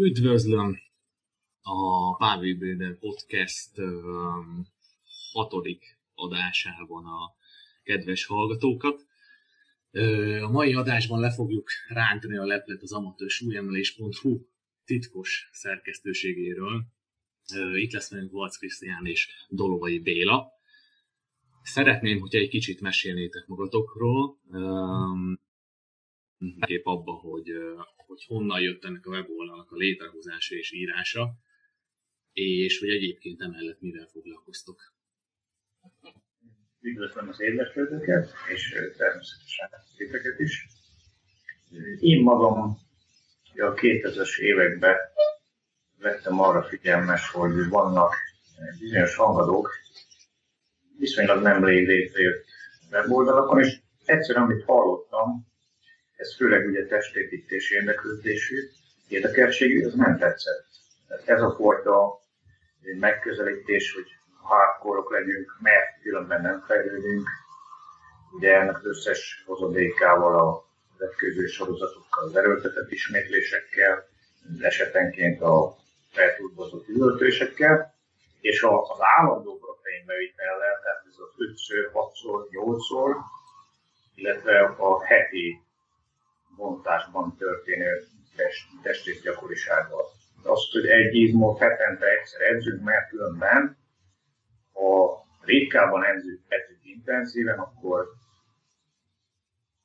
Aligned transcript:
Üdvözlöm 0.00 0.78
a 1.62 2.16
Pavel 2.16 2.54
Béder 2.54 2.98
Podcast 2.98 3.70
hatodik 5.32 5.98
adásában 6.14 7.04
a 7.04 7.34
kedves 7.82 8.26
hallgatókat. 8.26 9.06
A 10.42 10.50
mai 10.50 10.74
adásban 10.74 11.20
le 11.20 11.32
fogjuk 11.32 11.70
rántani 11.88 12.36
a 12.36 12.44
leplet 12.44 12.82
az 12.82 12.92
amatőr 12.92 13.30
súlyemelés.hu 13.30 14.46
titkos 14.84 15.48
szerkesztőségéről. 15.52 16.84
Itt 17.74 17.92
lesz 17.92 18.10
velünk 18.10 18.32
Valc 18.32 18.56
Krisztián 18.56 19.06
és 19.06 19.28
Dolovai 19.48 19.98
Béla. 19.98 20.48
Szeretném, 21.62 22.20
hogyha 22.20 22.38
egy 22.38 22.48
kicsit 22.48 22.80
mesélnétek 22.80 23.46
magatokról, 23.46 24.38
kép 26.60 26.86
abba, 26.86 27.12
hogy, 27.12 27.50
hogy 28.08 28.24
honnan 28.24 28.60
jött 28.60 28.84
ennek 28.84 29.06
a 29.06 29.10
weboldalnak 29.10 29.70
a 29.70 29.76
létrehozása 29.76 30.54
és 30.54 30.72
írása, 30.72 31.34
és 32.32 32.78
hogy 32.78 32.88
egyébként 32.88 33.40
emellett 33.40 33.80
mivel 33.80 34.06
foglalkoztok. 34.06 34.92
Üdvözlöm 36.80 37.28
az 37.28 37.40
érdeklődőket, 37.40 38.32
és 38.52 38.68
természetesen 38.96 39.70
titeket 39.96 40.38
is. 40.38 40.66
Én 42.00 42.22
magam 42.22 42.78
a 43.54 43.74
2000-es 43.74 44.38
években 44.38 44.96
vettem 45.98 46.40
arra 46.40 46.62
figyelmes, 46.62 47.30
hogy 47.30 47.68
vannak 47.68 48.14
bizonyos 48.78 49.14
hangadók, 49.14 49.70
viszonylag 50.98 51.42
nem 51.42 51.64
létrejött 51.64 52.44
weboldalakon, 52.90 53.58
és 53.58 53.80
egyszerűen, 54.04 54.44
amit 54.44 54.64
hallottam, 54.64 55.46
ez 56.18 56.36
főleg 56.36 56.66
ugye 56.66 56.86
testépítési 56.86 57.74
érdeklődésű, 57.74 58.56
érdekeltségű, 59.08 59.84
ez 59.84 59.94
nem 59.94 60.18
tetszett. 60.18 60.66
Ez 61.24 61.42
a 61.42 61.54
fajta 61.58 62.20
megközelítés, 62.98 63.92
hogy 63.92 64.06
hardcore 64.42 65.18
legyünk, 65.18 65.56
mert 65.60 66.00
különben 66.02 66.40
nem 66.40 66.64
fejlődünk. 66.66 67.28
Ugye 68.32 68.54
ennek 68.54 68.76
az 68.76 68.86
összes 68.86 69.42
hozadékával, 69.46 70.38
a 70.38 70.64
vetkőző 70.98 71.46
sorozatokkal, 71.46 72.24
az 72.24 72.36
erőltetett 72.36 72.90
ismétlésekkel, 72.90 74.08
esetenként 74.60 75.40
a 75.40 75.76
feltúlbozott 76.12 76.88
üvöltésekkel, 76.88 77.94
és 78.40 78.62
az 78.62 78.98
állandó 78.98 79.58
proteinbevitellel, 79.58 80.80
tehát 80.82 81.02
ez 81.08 81.16
az 81.18 81.34
5-ször, 81.38 81.90
6-szor, 81.92 82.46
8-szor, 82.50 83.16
illetve 84.14 84.60
a 84.60 85.04
heti 85.04 85.67
bontásban 86.58 87.36
történő 87.36 88.06
test, 88.36 88.68
testét 88.82 89.22
gyakorisággal. 89.22 90.04
Azt, 90.42 90.72
hogy 90.72 90.86
egy 90.86 91.14
izmot 91.14 91.58
hetente 91.58 92.06
egyszer 92.06 92.40
edzünk, 92.40 92.82
mert 92.82 93.08
különben 93.08 93.76
ha 94.72 95.24
ritkábban 95.40 96.04
edzünk, 96.04 96.40
edzünk 96.48 96.84
intenzíven, 96.84 97.58
akkor 97.58 98.06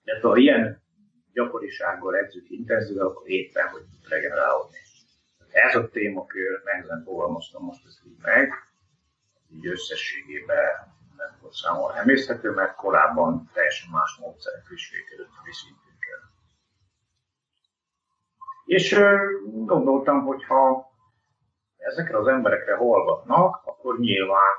de 0.03 0.19
ha 0.21 0.35
ilyen 0.37 0.81
gyakorisággal 1.33 2.15
edzünk 2.15 2.49
intenzíven, 2.49 3.05
akkor 3.05 3.29
éppen, 3.29 3.67
hogy 3.67 3.81
tud 3.81 4.09
regenerálódni. 4.09 4.77
Ez 5.51 5.75
a 5.75 5.89
témakör, 5.89 6.61
nehezen 6.63 7.03
fogalmaztam 7.03 7.63
most 7.63 7.85
ezt 7.85 8.05
így 8.05 8.17
meg, 8.21 8.53
így 9.49 9.67
összességében 9.67 10.93
nem 11.17 11.37
volt 11.41 11.53
számomra 11.53 11.95
emészhető, 11.95 12.51
mert 12.51 12.75
korábban 12.75 13.49
teljesen 13.53 13.89
más 13.91 14.17
módszerek 14.19 14.67
vizsgálódott 14.67 15.35
a 15.39 15.43
viszintünkkel. 15.43 15.82
És 18.65 18.99
gondoltam, 19.43 20.25
hogy 20.25 20.43
ha 20.43 20.91
ezekre 21.77 22.17
az 22.17 22.27
emberekre 22.27 22.75
hallgatnak, 22.75 23.61
akkor 23.65 23.99
nyilván 23.99 24.53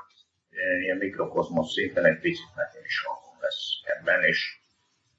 ilyen 0.81 0.97
mikrokozmosz 0.97 1.71
szinten 1.71 2.05
egy 2.05 2.19
picit 2.19 2.55
nekem 2.55 2.83
is 2.83 3.01
hangom 3.05 3.41
lesz 3.41 3.63
ebben, 3.83 4.23
és 4.23 4.59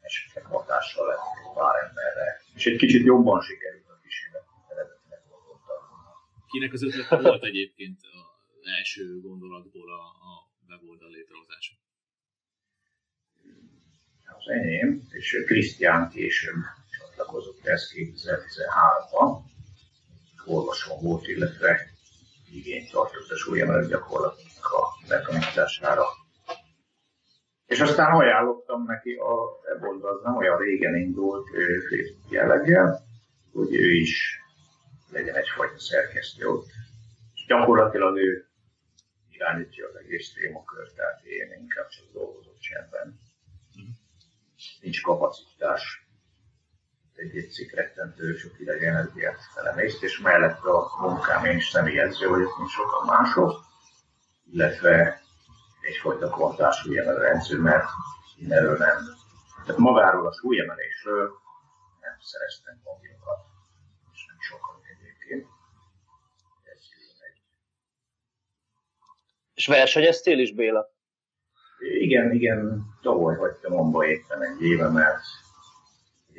esetleg 0.01 0.45
hatással 0.45 1.07
lehet 1.07 1.25
pár 1.55 1.75
emberre. 1.89 2.41
És 2.55 2.67
egy 2.67 2.77
kicsit 2.77 3.05
jobban 3.05 3.41
sikerült 3.41 3.89
a 3.89 3.99
kísérlet, 4.03 4.45
mint 4.53 4.71
eredetileg 4.71 5.23
gondoltam. 5.31 5.81
Kinek 6.51 6.73
az 6.73 6.83
ötlete 6.83 7.17
volt 7.29 7.45
egyébként 7.45 8.01
az 8.61 8.67
első 8.79 9.21
gondolatból 9.21 9.89
a, 9.93 10.05
a 10.29 10.33
weboldal 10.69 11.11
létrehozása? 11.11 11.75
Az 14.39 14.49
enyém, 14.49 15.03
és 15.11 15.43
Krisztián 15.47 16.09
később 16.09 16.61
csatlakozott 17.17 17.67
ez 17.67 17.91
2013-ban. 17.95 19.39
Olvasó 20.45 20.99
volt, 21.01 21.27
illetve 21.27 21.81
igényt 22.53 22.91
tartott 22.91 23.31
a 23.31 23.37
súlyemelő 23.37 23.87
gyakorlatnak 23.87 24.65
a 24.65 25.07
betanítására. 25.09 26.05
És 27.67 27.81
aztán 27.81 28.13
ajánlottam 28.13 28.85
neki, 28.85 29.15
a 29.15 29.35
weboldal 29.65 30.17
az 30.17 30.23
nem 30.23 30.37
olyan 30.37 30.59
régen 30.59 30.97
indult 30.97 31.49
Facebook 31.89 32.31
jelleggel, 32.31 33.07
hogy 33.53 33.75
ő 33.75 33.93
is 33.93 34.41
legyen 35.11 35.35
egyfajta 35.35 35.79
szerkesztő 35.79 36.47
ott. 36.47 36.69
És 37.35 37.45
gyakorlatilag 37.47 38.17
ő 38.17 38.49
irányítja 39.29 39.89
az 39.89 39.95
egész 39.95 40.33
témakört, 40.33 40.95
tehát 40.95 41.25
én 41.25 41.53
inkább 41.61 41.89
csak 41.89 42.05
dolgozott 42.13 42.59
csendben. 42.59 43.21
Nincs 44.81 45.03
kapacitás 45.03 46.06
egy-egy 47.17 47.51
cikk 47.51 47.73
rettentő 47.73 48.37
sok 48.37 48.61
ideg 48.61 48.85
energiát 48.85 49.39
felemészt, 49.55 50.03
és 50.03 50.19
mellett 50.19 50.65
a 50.65 50.97
munkám 51.01 51.45
én 51.45 51.57
is 51.57 51.69
személyedző 51.69 52.29
vagyok, 52.29 52.59
mint 52.59 52.71
sokan 52.71 53.07
mások, 53.07 53.65
illetve 54.53 55.23
egyfajta 55.81 56.29
kvartás 56.29 56.77
súlyemelő 56.77 57.59
mert 57.59 57.89
én 58.39 58.53
erről 58.53 58.77
nem, 58.77 58.97
tehát 59.65 59.81
magáról 59.81 60.27
a 60.27 60.33
súlyemelésről 60.33 61.31
nem 62.01 62.17
szereztem 62.21 62.81
papírokat, 62.85 63.39
és 64.13 64.27
nem 64.27 64.37
sokan 64.41 64.81
egyébként. 64.95 65.47
Ez 66.63 66.81
egy. 67.21 67.43
És 69.55 69.67
versenyeztél 69.67 70.39
is, 70.39 70.53
Béla? 70.55 70.95
Igen, 71.79 72.33
igen, 72.33 72.87
tavaly 73.03 73.37
hagytam 73.37 73.79
abba 73.79 74.07
éppen 74.07 74.43
egy 74.43 74.63
éve, 74.63 74.89
mert 74.89 75.23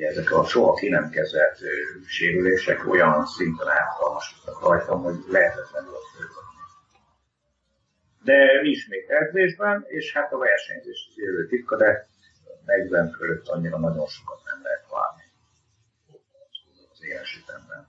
ezek 0.06 0.32
a 0.32 0.44
soha 0.44 0.74
ki 0.74 0.88
nem 0.88 1.10
kezelt 1.10 1.58
sérülések 2.06 2.88
olyan 2.88 3.26
szinten 3.26 3.68
áthalmasodtak 3.68 4.60
rajtam, 4.62 5.02
hogy 5.02 5.16
lehetetlenül 5.28 5.94
a 5.94 6.16
főzni. 6.16 6.46
De 8.22 8.60
ismét 8.62 9.10
edzésben, 9.10 9.84
és 9.88 10.12
hát 10.12 10.32
a 10.32 10.38
versenyzés 10.38 11.08
az 11.10 11.18
élő 11.18 11.46
titka, 11.46 11.76
de 11.76 12.08
40 12.64 13.10
fölött 13.10 13.48
annyira 13.48 13.78
nagyon 13.78 14.06
sokat 14.06 14.40
nem 14.44 14.62
lehet 14.62 14.86
várni 14.90 15.22
az 16.92 17.04
én 17.04 17.16
esetemben. 17.16 17.88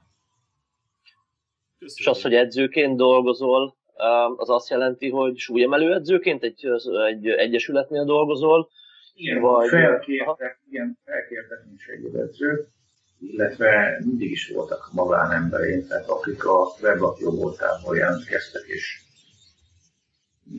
És 1.80 2.08
az, 2.08 2.22
hogy 2.22 2.34
edzőként 2.34 2.97
dolgozol, 2.97 3.78
az 4.36 4.50
azt 4.50 4.70
jelenti, 4.70 5.09
hogy 5.09 5.38
súlyemelő 5.38 5.94
edzőként 5.94 6.44
egy, 6.44 6.66
egy 7.08 7.28
egyesületnél 7.28 8.03
dolgozol, 8.03 8.70
igen, 9.19 9.40
vagy... 9.40 9.69
felkértek, 9.69 10.59
igen, 10.69 11.00
felkértek 11.06 11.66
mint 11.66 11.80
segédedzőt, 11.80 12.68
illetve 13.19 14.02
mindig 14.06 14.31
is 14.31 14.50
voltak 14.50 14.90
magánembereim, 14.94 15.88
tehát 15.88 16.07
akik 16.07 16.46
a 16.46 16.75
weblapjó 16.81 17.31
voltából 17.31 17.97
jelentkeztek, 17.97 18.63
és 18.66 19.02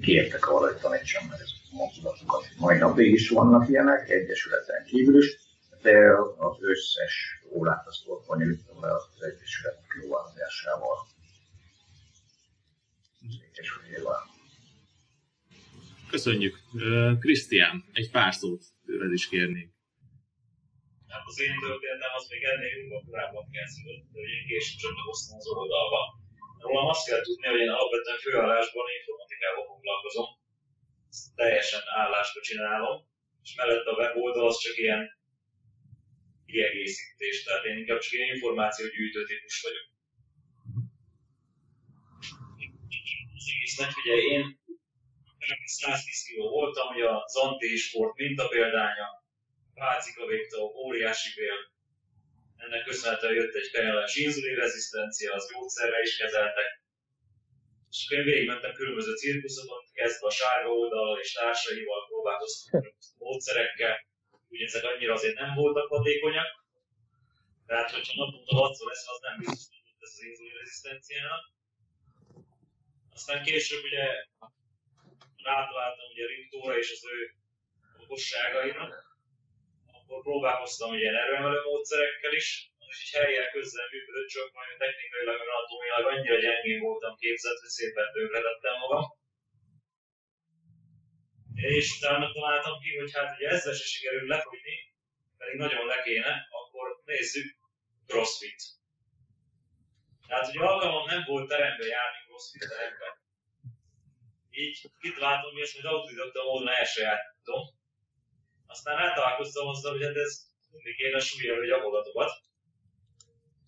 kértek 0.01 0.49
arra, 0.49 0.67
hogy 0.67 0.81
tanítsam 0.81 1.27
meg 1.29 1.39
ezeket 1.39 1.69
a 1.73 1.77
mozdulatokat. 1.77 2.45
Mai 2.59 2.79
napig 2.79 3.13
is 3.13 3.29
vannak 3.29 3.69
ilyenek, 3.69 4.09
egyesületen 4.09 4.85
kívül 4.85 5.19
is, 5.19 5.39
de 5.83 6.13
az 6.37 6.57
összes 6.61 7.43
órát 7.53 7.87
azt 7.87 8.05
volt 8.05 8.27
bonyolítom 8.27 8.81
le 8.81 8.93
az 8.93 9.23
egyesület 9.23 9.79
jóvállásával. 10.03 10.97
Egyesületével. 13.53 14.39
Köszönjük. 16.11 16.55
Krisztián, 17.23 17.77
egy 17.93 18.11
pár 18.11 18.33
szót 18.35 18.63
tőled 18.87 19.13
is 19.13 19.29
kérnék. 19.29 19.69
Hát 21.13 21.25
az 21.31 21.41
én 21.47 21.55
történetem 21.67 22.13
az 22.19 22.27
még 22.33 22.43
ennél 22.53 22.75
jóval 22.81 23.03
korábban 23.07 23.45
kezdődött, 23.57 24.07
később 24.49 24.79
csatlakoztam 24.83 25.37
az 25.39 25.49
oldalba. 25.57 26.01
Rólam 26.63 26.87
azt 26.95 27.07
kell 27.09 27.23
tudni, 27.27 27.47
hogy 27.47 27.61
én 27.65 27.75
alapvetően 27.77 28.23
főállásban 28.25 28.87
informatikával 28.99 29.65
foglalkozom. 29.71 30.29
Ezt 31.11 31.25
teljesen 31.41 31.83
állásba 32.03 32.41
csinálom, 32.49 32.97
és 33.45 33.55
mellett 33.59 33.87
a 33.93 33.97
weboldal 33.99 34.47
az 34.47 34.59
csak 34.65 34.77
ilyen 34.85 35.03
kiegészítés, 36.47 37.37
tehát 37.45 37.65
én 37.65 37.77
inkább 37.83 38.01
csak 38.05 38.13
ilyen 38.13 38.35
információgyűjtő 38.35 39.21
típus 39.25 39.57
vagyok. 39.67 39.87
Az 43.39 43.47
egésznek, 43.55 43.91
ugye 44.01 44.17
én 44.35 44.60
110 45.65 46.25
kg 46.27 46.39
voltam, 46.39 46.87
hogy 46.87 47.03
a 47.03 47.25
Zanté 47.27 47.77
sport 47.77 48.17
mintapéldánya, 48.17 49.09
Pálcika 49.75 50.27
végtag, 50.27 50.75
óriási 50.75 51.31
bél, 51.37 51.59
ennek 52.57 52.85
köszönhetően 52.85 53.35
jött 53.35 53.55
egy 53.55 53.71
kanyarás 53.71 54.15
inzulinrezisztencia, 54.15 55.35
az 55.35 55.51
gyógyszerre 55.53 56.01
is 56.03 56.17
kezeltek. 56.17 56.69
És 57.91 58.05
akkor 58.05 58.19
én 58.19 58.25
végigmentem 58.25 58.73
különböző 58.73 59.15
cirkuszokon, 59.17 59.85
kezdve 59.93 60.27
a 60.27 60.31
sárga 60.31 60.71
oldal 60.71 61.19
és 61.21 61.33
társaival 61.33 62.07
próbálkoztam 62.07 62.83
módszerekkel, 63.19 63.95
ugye 64.49 64.65
ezek 64.65 64.85
annyira 64.85 65.13
azért 65.13 65.39
nem 65.39 65.55
voltak 65.55 65.89
hatékonyak, 65.89 66.61
tehát 67.67 67.91
hogyha 67.91 68.13
naponta 68.17 68.55
6 68.55 68.77
lesz, 68.79 69.09
az 69.09 69.21
nem 69.21 69.39
biztos, 69.39 69.77
hogy 69.83 69.95
lesz 70.01 70.17
az 70.19 70.23
inzulinrezisztenciának. 70.23 71.43
Aztán 73.13 73.43
később 73.43 73.83
ugye 73.83 74.05
rátaláltam 75.43 76.07
ugye 76.13 76.27
Rintóra 76.27 76.79
és 76.79 76.91
az 76.93 77.05
ő 77.15 77.35
okosságainak, 78.03 78.93
akkor 79.97 80.23
próbálkoztam 80.23 80.95
ilyen 80.95 81.17
erőemelő 81.17 81.61
módszerekkel 81.63 82.33
is, 82.33 82.71
és 82.91 83.03
így 83.05 83.21
helyjel 83.21 83.51
közel 83.51 83.89
működött, 83.93 84.29
csak 84.29 84.53
majd 84.53 84.79
technikailag, 84.79 85.39
meg 85.39 85.49
anatómiailag 85.49 86.13
annyira 86.13 86.39
gyengén 86.45 86.81
voltam 86.81 87.15
képzett, 87.17 87.61
hogy 87.61 87.69
szépen 87.79 88.13
tönkretettem 88.13 88.77
magam. 88.79 89.05
És 91.55 91.87
utána 91.97 92.33
találtam 92.33 92.81
ki, 92.81 92.97
hogy 92.97 93.13
hát 93.13 93.37
ugye 93.37 93.49
ezzel 93.49 93.75
se 93.75 93.85
sikerül 93.85 94.27
lefogyni, 94.29 94.77
pedig 95.39 95.55
nagyon 95.55 95.87
le 95.87 96.03
kéne, 96.03 96.33
akkor 96.51 97.01
nézzük 97.05 97.57
crossfit. 98.07 98.61
Tehát 100.27 100.49
ugye 100.49 100.61
alkalmam 100.61 101.07
nem 101.07 101.25
volt 101.27 101.49
terembe 101.49 101.87
járni 101.87 102.19
crossfit 102.27 102.69
terembe. 102.69 103.20
Így 104.65 104.79
kitaláltam, 105.01 105.53
hogy 105.53 105.63
ezt 105.63 105.75
majd 105.75 105.95
autodidakta 105.95 106.43
módon 106.45 106.69
elsajátítom 106.69 107.63
aztán 108.71 108.97
rátalálkoztam 108.97 109.67
azzal, 109.69 109.93
hogy 109.93 110.03
hát 110.03 110.17
ez 110.17 110.33
mindig 110.71 110.97
kéne 110.97 111.19
súlyjelő 111.19 111.67
gyakorlatokat. 111.67 112.31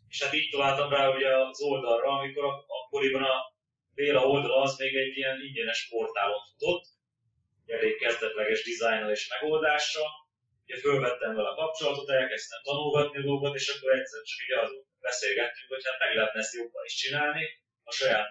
És 0.09 0.23
hát 0.23 0.35
így 0.35 0.51
találtam 0.51 0.91
rá 0.91 1.09
ugye 1.15 1.37
az 1.37 1.61
oldalra, 1.61 2.09
amikor 2.19 2.45
akkoriban 2.67 3.23
a 3.23 3.51
Béla 3.95 4.27
oldala 4.27 4.61
az 4.61 4.79
még 4.79 4.95
egy 4.97 5.17
ilyen 5.17 5.41
ingyenes 5.41 5.89
portálon 5.91 6.41
futott, 6.51 6.85
elég 7.67 7.97
kezdetleges 7.97 8.63
dizájnnal 8.63 9.11
és 9.11 9.29
megoldással. 9.29 10.09
Ugye 10.65 10.77
fölvettem 10.81 11.35
vele 11.35 11.49
a 11.49 11.55
kapcsolatot, 11.55 12.11
elkezdtem 12.11 12.63
tanulgatni 12.63 13.19
a 13.19 13.23
dolgot, 13.23 13.55
és 13.55 13.69
akkor 13.69 13.91
egyszer 13.93 14.23
csak 14.23 14.41
így 14.45 14.65
azon 14.65 14.85
beszélgettünk, 15.01 15.69
hogy 15.69 15.85
hát 15.85 15.99
meg 15.99 16.15
lehetne 16.17 16.41
ezt 16.41 16.55
jobban 16.55 16.85
is 16.85 16.95
csinálni, 16.95 17.45
a 17.83 17.93
saját 17.93 18.29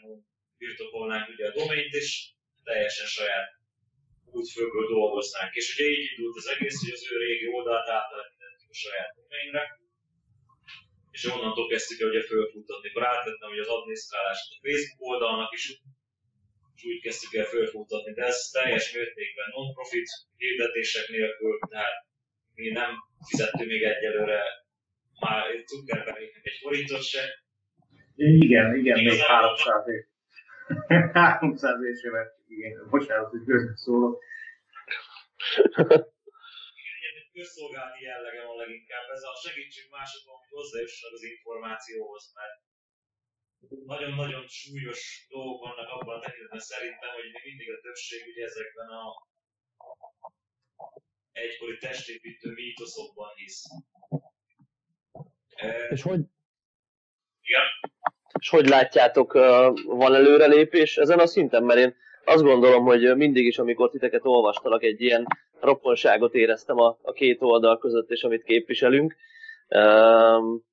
birtokolnánk 0.58 1.30
ugye 1.30 1.48
a 1.48 1.54
domént, 1.54 1.94
és 1.94 2.30
teljesen 2.63 3.08
saját 3.18 3.50
útfőből 4.38 4.88
dolgoznánk. 4.98 5.54
És 5.60 5.68
ugye 5.74 5.86
így 5.94 6.06
indult 6.12 6.36
az 6.42 6.48
egész, 6.54 6.78
hogy 6.81 6.94
az 6.98 7.08
ő 7.12 7.18
régi 7.25 7.48
oldalt 7.58 7.90
átalakítottuk 7.98 8.69
a 8.75 8.81
saját 8.86 9.12
domainre, 9.18 9.63
és 11.16 11.22
onnantól 11.25 11.68
kezdtük 11.68 12.00
el 12.02 12.10
ugye 12.10 12.24
fölfuttatni. 12.31 12.90
Akkor 12.90 13.06
átvettem 13.06 13.50
hogy 13.50 13.63
az 13.66 13.74
adminisztrálást 13.75 14.48
a 14.56 14.62
Facebook 14.66 15.02
oldalnak 15.12 15.52
is, 15.54 15.63
és 16.75 16.84
úgy 16.90 17.02
kezdtük 17.02 17.34
el 17.40 17.46
fölfuttatni. 17.56 18.12
De 18.13 18.24
ez 18.31 18.50
teljes 18.56 18.86
mértékben 18.94 19.48
non-profit 19.56 20.10
hirdetések 20.38 21.08
nélkül, 21.08 21.60
tehát 21.69 21.96
mi 22.54 22.69
nem 22.69 22.92
fizettünk 23.30 23.69
még 23.69 23.84
egyelőre 23.84 24.42
már 25.19 25.63
Zuckerbergnek 25.66 26.46
egy 26.50 26.60
forintot 26.62 27.04
se. 27.04 27.24
Igen, 28.16 28.75
igen, 28.75 29.04
még 29.04 29.19
300 29.19 29.88
év. 29.88 30.11
300 31.13 32.06
évet 32.06 32.39
igen, 32.47 32.89
bocsánat, 32.89 33.29
hogy 33.29 33.44
közben 33.45 33.75
szólok. 33.75 34.23
közszolgálati 37.33 38.03
jellege 38.03 38.45
van 38.45 38.57
leginkább. 38.63 39.06
Ez 39.15 39.23
a 39.31 39.33
segítség 39.45 39.85
másokon, 39.97 40.35
hogy 40.41 40.51
hozzájussanak 40.59 41.15
az 41.18 41.23
információhoz, 41.23 42.23
mert 42.38 42.56
nagyon-nagyon 43.94 44.45
súlyos 44.47 45.01
dolgok 45.29 45.59
vannak 45.68 45.89
abban 45.95 46.18
a 46.18 46.23
tekintetben 46.23 46.59
szerintem, 46.59 47.12
hogy 47.17 47.27
még 47.33 47.44
mindig 47.50 47.69
a 47.71 47.79
többség 47.85 48.19
ugye 48.31 48.44
ezekben 48.45 48.89
a 49.01 49.03
egykori 51.31 51.77
testépítő 51.77 52.47
mítoszokban 52.51 53.29
hisz. 53.35 53.63
És 55.89 56.01
hogy? 56.01 56.21
Igen. 57.41 57.67
És 58.39 58.50
hogy 58.50 58.68
látjátok, 58.68 59.33
van 59.86 60.16
előrelépés 60.16 60.98
ezen 60.98 61.19
a 61.19 61.25
szinten? 61.25 61.63
Mert 61.63 61.80
én 61.80 61.95
azt 62.25 62.44
gondolom, 62.44 62.83
hogy 62.83 63.16
mindig 63.16 63.45
is, 63.45 63.57
amikor 63.57 63.89
titeket 63.89 64.25
olvastalak, 64.25 64.83
egy 64.83 65.01
ilyen 65.01 65.28
rokonságot 65.60 66.33
éreztem 66.33 66.80
a, 66.80 66.98
a 67.01 67.12
két 67.12 67.42
oldal 67.42 67.78
között, 67.78 68.12
és 68.12 68.24
amit 68.24 68.44
képviselünk. 68.44 69.16
Um, 69.69 70.69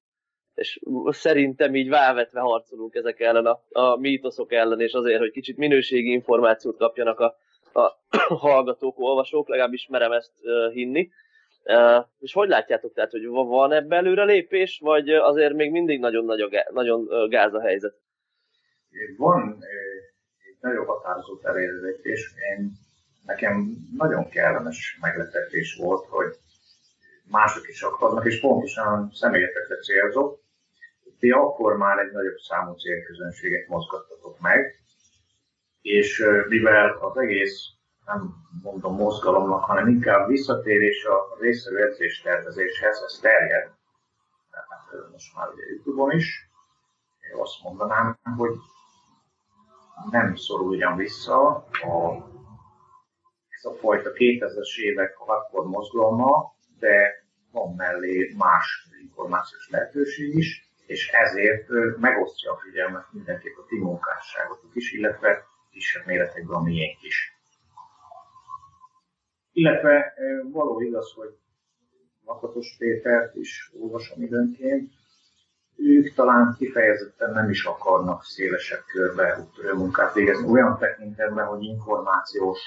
és 0.55 0.81
szerintem 1.09 1.75
így 1.75 1.89
válvetve 1.89 2.41
harcolunk 2.41 2.95
ezek 2.95 3.21
ellen 3.21 3.47
a, 3.47 3.63
a 3.69 3.97
mítoszok 3.97 4.53
ellen, 4.53 4.81
és 4.81 4.93
azért, 4.93 5.19
hogy 5.19 5.31
kicsit 5.31 5.57
minőségi 5.57 6.11
információt 6.11 6.77
kapjanak 6.77 7.21
a, 7.21 7.37
a 7.73 7.99
hallgatók, 8.35 8.99
olvasók, 8.99 9.49
legalábbis 9.49 9.87
merem 9.91 10.13
ezt 10.13 10.33
hinni. 10.73 11.11
És 12.19 12.33
hogy 12.33 12.49
látjátok, 12.49 12.93
tehát, 12.93 13.11
hogy 13.11 13.27
van 13.27 13.73
ebbe 13.73 13.97
előre 13.97 14.25
lépés, 14.25 14.79
vagy 14.83 15.11
azért 15.11 15.53
még 15.53 15.71
mindig 15.71 16.01
nagyon, 16.01 16.25
nagy 16.25 16.41
a, 16.41 16.71
nagyon 16.73 17.29
gáz 17.29 17.55
a 17.55 17.61
helyzet? 17.61 17.95
Van 19.17 19.65
nagyon 20.61 20.87
határozott 20.87 21.45
előrelépés. 21.45 22.35
Én, 22.57 22.73
nekem 23.27 23.77
nagyon 23.97 24.29
kellemes 24.29 24.99
meglepetés 25.01 25.77
volt, 25.77 26.07
hogy 26.07 26.37
mások 27.25 27.69
is 27.69 27.83
akadnak, 27.83 28.25
és 28.27 28.41
pontosan 28.41 29.11
személyetekre 29.13 29.77
célzok. 29.77 30.41
Ti 31.19 31.31
akkor 31.31 31.77
már 31.77 31.99
egy 31.99 32.13
nagyobb 32.13 32.37
számú 32.37 32.73
célközönséget 32.73 33.69
mozgattatok 33.69 34.41
meg, 34.41 34.75
és 35.83 36.25
mivel 36.49 36.99
az 37.01 37.17
egész, 37.17 37.78
nem 38.09 38.35
mondom 38.63 38.95
mozgalomnak, 38.95 39.65
hanem 39.65 39.89
inkább 39.89 40.29
visszatérés 40.29 41.05
a 41.05 41.37
részszerű 41.41 41.77
edzéstervezéshez, 41.77 43.03
ez 43.07 43.19
terjed, 43.23 43.71
tehát 44.51 45.11
most 45.13 45.37
már 45.37 45.49
ugye 45.49 45.67
Youtube-on 45.67 46.11
is, 46.11 46.51
én 47.31 47.41
azt 47.41 47.63
mondanám, 47.63 48.19
hogy 48.37 48.55
nem 50.11 50.35
szoruljon 50.35 50.97
vissza 50.97 51.47
a, 51.57 52.15
ez 53.49 53.65
a 53.65 53.75
fajta 53.81 54.11
2000-es 54.11 54.79
évek 54.79 55.17
hardcore 55.17 55.69
mozgalma, 55.69 56.55
de 56.79 57.27
van 57.53 57.75
mellé 57.75 58.35
más 58.39 58.89
információs 59.03 59.69
lehetőség 59.71 60.35
is, 60.35 60.71
és 60.87 61.09
ezért 61.09 61.69
megosztja 61.99 62.53
a 62.53 62.57
figyelmet 62.57 63.07
mindenképp 63.13 63.57
a 63.57 63.65
ti 63.69 63.79
munkásságotok 63.79 64.75
is, 64.75 64.93
illetve 64.93 65.47
kisebb 65.71 66.07
méretekben 66.07 66.57
a 66.57 66.63
miénk 66.63 67.03
is. 67.03 67.38
Illetve 69.59 70.15
való 70.53 70.81
igaz, 70.81 71.13
hogy 71.13 71.37
Makatos 72.25 72.77
Pétert 72.79 73.35
is 73.35 73.73
olvasom 73.81 74.23
időnként, 74.23 74.93
ők 75.77 76.15
talán 76.15 76.55
kifejezetten 76.59 77.33
nem 77.33 77.51
is 77.51 77.65
akarnak 77.65 78.25
szélesebb 78.25 78.85
körbe 78.93 79.39
úttörő 79.41 79.73
munkát 79.73 80.15
végezni, 80.15 80.51
olyan 80.51 80.79
tekintetben, 80.79 81.47
hogy 81.47 81.63
információs, 81.63 82.59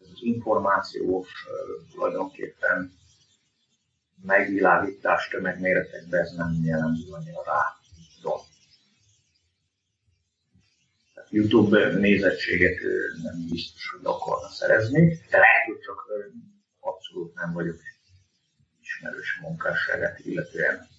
ez 0.00 0.08
az 0.12 0.22
információs 0.22 1.46
tulajdonképpen 1.94 2.92
megvilágítás 4.22 5.28
tömegméretekben 5.28 6.20
ez 6.20 6.30
nem 6.36 6.60
jellemző 6.64 7.12
annyira 7.12 7.42
rá. 7.44 7.81
YouTube 11.32 11.98
nézettséget 11.98 12.78
nem 13.22 13.46
biztos, 13.50 13.90
hogy 13.90 14.00
akarna 14.02 14.48
szerezni, 14.48 15.18
de 15.30 15.38
lehet, 15.38 15.64
hogy 15.66 15.80
csak 15.80 16.06
abszolút 16.80 17.34
nem 17.34 17.52
vagyok 17.52 17.76
ismerős 18.80 19.38
munkásságát 19.42 20.18
illetően 20.24 20.90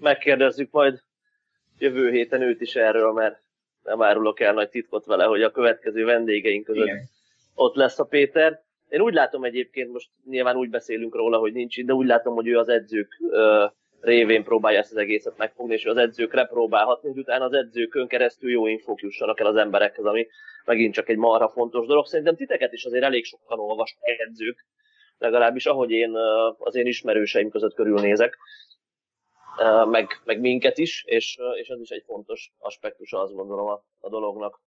megkérdezzük 0.00 0.70
majd 0.70 1.02
jövő 1.78 2.10
héten 2.10 2.42
őt 2.42 2.60
is 2.60 2.76
erről, 2.76 3.12
mert 3.12 3.42
nem 3.82 4.02
árulok 4.02 4.40
el 4.40 4.52
nagy 4.52 4.68
titkot 4.68 5.04
vele, 5.04 5.24
hogy 5.24 5.42
a 5.42 5.50
következő 5.50 6.04
vendégeink 6.04 6.64
között 6.64 6.86
Igen. 6.86 7.08
ott 7.54 7.74
lesz 7.74 7.98
a 7.98 8.04
Péter. 8.04 8.62
Én 8.88 9.00
úgy 9.00 9.14
látom 9.14 9.44
egyébként, 9.44 9.92
most 9.92 10.10
nyilván 10.24 10.56
úgy 10.56 10.70
beszélünk 10.70 11.14
róla, 11.14 11.38
hogy 11.38 11.52
nincs 11.52 11.76
itt, 11.76 11.86
de 11.86 11.92
úgy 11.92 12.06
látom, 12.06 12.34
hogy 12.34 12.46
ő 12.46 12.58
az 12.58 12.68
edzők 12.68 13.20
ö, 13.30 13.66
révén 14.00 14.44
próbálja 14.44 14.78
ezt 14.78 14.90
az 14.90 14.96
egészet 14.96 15.36
megfogni, 15.36 15.74
és 15.74 15.84
az 15.84 15.96
edzőkre 15.96 16.44
próbálhatni, 16.44 17.08
hogy 17.08 17.18
utána 17.18 17.44
az 17.44 17.52
edzőkön 17.52 18.08
keresztül 18.08 18.50
jó 18.50 18.66
infók 18.66 19.00
jussanak 19.00 19.40
el 19.40 19.46
az 19.46 19.56
emberekhez, 19.56 20.04
ami 20.04 20.26
megint 20.64 20.94
csak 20.94 21.08
egy 21.08 21.16
marha 21.16 21.48
fontos 21.48 21.86
dolog. 21.86 22.06
Szerintem 22.06 22.36
titeket 22.36 22.72
is 22.72 22.84
azért 22.84 23.04
elég 23.04 23.24
sokan 23.24 23.58
olvasnak 23.58 24.08
edzők, 24.08 24.66
legalábbis 25.18 25.66
ahogy 25.66 25.90
én 25.90 26.12
az 26.58 26.74
én 26.74 26.86
ismerőseim 26.86 27.50
között 27.50 27.74
körülnézek, 27.74 28.38
meg, 29.90 30.20
meg 30.24 30.40
minket 30.40 30.78
is, 30.78 31.04
és, 31.06 31.38
és 31.60 31.68
ez 31.68 31.80
is 31.80 31.88
egy 31.88 32.02
fontos 32.06 32.52
aspektus, 32.58 33.12
azt 33.12 33.34
gondolom 33.34 33.66
a, 33.68 33.84
a 34.00 34.08
dolognak. 34.08 34.60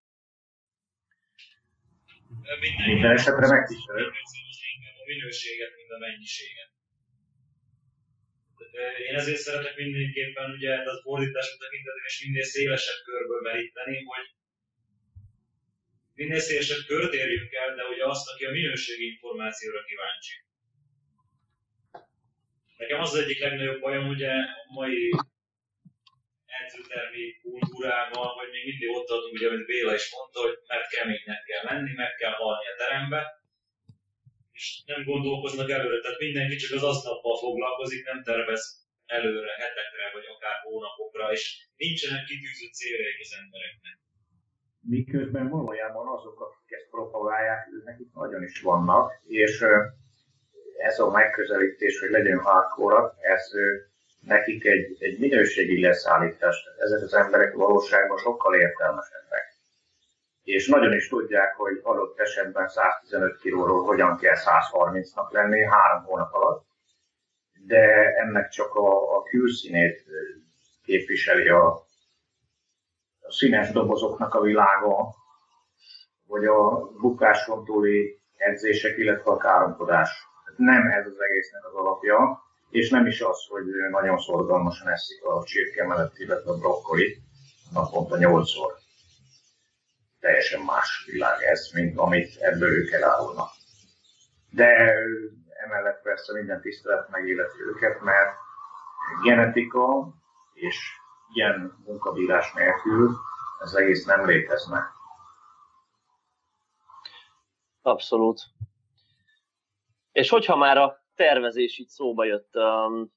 Minden 2.87 3.11
esetre 3.11 3.47
megtisztelő. 3.47 4.05
A 5.01 5.05
minőséget, 5.05 5.71
mint 5.75 5.91
a 5.91 5.97
mennyiséget. 5.97 6.71
Én 9.07 9.15
ezért 9.15 9.37
szeretek 9.37 9.75
mindenképpen 9.75 10.51
ugye 10.51 10.73
a 10.75 11.01
fordítás 11.01 11.57
tekintetében 11.57 12.05
és 12.05 12.25
minél 12.25 12.43
szélesebb 12.43 13.01
körből 13.03 13.41
meríteni, 13.41 14.03
hogy 14.03 14.25
minél 16.13 16.39
szélesebb 16.39 16.85
kört 16.87 17.13
érjünk 17.13 17.53
el, 17.53 17.75
de 17.75 17.83
ugye 17.83 18.05
azt, 18.05 18.29
aki 18.29 18.45
a 18.45 18.51
minőségi 18.51 19.05
információra 19.05 19.83
kíváncsi. 19.83 20.35
Nekem 22.77 22.99
az 22.99 23.13
az 23.13 23.19
egyik 23.19 23.39
legnagyobb 23.39 23.79
bajom, 23.79 24.07
ugye 24.07 24.31
a 24.31 24.73
mai 24.73 25.09
edzőtermi 26.45 27.37
kultúrában, 27.41 28.27
hogy 28.27 28.49
még 28.49 28.65
mindig 28.65 28.89
ott 28.89 29.09
adunk, 29.09 29.33
ugye, 29.33 29.47
amit 29.47 29.65
Béla 29.65 29.93
is 29.93 30.11
mondta, 30.15 30.39
hogy 30.41 30.57
mert 30.67 30.89
keménynek 30.89 31.43
kell 31.43 31.63
lenni, 31.63 31.93
meg 31.93 32.15
kell 32.15 32.31
halni 32.31 32.65
a 32.67 32.75
terembe, 32.77 33.42
és 34.57 34.65
nem 34.85 35.03
gondolkoznak 35.11 35.69
előre, 35.69 35.99
tehát 35.99 36.19
mindenki 36.19 36.55
csak 36.55 36.73
az 36.77 36.83
aznappal 36.83 37.37
foglalkozik, 37.37 38.05
nem 38.05 38.23
tervez 38.23 38.63
előre, 39.05 39.53
hetekre, 39.61 40.05
vagy 40.13 40.27
akár 40.35 40.57
hónapokra, 40.65 41.31
és 41.31 41.43
nincsenek 41.75 42.23
kitűzött 42.25 42.73
céljaik 42.79 43.19
az 43.25 43.33
embereknek. 43.41 43.95
Miközben 44.79 45.49
valójában 45.49 46.07
azok, 46.07 46.37
akik 46.45 46.71
ezt 46.77 46.89
propagálják, 46.89 47.61
nekik 47.83 48.09
nagyon 48.13 48.43
is 48.43 48.61
vannak, 48.61 49.05
és 49.27 49.63
ez 50.77 50.99
a 50.99 51.11
megközelítés, 51.11 51.99
hogy 51.99 52.09
legyen 52.09 52.39
hardcore 52.39 53.01
ez 53.21 53.43
nekik 54.19 54.65
egy, 54.65 54.95
egy 54.99 55.19
minőségi 55.19 55.81
leszállítás. 55.81 56.55
Ezek 56.77 57.01
az 57.01 57.13
emberek 57.13 57.53
valóságban 57.53 58.17
sokkal 58.17 58.55
értelmesebbek. 58.55 59.52
És 60.43 60.67
nagyon 60.67 60.93
is 60.93 61.07
tudják, 61.07 61.55
hogy 61.55 61.79
adott 61.83 62.19
esetben 62.19 62.67
115 62.67 63.37
kilóról 63.37 63.83
hogyan 63.83 64.17
kell 64.17 64.35
130-nak 64.35 65.31
lenni 65.31 65.63
három 65.63 66.03
hónap 66.03 66.33
alatt, 66.33 66.65
de 67.65 68.15
ennek 68.15 68.49
csak 68.49 68.75
a, 68.75 69.17
a 69.17 69.23
külszínét 69.23 70.03
képviseli 70.83 71.47
a, 71.47 71.67
a 73.19 73.31
színes 73.31 73.71
dobozoknak 73.71 74.33
a 74.33 74.41
világa, 74.41 75.13
vagy 76.27 76.45
a 76.45 76.91
bukáson 77.01 77.65
túli 77.65 78.21
edzések, 78.37 78.97
illetve 78.97 79.31
a 79.31 79.37
káromkodás. 79.37 80.09
Nem 80.55 80.87
ez 80.87 81.05
az 81.05 81.21
egésznek 81.21 81.65
az 81.65 81.73
alapja, 81.73 82.41
és 82.69 82.89
nem 82.89 83.05
is 83.05 83.21
az, 83.21 83.45
hogy 83.49 83.65
nagyon 83.91 84.17
szorgalmasan 84.17 84.87
eszik 84.87 85.25
a 85.25 85.43
csirke 85.43 85.87
mellett, 85.87 86.17
illetve 86.17 86.51
a 86.51 86.57
brokkolit 86.57 87.17
naponta 87.73 88.17
nyolcszor. 88.17 88.82
Teljesen 90.23 90.61
más 90.61 91.05
világ 91.11 91.41
ez, 91.41 91.71
mint 91.73 91.97
amit 91.97 92.35
ebből 92.39 92.69
ők 92.69 92.91
elárulnak. 92.91 93.49
De 94.49 94.93
emellett 95.63 96.01
persze 96.01 96.33
minden 96.33 96.61
tisztelet 96.61 97.09
megéleti 97.09 97.59
őket, 97.59 98.01
mert 98.01 98.35
genetika 99.23 100.13
és 100.53 100.77
ilyen 101.33 101.83
munkabírás 101.85 102.53
nélkül 102.53 103.15
ez 103.59 103.73
egész 103.73 104.05
nem 104.05 104.25
létezne. 104.25 104.91
Abszolút. 107.81 108.41
És 110.11 110.29
hogyha 110.29 110.55
már 110.55 110.77
a 110.77 111.03
tervezés 111.15 111.77
itt 111.77 111.89
szóba 111.89 112.23
jött, 112.23 112.55
um, 112.55 113.13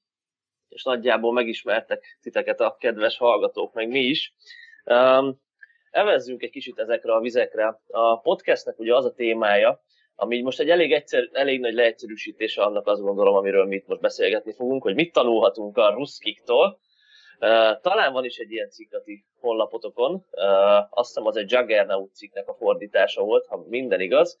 és 0.67 0.83
nagyjából 0.83 1.33
megismertek 1.33 2.17
titeket 2.21 2.59
a 2.59 2.75
kedves 2.79 3.17
hallgatók, 3.17 3.73
meg 3.73 3.87
mi 3.87 3.99
is. 3.99 4.33
Evezzünk 5.97 6.43
egy 6.43 6.49
kicsit 6.49 6.79
ezekre 6.79 7.13
a 7.13 7.19
vizekre. 7.19 7.79
A 7.87 8.19
podcastnek 8.19 8.79
ugye 8.79 8.95
az 8.95 9.05
a 9.05 9.13
témája, 9.13 9.81
ami 10.15 10.41
most 10.41 10.59
egy 10.59 10.69
elég, 10.69 10.93
egyszer, 10.93 11.29
elég 11.31 11.59
nagy 11.59 11.73
leegyszerűsítése 11.73 12.61
annak 12.61 12.87
azt 12.87 13.01
gondolom, 13.01 13.35
amiről 13.35 13.65
mi 13.65 13.75
itt 13.75 13.87
most 13.87 14.01
beszélgetni 14.01 14.53
fogunk, 14.53 14.83
hogy 14.83 14.95
mit 14.95 15.13
tanulhatunk 15.13 15.77
a 15.77 15.93
ruszkiktól. 15.93 16.79
Talán 17.81 18.13
van 18.13 18.25
is 18.25 18.37
egy 18.37 18.51
ilyen 18.51 18.69
cikk 18.69 18.93
a 18.93 19.01
ti 19.01 19.25
honlapotokon, 19.39 20.25
azt 20.89 21.07
hiszem 21.07 21.25
az 21.25 21.37
egy 21.37 21.51
Juggernaut 21.51 22.15
cikknek 22.15 22.47
a 22.47 22.53
fordítása 22.53 23.21
volt, 23.21 23.45
ha 23.45 23.65
minden 23.67 24.01
igaz. 24.01 24.37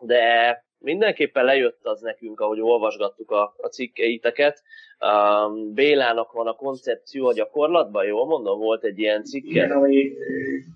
De 0.00 0.64
mindenképpen 0.82 1.44
lejött 1.44 1.80
az 1.82 2.00
nekünk, 2.00 2.40
ahogy 2.40 2.60
olvasgattuk 2.60 3.30
a, 3.30 3.54
a 3.56 3.66
cikkeiteket. 3.66 4.62
Um, 5.00 5.74
Bélának 5.74 6.32
van 6.32 6.46
a 6.46 6.54
koncepció 6.54 7.26
a 7.26 7.32
gyakorlatban, 7.32 8.04
jól 8.04 8.26
mondom, 8.26 8.58
volt 8.58 8.84
egy 8.84 8.98
ilyen 8.98 9.24
cikke? 9.24 9.48
Igen, 9.48 9.70
ami 9.70 10.12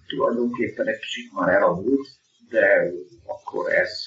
tulajdonképpen 0.07 0.87
egy 0.87 0.99
kicsit 0.99 1.33
már 1.33 1.55
elavult, 1.55 2.07
de 2.51 2.93
akkor 3.27 3.73
ez 3.73 4.01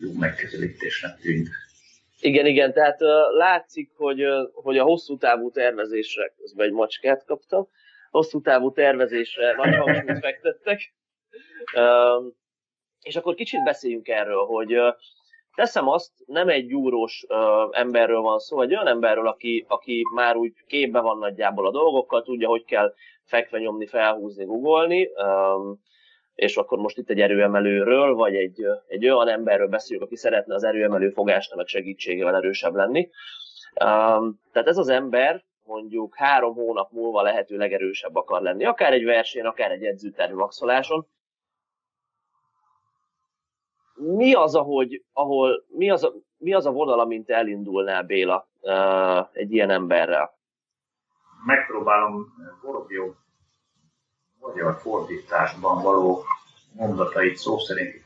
jó 0.00 0.12
megközelítésnek 0.18 1.18
tűnt. 1.20 1.48
Igen, 2.20 2.46
igen, 2.46 2.72
tehát 2.72 3.02
uh, 3.02 3.08
látszik, 3.36 3.90
hogy, 3.96 4.24
uh, 4.24 4.50
hogy 4.52 4.78
a 4.78 4.84
hosszú 4.84 5.16
távú 5.16 5.50
tervezésre, 5.50 6.32
közben 6.38 6.66
egy 6.66 6.72
macskát 6.72 7.24
kaptam, 7.24 7.68
hosszú 8.10 8.40
távú 8.40 8.72
tervezésre 8.72 9.54
nagy 9.54 9.74
hangsúlyt 9.74 10.18
fektettek. 10.18 10.80
Um, 11.76 12.36
és 13.06 13.16
akkor 13.16 13.34
kicsit 13.34 13.62
beszéljünk 13.62 14.08
erről, 14.08 14.44
hogy 14.44 14.76
teszem 15.54 15.88
azt, 15.88 16.12
nem 16.26 16.48
egy 16.48 16.66
gyúrós 16.66 17.26
emberről 17.70 18.20
van 18.20 18.38
szó, 18.38 18.60
egy 18.60 18.74
olyan 18.74 18.86
emberről, 18.86 19.26
aki, 19.26 19.64
aki 19.68 20.02
már 20.14 20.36
úgy 20.36 20.52
képbe 20.66 21.00
van 21.00 21.18
nagyjából 21.18 21.66
a 21.66 21.70
dolgokkal, 21.70 22.22
tudja, 22.22 22.48
hogy 22.48 22.64
kell 22.64 22.94
fekve 23.24 23.58
nyomni, 23.58 23.86
felhúzni, 23.86 24.44
googolni, 24.44 25.10
és 26.34 26.56
akkor 26.56 26.78
most 26.78 26.98
itt 26.98 27.10
egy 27.10 27.20
erőemelőről, 27.20 28.14
vagy 28.14 28.34
egy, 28.34 28.64
egy 28.86 29.08
olyan 29.08 29.28
emberről 29.28 29.68
beszélünk, 29.68 30.06
aki 30.06 30.16
szeretne 30.16 30.54
az 30.54 30.64
erőemelő 30.64 31.10
fogásnak 31.10 31.68
segítségével 31.68 32.36
erősebb 32.36 32.74
lenni. 32.74 33.10
Tehát 34.52 34.68
ez 34.68 34.78
az 34.78 34.88
ember 34.88 35.44
mondjuk 35.64 36.16
három 36.16 36.54
hónap 36.54 36.90
múlva 36.90 37.22
lehető 37.22 37.56
legerősebb 37.56 38.16
akar 38.16 38.42
lenni, 38.42 38.64
akár 38.64 38.92
egy 38.92 39.04
versenyen, 39.04 39.46
akár 39.46 39.70
egy 39.70 39.84
edzőtervi 39.84 40.34
maxoláson, 40.34 41.06
mi 43.96 44.34
az, 44.34 44.54
ahogy, 44.54 45.04
ahol, 45.12 45.64
mi 45.68 45.90
az, 45.90 46.04
a, 46.04 46.12
mi 46.36 46.54
az 46.54 46.66
a 46.66 46.70
vonal, 46.70 47.00
amint 47.00 47.30
elindulnál 47.30 48.02
Béla 48.02 48.48
uh, 48.60 49.28
egy 49.32 49.52
ilyen 49.52 49.70
emberrel? 49.70 50.34
Megpróbálom 51.46 52.26
Vorobjó 52.62 53.14
magyar 54.40 54.74
fordításban 54.74 55.82
való 55.82 56.24
mondatait 56.72 57.36
szó 57.36 57.58
szerint 57.58 58.04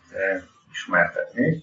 ismertetni. 0.70 1.62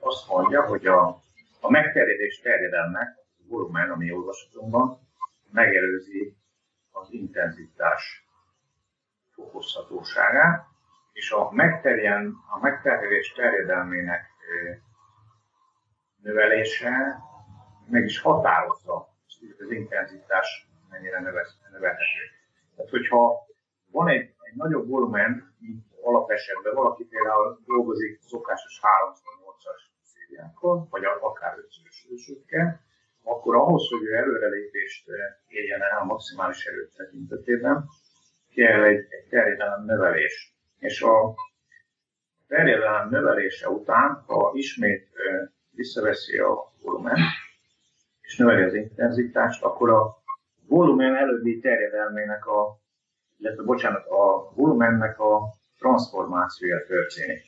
Azt 0.00 0.28
mondja, 0.28 0.66
hogy 0.66 0.86
a, 0.86 1.22
a 1.60 1.70
megterjedés 1.70 2.40
terjedelme, 2.40 3.16
a 3.38 3.42
volumen, 3.48 3.90
ami 3.90 4.12
olvasatunkban, 4.12 5.00
megelőzi 5.52 6.36
az 6.90 7.08
intenzitás 7.10 8.28
fokozhatóságát, 9.34 10.66
és 11.18 11.30
a, 11.30 11.50
megterjen, 11.52 12.34
a 12.50 12.58
megterhelés 12.60 13.32
terjedelmének 13.32 14.26
növelése 16.22 17.18
meg 17.88 18.04
is 18.04 18.20
határozza 18.20 19.08
az 19.58 19.70
intenzitás 19.70 20.68
mennyire 20.90 21.20
növelhető. 21.72 22.22
Tehát, 22.76 22.90
hogyha 22.90 23.46
van 23.90 24.08
egy, 24.08 24.34
egy 24.40 24.54
nagyobb 24.54 24.88
volumen, 24.88 25.56
mint 25.58 25.84
alapesetben 26.02 26.74
valaki 26.74 27.04
például 27.04 27.60
dolgozik 27.66 28.20
szokásos 28.20 28.80
3-8-as 28.82 29.80
szériákon, 30.02 30.88
vagy 30.90 31.04
akár 31.20 31.54
5-szörös 31.56 32.78
akkor 33.22 33.56
ahhoz, 33.56 33.88
hogy 33.88 34.02
ő 34.02 34.14
előrelépést 34.14 35.08
érjen 35.48 35.82
el 35.82 35.98
a 35.98 36.04
maximális 36.04 36.66
erőt 36.66 36.94
tekintetében, 36.96 37.84
kell 38.54 38.82
egy, 38.82 39.06
egy 39.10 39.28
terjedelem 39.28 39.84
növelés 39.84 40.57
és 40.88 41.02
a 41.02 41.34
terjedelem 42.46 43.08
növelése 43.08 43.68
után, 43.68 44.24
ha 44.26 44.50
ismét 44.54 45.08
visszaveszi 45.70 46.38
a 46.38 46.72
volumen, 46.82 47.18
és 48.20 48.36
növeli 48.36 48.62
az 48.62 48.74
intenzitást, 48.74 49.62
akkor 49.62 49.90
a 49.90 50.16
volumen 50.66 51.16
előbbi 51.16 51.58
terjedelmének 51.58 52.46
a, 52.46 52.78
illetve 53.36 53.62
bocsánat, 53.62 54.06
a 54.06 54.52
volumennek 54.54 55.20
a 55.20 55.54
transformációja 55.78 56.84
történik. 56.86 57.42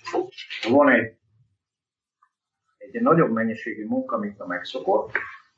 Van 0.71 0.89
egy, 0.89 1.19
egy 2.79 3.03
nagyobb 3.03 3.33
mennyiségű 3.33 3.87
munka, 3.87 4.19
mint 4.19 4.41
a 4.41 4.47
megszokott, 4.47 5.11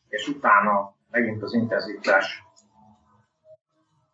és 0.08 0.28
utána 0.28 0.94
megint 1.10 1.42
az 1.42 1.54
intenzitás 1.54 2.42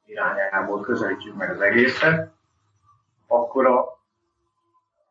irányából 0.05 0.81
közelítjük 0.81 1.37
meg 1.37 1.51
az 1.51 1.61
egészet, 1.61 2.38
akkor 3.29 3.67
a, 3.67 3.99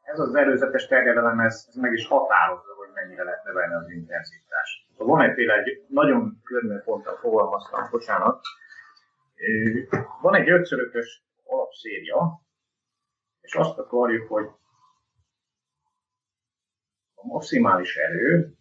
ez 0.04 0.20
az 0.20 0.36
előzetes 0.36 0.88
terjedelem, 0.88 1.40
ez, 1.40 1.66
ez 1.68 1.76
meg 1.76 1.94
is 1.94 2.08
határozza, 2.08 2.74
hogy 2.78 2.90
mennyire 2.94 3.24
lehet 3.24 3.44
növelni 3.44 3.74
az 3.74 3.90
intenzitást. 3.90 4.86
Van 4.98 5.22
egy 5.22 5.34
például 5.34 5.60
egy 5.60 5.86
nagyon 5.88 6.42
körülményponttal 6.44 7.16
fogalmaztam, 7.16 7.88
bocsánat, 7.92 8.42
van 10.22 10.36
egy 10.36 10.50
ötszörökös 10.50 11.24
alapszéria, 11.44 12.42
és 13.42 13.56
azt 13.56 13.78
akarjuk, 13.78 14.28
hogy 14.28 14.46
a 17.16 17.28
maximális 17.28 17.96
erő 17.96 18.58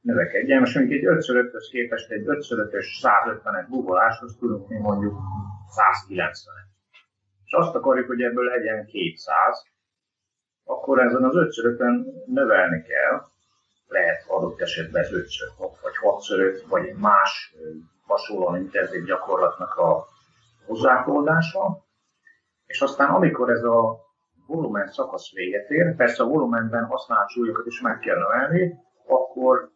növekedjen. 0.00 0.60
Most 0.60 0.74
mondjuk 0.74 0.98
egy 0.98 1.06
5x5-höz 1.06 1.68
képest 1.70 2.10
egy 2.10 2.24
5x5-ös 2.26 2.86
150-es 3.02 3.66
googoláshoz 3.68 4.36
tudunk 4.38 4.68
mi 4.68 4.78
mondjuk 4.78 5.18
190-et. 5.68 6.71
És 7.52 7.58
azt 7.58 7.74
akarjuk, 7.74 8.06
hogy 8.06 8.22
ebből 8.22 8.44
legyen 8.44 8.86
200, 8.86 9.62
akkor 10.64 10.98
ezen 10.98 11.24
az 11.24 11.36
5 11.36 11.78
növelni 12.26 12.82
kell, 12.82 13.22
lehet 13.86 14.24
adott 14.28 14.60
esetben 14.60 15.04
5 15.12 15.28
vagy 15.82 15.96
6 15.96 16.24
vagy 16.68 16.94
más 16.94 17.54
hasonlóan 18.06 18.56
intenzív 18.56 19.04
gyakorlatnak 19.04 19.74
a 19.74 20.06
hozzáfordítása, 20.66 21.84
és 22.66 22.80
aztán 22.80 23.08
amikor 23.08 23.50
ez 23.50 23.62
a 23.62 23.98
volumen 24.46 24.86
szakasz 24.86 25.32
véget 25.32 25.70
ér, 25.70 25.96
persze 25.96 26.22
a 26.22 26.26
volumenben 26.26 26.84
használt 26.84 27.28
súlyokat 27.28 27.66
is 27.66 27.80
meg 27.80 27.98
kell 27.98 28.18
növelni, 28.18 28.74
akkor 29.06 29.70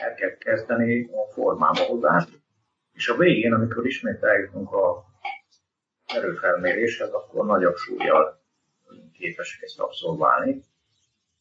el 0.00 0.14
kell 0.14 0.36
kezdeni 0.36 1.04
a 1.04 1.32
formába 1.32 1.84
hozást, 1.84 2.42
és 2.92 3.08
a 3.08 3.16
végén, 3.16 3.52
amikor 3.52 3.86
ismét 3.86 4.22
eljutunk 4.22 4.72
a 4.72 5.12
erőfelméréshez, 6.06 7.10
akkor 7.12 7.46
nagyobb 7.46 7.76
súlyjal 7.76 8.42
képesek 9.12 9.62
ezt 9.62 9.80
abszolválni. 9.80 10.64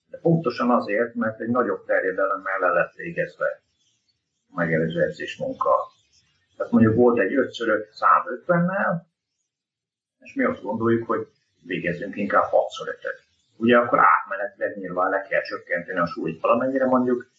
De 0.10 0.18
pontosan 0.18 0.70
azért, 0.72 1.14
mert 1.14 1.40
egy 1.40 1.50
nagyobb 1.50 1.86
terjedelemmel 1.86 2.60
le 2.60 2.70
lett 2.70 2.94
végezve 2.94 3.62
a 4.50 4.56
megelőző 4.56 5.02
edzés 5.02 5.38
munka. 5.38 5.92
Tehát 6.58 6.72
mondjuk 6.72 6.96
volt 6.96 7.20
egy 7.20 7.34
5 7.34 7.56
150-nel, 7.56 9.02
és 10.20 10.34
mi 10.34 10.44
azt 10.44 10.62
gondoljuk, 10.62 11.08
hogy 11.08 11.28
végezzünk 11.62 12.16
inkább 12.16 12.44
6 12.44 12.68
5 12.88 13.24
Ugye 13.56 13.78
akkor 13.78 14.00
átmenetileg 14.00 14.78
nyilván 14.78 15.10
le 15.10 15.22
kell 15.22 15.42
csökkenteni 15.42 16.00
a 16.00 16.06
súlyt 16.06 16.42
valamennyire, 16.42 16.86
mondjuk 16.86 17.32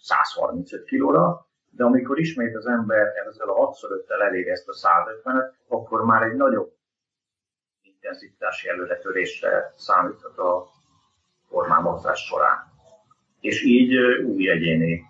135 0.00 0.84
kilóra, 0.84 1.49
de 1.70 1.84
amikor 1.84 2.18
ismét 2.18 2.56
az 2.56 2.66
ember 2.66 3.06
ezzel 3.26 3.48
a 3.48 3.54
6 3.54 3.78
5 3.82 4.10
eléri 4.10 4.50
ezt 4.50 4.68
a 4.68 4.72
150-et, 4.72 5.52
akkor 5.68 6.04
már 6.04 6.22
egy 6.22 6.34
nagyobb 6.34 6.74
intenzitási 7.82 8.68
előretörésre 8.68 9.72
számíthat 9.76 10.38
a 10.38 10.68
formámozás 11.48 12.20
során. 12.20 12.72
És 13.40 13.62
így 13.62 13.96
új 14.24 14.50
egyéni 14.50 15.04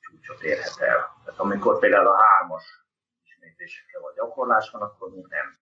csúcsot 0.00 0.42
érhet 0.42 0.80
el. 0.80 1.16
Tehát 1.24 1.40
amikor 1.40 1.78
például 1.78 2.06
a 2.06 2.22
hármas 2.22 2.64
ismétlésekkel 3.24 4.00
vagy 4.00 4.14
gyakorlás 4.14 4.70
van, 4.70 4.82
akkor 4.82 5.10
még 5.10 5.26
nem 5.28 5.56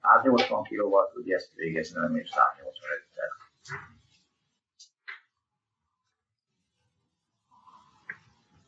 180 0.00 0.62
kilóval 0.62 1.10
tudja 1.12 1.36
ezt 1.36 1.54
végezni, 1.54 2.00
nem 2.00 2.16
is 2.16 2.30
185-tel. 2.30 3.30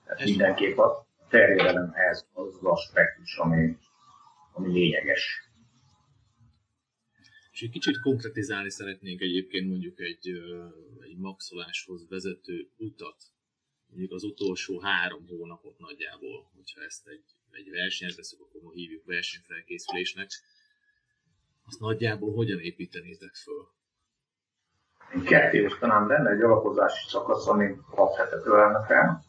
Tehát 0.06 0.25
mindenképp 0.25 0.78
a 0.78 1.06
terjedelem 1.28 1.92
ez 1.94 2.26
az 2.32 2.54
az 2.54 2.64
aspektus, 2.64 3.36
ami, 3.36 3.76
ami 4.52 4.72
lényeges. 4.72 5.50
És 7.50 7.62
egy 7.62 7.70
kicsit 7.70 8.00
konkretizálni 8.00 8.70
szeretnék 8.70 9.20
egyébként 9.20 9.68
mondjuk 9.68 10.00
egy, 10.00 10.28
egy 11.00 11.16
maxoláshoz 11.16 12.08
vezető 12.08 12.68
utat, 12.76 13.16
mondjuk 13.86 14.12
az 14.12 14.25
utolsó 14.25 14.80
három 14.80 15.26
hónapot 15.28 15.78
nagyjából, 15.78 16.50
hogyha 16.54 16.82
ezt 16.82 17.08
egy, 17.08 17.25
egy 17.50 17.70
versenyhez 17.70 18.16
veszük, 18.16 18.40
akkor 18.40 18.72
hívjuk 18.72 19.04
versenyfelkészülésnek, 19.04 20.28
azt 21.66 21.80
nagyjából 21.80 22.34
hogyan 22.34 22.60
építenétek 22.60 23.34
föl? 23.34 23.68
Én 25.14 25.22
ketté 25.25 25.64
osztanám 25.64 26.08
lenne 26.08 26.30
egy 26.30 26.40
alapozási 26.40 27.08
szakasz, 27.08 27.46
ami 27.46 27.74
6 27.87 28.16
hetet 28.16 28.46
ölelne 28.46 28.87
fel, 28.87 29.25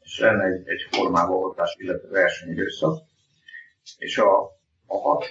és 0.00 0.18
lenne 0.18 0.44
egy, 0.44 0.68
egy 0.68 0.86
formába 0.90 1.32
oltás, 1.34 1.76
illetve 1.78 2.08
versenyidőszak, 2.08 3.02
és 3.98 4.18
a, 4.18 4.42
a 4.86 4.98
6 4.98 5.24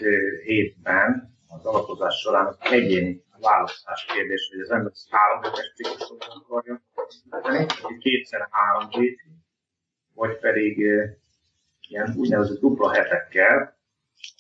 hétben 0.44 1.38
az 1.48 1.66
alapozás 1.66 2.16
során 2.16 2.56
egyéni 2.60 3.24
választás 3.42 4.06
kérdés, 4.06 4.50
hogy 4.52 4.60
az 4.60 4.72
ember 4.72 4.92
három 5.10 5.44
hetes 5.44 5.74
ciklusot 5.76 6.24
akarja 6.24 6.82
tenni, 7.30 7.66
kétszer 8.00 8.48
három 8.52 8.90
hét, 8.90 9.20
vagy 10.14 10.38
pedig 10.38 10.78
ilyen 11.88 12.14
úgynevezett 12.18 12.60
dupla 12.60 12.94
hetekkel, 12.94 13.78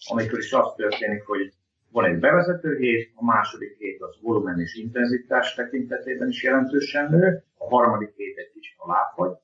amikor 0.09 0.39
is 0.39 0.53
az 0.53 0.73
történik, 0.75 1.23
hogy 1.23 1.53
van 1.91 2.05
egy 2.05 2.19
bevezető 2.19 2.77
hét, 2.77 3.11
a 3.15 3.25
második 3.25 3.77
hét 3.77 4.01
az 4.01 4.17
volumen 4.21 4.59
és 4.59 4.75
intenzitás 4.75 5.53
tekintetében 5.53 6.27
is 6.27 6.43
jelentősen 6.43 7.09
nő, 7.09 7.43
a 7.57 7.67
harmadik 7.67 8.15
hét 8.15 8.37
egy 8.37 8.51
kicsit 8.53 8.75
aláfagy, 8.77 9.37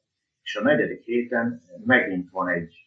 és 0.45 0.55
a 0.55 0.61
negyedik 0.61 1.03
héten 1.03 1.61
megint 1.85 2.29
van 2.29 2.47
egy 2.47 2.85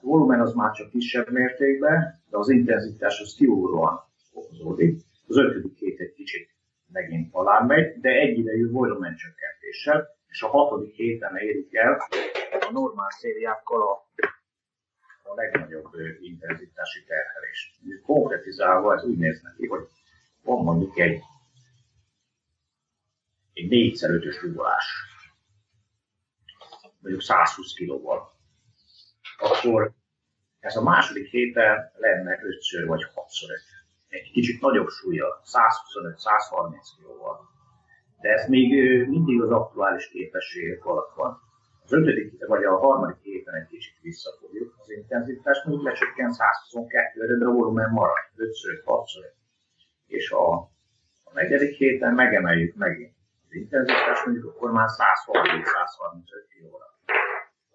volumen 0.00 0.40
az 0.40 0.54
már 0.54 0.72
csak 0.72 0.90
kisebb 0.90 1.30
mértékben, 1.30 2.22
de 2.30 2.36
az 2.36 2.48
intenzitás 2.48 3.20
az 3.20 3.34
kiugróan 3.34 4.00
fokozódik. 4.32 5.00
Az 5.28 5.36
ötödik 5.36 5.78
hét 5.78 6.00
egy 6.00 6.12
kicsit 6.12 6.48
megint 6.92 7.28
alá 7.34 7.60
megy, 7.60 8.00
de 8.00 8.10
egyidejű 8.10 8.70
volumen 8.70 9.16
csökkentéssel, 9.16 10.08
és 10.26 10.42
a 10.42 10.48
hatodik 10.48 10.94
héten 10.94 11.36
érik 11.36 11.74
el 11.74 12.08
a 12.60 12.70
normál 12.72 13.10
szériákkal 13.10 13.82
a, 13.82 14.08
a 15.30 15.34
legnagyobb 15.34 15.90
intenzitási 16.20 17.04
terhelést. 17.06 17.74
Konkretizálva 18.02 18.94
ez 18.94 19.04
úgy 19.04 19.18
néz 19.18 19.42
neki, 19.42 19.66
hogy 19.66 19.82
van 20.42 20.64
mondjuk 20.64 20.98
egy, 20.98 21.20
egy 23.52 23.68
4 23.68 24.04
5 24.04 24.24
mondjuk 27.02 27.22
120 27.22 27.72
kilóval 27.72 28.32
akkor 29.42 29.92
ez 30.60 30.76
a 30.76 30.82
második 30.82 31.28
héten 31.28 31.92
lenne 31.96 32.38
5 32.42 32.86
vagy 32.86 33.04
6 33.14 33.26
Egy 34.08 34.30
kicsit 34.32 34.60
nagyobb 34.60 34.88
súlya, 34.88 35.42
125-130 35.44 36.74
kilóval. 36.96 37.40
De 38.20 38.28
ez 38.28 38.48
még 38.48 38.68
mindig 39.08 39.42
az 39.42 39.50
aktuális 39.50 40.08
képességek 40.08 40.84
alatt 40.84 41.14
van. 41.14 41.40
Az 41.84 41.92
ötödik 41.92 42.46
vagy 42.46 42.64
a 42.64 42.78
harmadik 42.78 43.22
héten 43.22 43.54
egy 43.54 43.66
kicsit 43.66 43.94
visszafogjuk 44.00 44.74
az 44.78 44.90
intenzitást, 44.90 45.64
mondjuk 45.64 45.86
lecsökken 45.88 46.32
122-re, 46.32 47.38
de 47.38 47.44
a 47.44 47.50
volumen 47.50 47.90
marad 47.90 48.16
5 48.36 48.50
6 48.84 49.08
És 50.06 50.30
a, 50.30 50.52
a 51.24 51.32
negyedik 51.32 51.76
héten 51.76 52.14
megemeljük 52.14 52.74
megint 52.74 53.14
az 53.52 53.58
intenzitást, 53.58 54.24
mondjuk 54.24 54.54
akkor 54.54 54.72
már 54.72 54.88
130-135 54.88 56.44
kilóra 56.54 56.90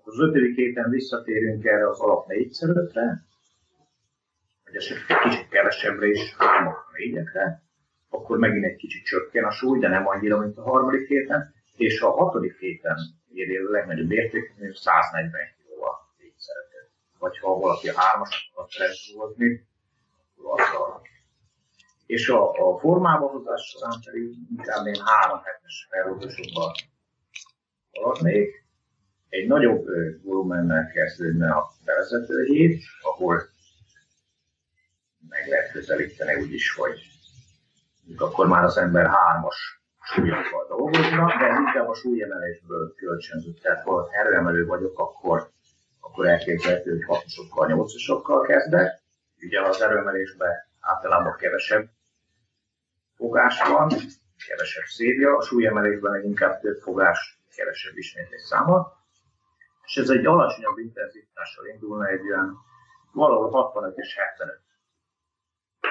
az 0.08 0.20
ötödik 0.20 0.56
héten 0.56 0.90
visszatérünk 0.90 1.66
erre 1.66 1.90
az 1.90 2.00
alap 2.00 2.28
négyszerötre, 2.28 3.26
vagy 4.66 4.76
esetleg 4.76 5.18
egy 5.18 5.30
kicsit 5.30 5.50
kevesebbre 5.50 6.08
is, 6.08 6.36
háromra, 6.38 6.86
négyekre, 6.94 7.62
akkor 8.10 8.38
megint 8.38 8.66
egy 8.66 8.76
kicsit 8.76 9.06
csökken 9.06 9.44
a 9.44 9.52
súly, 9.52 9.80
de 9.80 9.88
nem 9.88 10.08
annyira, 10.08 10.38
mint 10.40 10.58
a 10.58 10.62
harmadik 10.62 11.08
héten, 11.08 11.54
és 11.76 12.02
a 12.02 12.10
hatodik 12.10 12.58
héten 12.58 12.98
éri 13.34 13.58
a 13.58 13.70
legnagyobb 13.70 14.12
érték, 14.12 14.54
140 14.74 15.32
kg 15.32 15.82
a 15.84 16.14
négyszeretet. 16.18 16.90
Vagy 17.20 17.38
ha 17.38 17.60
valaki 17.60 17.90
a 17.90 18.00
hármas 18.00 18.52
akar 18.54 18.70
szerezni, 18.70 19.68
akkor 20.38 20.62
azzal. 20.62 21.02
És 22.08 22.30
a, 22.30 22.52
a 22.52 22.80
formába 22.80 23.28
hozás 23.28 23.62
során 23.62 24.00
pedig 24.06 24.36
inkább 24.58 24.86
én 24.86 25.02
három 25.06 25.42
hetes 25.44 25.88
felrúgásokban 25.90 26.72
haladnék, 27.92 28.66
egy 29.30 29.48
nagyobb 29.48 29.86
volumennel 30.24 30.88
kezdődne 30.88 31.52
a 31.52 31.70
bevezető 31.86 32.44
hét, 32.44 32.84
ahol 33.02 33.42
meg 35.30 35.48
lehet 35.48 35.72
közelíteni 35.72 36.42
úgy 36.42 36.54
is, 36.54 36.76
hogy 36.76 37.00
akkor 38.18 38.48
már 38.48 38.64
az 38.64 38.78
ember 38.78 39.06
hármas 39.06 39.82
súlyokkal 40.02 40.68
dolgozna, 40.68 41.26
de 41.40 41.46
ez 41.46 41.58
inkább 41.58 41.88
a 41.88 41.96
súlyemelésből 41.96 42.94
kölcsönzött. 42.96 43.60
Tehát 43.62 43.84
ha 43.84 44.10
erőemelő 44.12 44.66
vagyok, 44.66 45.00
akkor, 45.00 45.50
akkor 46.00 46.28
elképzelhető, 46.28 46.92
hogy 46.92 47.04
hatosokkal, 47.16 47.68
nyolcasokkal 47.68 48.42
kezdek. 48.42 49.02
Ugye 49.42 49.62
az 49.62 49.82
erőemelésben 49.82 50.52
általában 50.80 51.36
kevesebb 51.36 51.90
fogás 53.28 53.62
van, 53.68 53.88
kevesebb 54.48 54.86
széria, 54.86 55.38
a 55.38 55.42
súlyemelésben 55.42 56.12
meg 56.12 56.26
inkább 56.26 56.60
több 56.60 56.78
fogás, 56.78 57.40
kevesebb 57.56 57.98
ismétlés 57.98 58.42
száma 58.42 58.98
és 59.88 59.98
ez 59.98 60.10
egy 60.10 60.26
alacsonyabb 60.26 60.78
intenzitással 60.78 61.68
indulna 61.68 62.08
egy 62.08 62.22
olyan 62.22 62.58
valahol 63.12 63.50
65 63.50 63.98
és 63.98 64.16
75. 64.16 64.62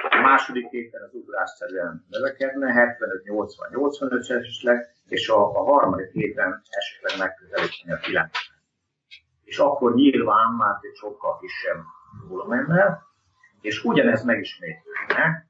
A 0.09 0.21
második 0.21 0.69
héten 0.69 1.01
az 1.01 1.13
ugrásszerűen 1.13 2.05
növekedne, 2.09 2.71
75, 2.73 3.23
80, 3.23 3.69
85 3.71 4.29
esetleg, 4.29 4.95
és 5.07 5.29
a, 5.29 5.59
a 5.59 5.63
harmadik 5.63 6.11
héten 6.11 6.61
esetleg 6.69 7.19
megközelíteni 7.19 7.93
a 7.93 7.97
90. 7.97 8.29
És 9.43 9.57
akkor 9.57 9.93
nyilván 9.93 10.53
már 10.53 10.77
egy 10.81 10.95
sokkal 10.95 11.37
kisebb 11.39 11.83
volumennel, 12.27 13.05
és 13.61 13.83
ugyanez 13.83 14.23
megismétlődne 14.23 15.46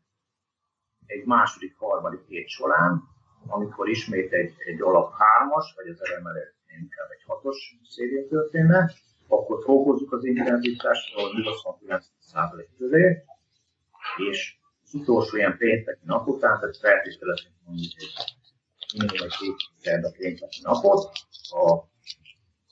egy 1.08 1.26
második, 1.26 1.76
harmadik 1.78 2.26
hét 2.28 2.48
során, 2.48 3.04
amikor 3.48 3.89
ismét 3.89 4.32
egy, 4.32 4.54
egy 4.58 4.82
alap 4.82 5.13
3-as, 5.13 5.65
vagy 5.76 5.88
az 5.88 6.02
emelő 6.17 6.54
inkább 6.82 7.10
egy 7.10 7.24
6-os 7.28 7.58
szélén 7.89 8.28
történne, 8.28 8.91
akkor 9.28 9.63
fokozzuk 9.63 10.12
az 10.12 10.26
intenzitást 10.26 11.15
a 11.15 11.22
89% 11.22 12.67
közé, 12.78 13.24
és 14.30 14.58
az 14.84 14.93
utolsó 14.93 15.38
ilyen 15.38 15.58
pénteki 15.58 16.02
nap 16.04 16.28
után, 16.28 16.60
tehát 16.60 16.78
feltételezünk 16.78 17.56
mondjuk 17.65 17.91
egy 17.98 18.38
minimum 18.98 19.30
két 19.39 19.56
pénteki 19.82 20.62
napot, 20.63 21.12
a, 21.50 21.72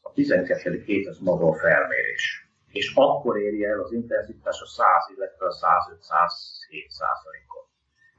a 0.02 0.12
12. 0.14 0.84
hét 0.86 1.08
az 1.08 1.18
maga 1.20 1.48
a 1.48 1.56
felmérés. 1.56 2.50
És 2.72 2.92
akkor 2.96 3.38
éri 3.38 3.66
el 3.66 3.80
az 3.80 3.92
intenzitás 3.92 4.62
a 4.62 4.66
100, 4.66 4.86
illetve 5.16 5.46
a 5.46 5.54
105-107 5.54 6.88
százalékot. 6.88 7.55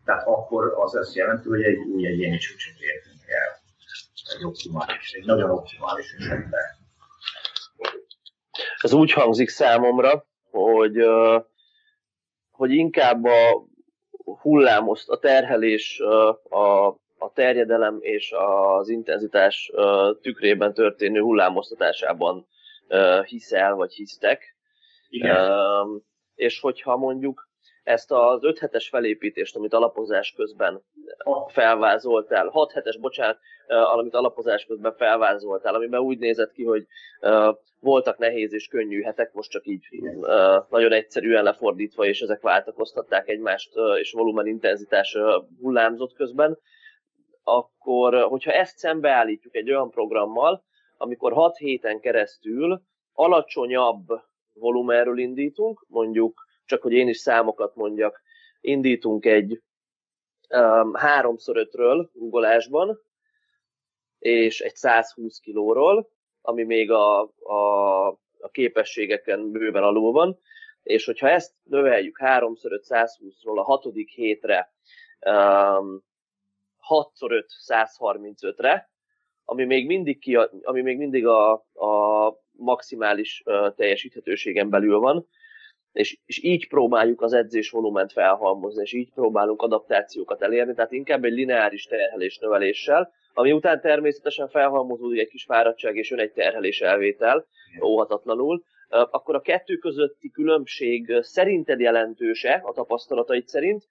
Tehát 0.06 0.26
akkor 0.26 0.74
az 0.76 0.94
azt 0.94 1.14
jelenti, 1.14 1.48
hogy 1.48 1.62
egy 1.62 1.76
új 1.76 2.06
egyéni 2.06 2.38
csúcsot 2.38 2.80
értünk 2.80 3.22
el. 3.26 3.64
Egy 4.36 4.44
optimális, 4.44 5.12
egy 5.12 5.24
nagyon 5.24 5.50
optimális 5.50 6.12
esetben. 6.18 6.64
Ez 8.80 8.92
úgy 8.92 9.12
hangzik 9.12 9.48
számomra, 9.48 10.26
hogy, 10.50 10.96
hogy 12.50 12.70
inkább 12.70 13.24
a 13.24 13.66
hullámozt, 14.40 15.08
a 15.08 15.18
terhelés, 15.18 16.00
a, 16.48 16.86
a 17.18 17.32
terjedelem 17.34 17.98
és 18.00 18.32
az 18.36 18.88
intenzitás 18.88 19.72
tükrében 20.20 20.74
történő 20.74 21.20
hullámoztatásában 21.20 22.46
hiszel, 23.24 23.74
vagy 23.74 23.92
hisztek. 23.92 24.56
Igen. 25.08 25.62
És 26.34 26.60
hogyha 26.60 26.96
mondjuk 26.96 27.45
ezt 27.86 28.12
az 28.12 28.44
5 28.44 28.58
hetes 28.58 28.88
felépítést, 28.88 29.56
amit 29.56 29.74
alapozás 29.74 30.32
közben 30.36 30.82
felvázoltál, 31.46 32.48
6 32.48 32.72
hetes, 32.72 32.98
bocsánat, 32.98 33.38
amit 33.66 34.14
alapozás 34.14 34.64
közben 34.64 34.94
felvázoltál, 34.96 35.74
amiben 35.74 36.00
úgy 36.00 36.18
nézett 36.18 36.52
ki, 36.52 36.64
hogy 36.64 36.86
voltak 37.80 38.18
nehéz 38.18 38.52
és 38.52 38.66
könnyű 38.66 39.02
hetek, 39.02 39.32
most 39.32 39.50
csak 39.50 39.66
így 39.66 39.84
nagyon 40.68 40.92
egyszerűen 40.92 41.44
lefordítva, 41.44 42.04
és 42.04 42.20
ezek 42.20 42.40
váltakoztatták 42.40 43.28
egymást, 43.28 43.72
és 43.98 44.12
volumen 44.12 44.46
intenzitás 44.46 45.16
hullámzott 45.60 46.14
közben, 46.14 46.58
akkor 47.42 48.22
hogyha 48.22 48.52
ezt 48.52 48.78
szembeállítjuk 48.78 49.56
egy 49.56 49.70
olyan 49.70 49.90
programmal, 49.90 50.64
amikor 50.96 51.32
6 51.32 51.56
héten 51.56 52.00
keresztül 52.00 52.82
alacsonyabb 53.12 54.06
volumenről 54.52 55.18
indítunk, 55.18 55.84
mondjuk 55.88 56.45
csak 56.66 56.82
hogy 56.82 56.92
én 56.92 57.08
is 57.08 57.16
számokat 57.16 57.74
mondjak, 57.74 58.22
indítunk 58.60 59.26
egy 59.26 59.62
um, 60.50 60.92
3x5-ről 60.94 62.08
ugolásban, 62.12 63.00
és 64.18 64.60
egy 64.60 64.76
120 64.76 65.38
kilóról, 65.38 66.10
ami 66.40 66.62
még 66.62 66.90
a, 66.90 67.20
a, 67.38 68.06
a 68.38 68.50
képességeken 68.50 69.50
bőven 69.50 69.82
alul 69.82 70.12
van, 70.12 70.38
és 70.82 71.04
hogyha 71.04 71.28
ezt 71.28 71.54
növeljük 71.62 72.18
3x5 72.22 72.80
120-ról 72.88 73.56
a 73.56 73.62
hatodik 73.62 74.10
hétre 74.10 74.72
um, 75.20 76.04
6x5 76.88 77.44
135-re, 77.68 78.90
ami 79.44 79.64
még 79.64 79.86
mindig, 79.86 80.18
ki, 80.18 80.36
ami 80.62 80.80
még 80.80 80.96
mindig 80.96 81.26
a, 81.26 81.52
a 81.74 82.32
maximális 82.50 83.42
uh, 83.44 83.74
teljesíthetőségen 83.74 84.70
belül 84.70 84.98
van, 84.98 85.28
és, 85.96 86.18
és 86.26 86.42
így 86.42 86.68
próbáljuk 86.68 87.22
az 87.22 87.32
edzés 87.32 87.70
volument 87.70 88.12
felhalmozni, 88.12 88.82
és 88.82 88.92
így 88.92 89.10
próbálunk 89.14 89.62
adaptációkat 89.62 90.42
elérni, 90.42 90.74
tehát 90.74 90.92
inkább 90.92 91.24
egy 91.24 91.32
lineáris 91.32 91.84
terhelés 91.84 92.38
növeléssel, 92.38 93.12
ami 93.34 93.52
után 93.52 93.80
természetesen 93.80 94.48
felhalmozódik 94.48 95.20
egy 95.20 95.28
kis 95.28 95.44
fáradtság, 95.44 95.96
és 95.96 96.10
jön 96.10 96.18
egy 96.18 96.32
terhelés 96.32 96.80
elvétel, 96.80 97.46
óhatatlanul, 97.82 98.62
akkor 98.88 99.34
a 99.34 99.40
kettő 99.40 99.76
közötti 99.76 100.30
különbség 100.30 101.18
szerinted 101.20 101.80
jelentőse 101.80 102.62
a 102.64 102.72
tapasztalataid 102.72 103.46
szerint, 103.46 103.84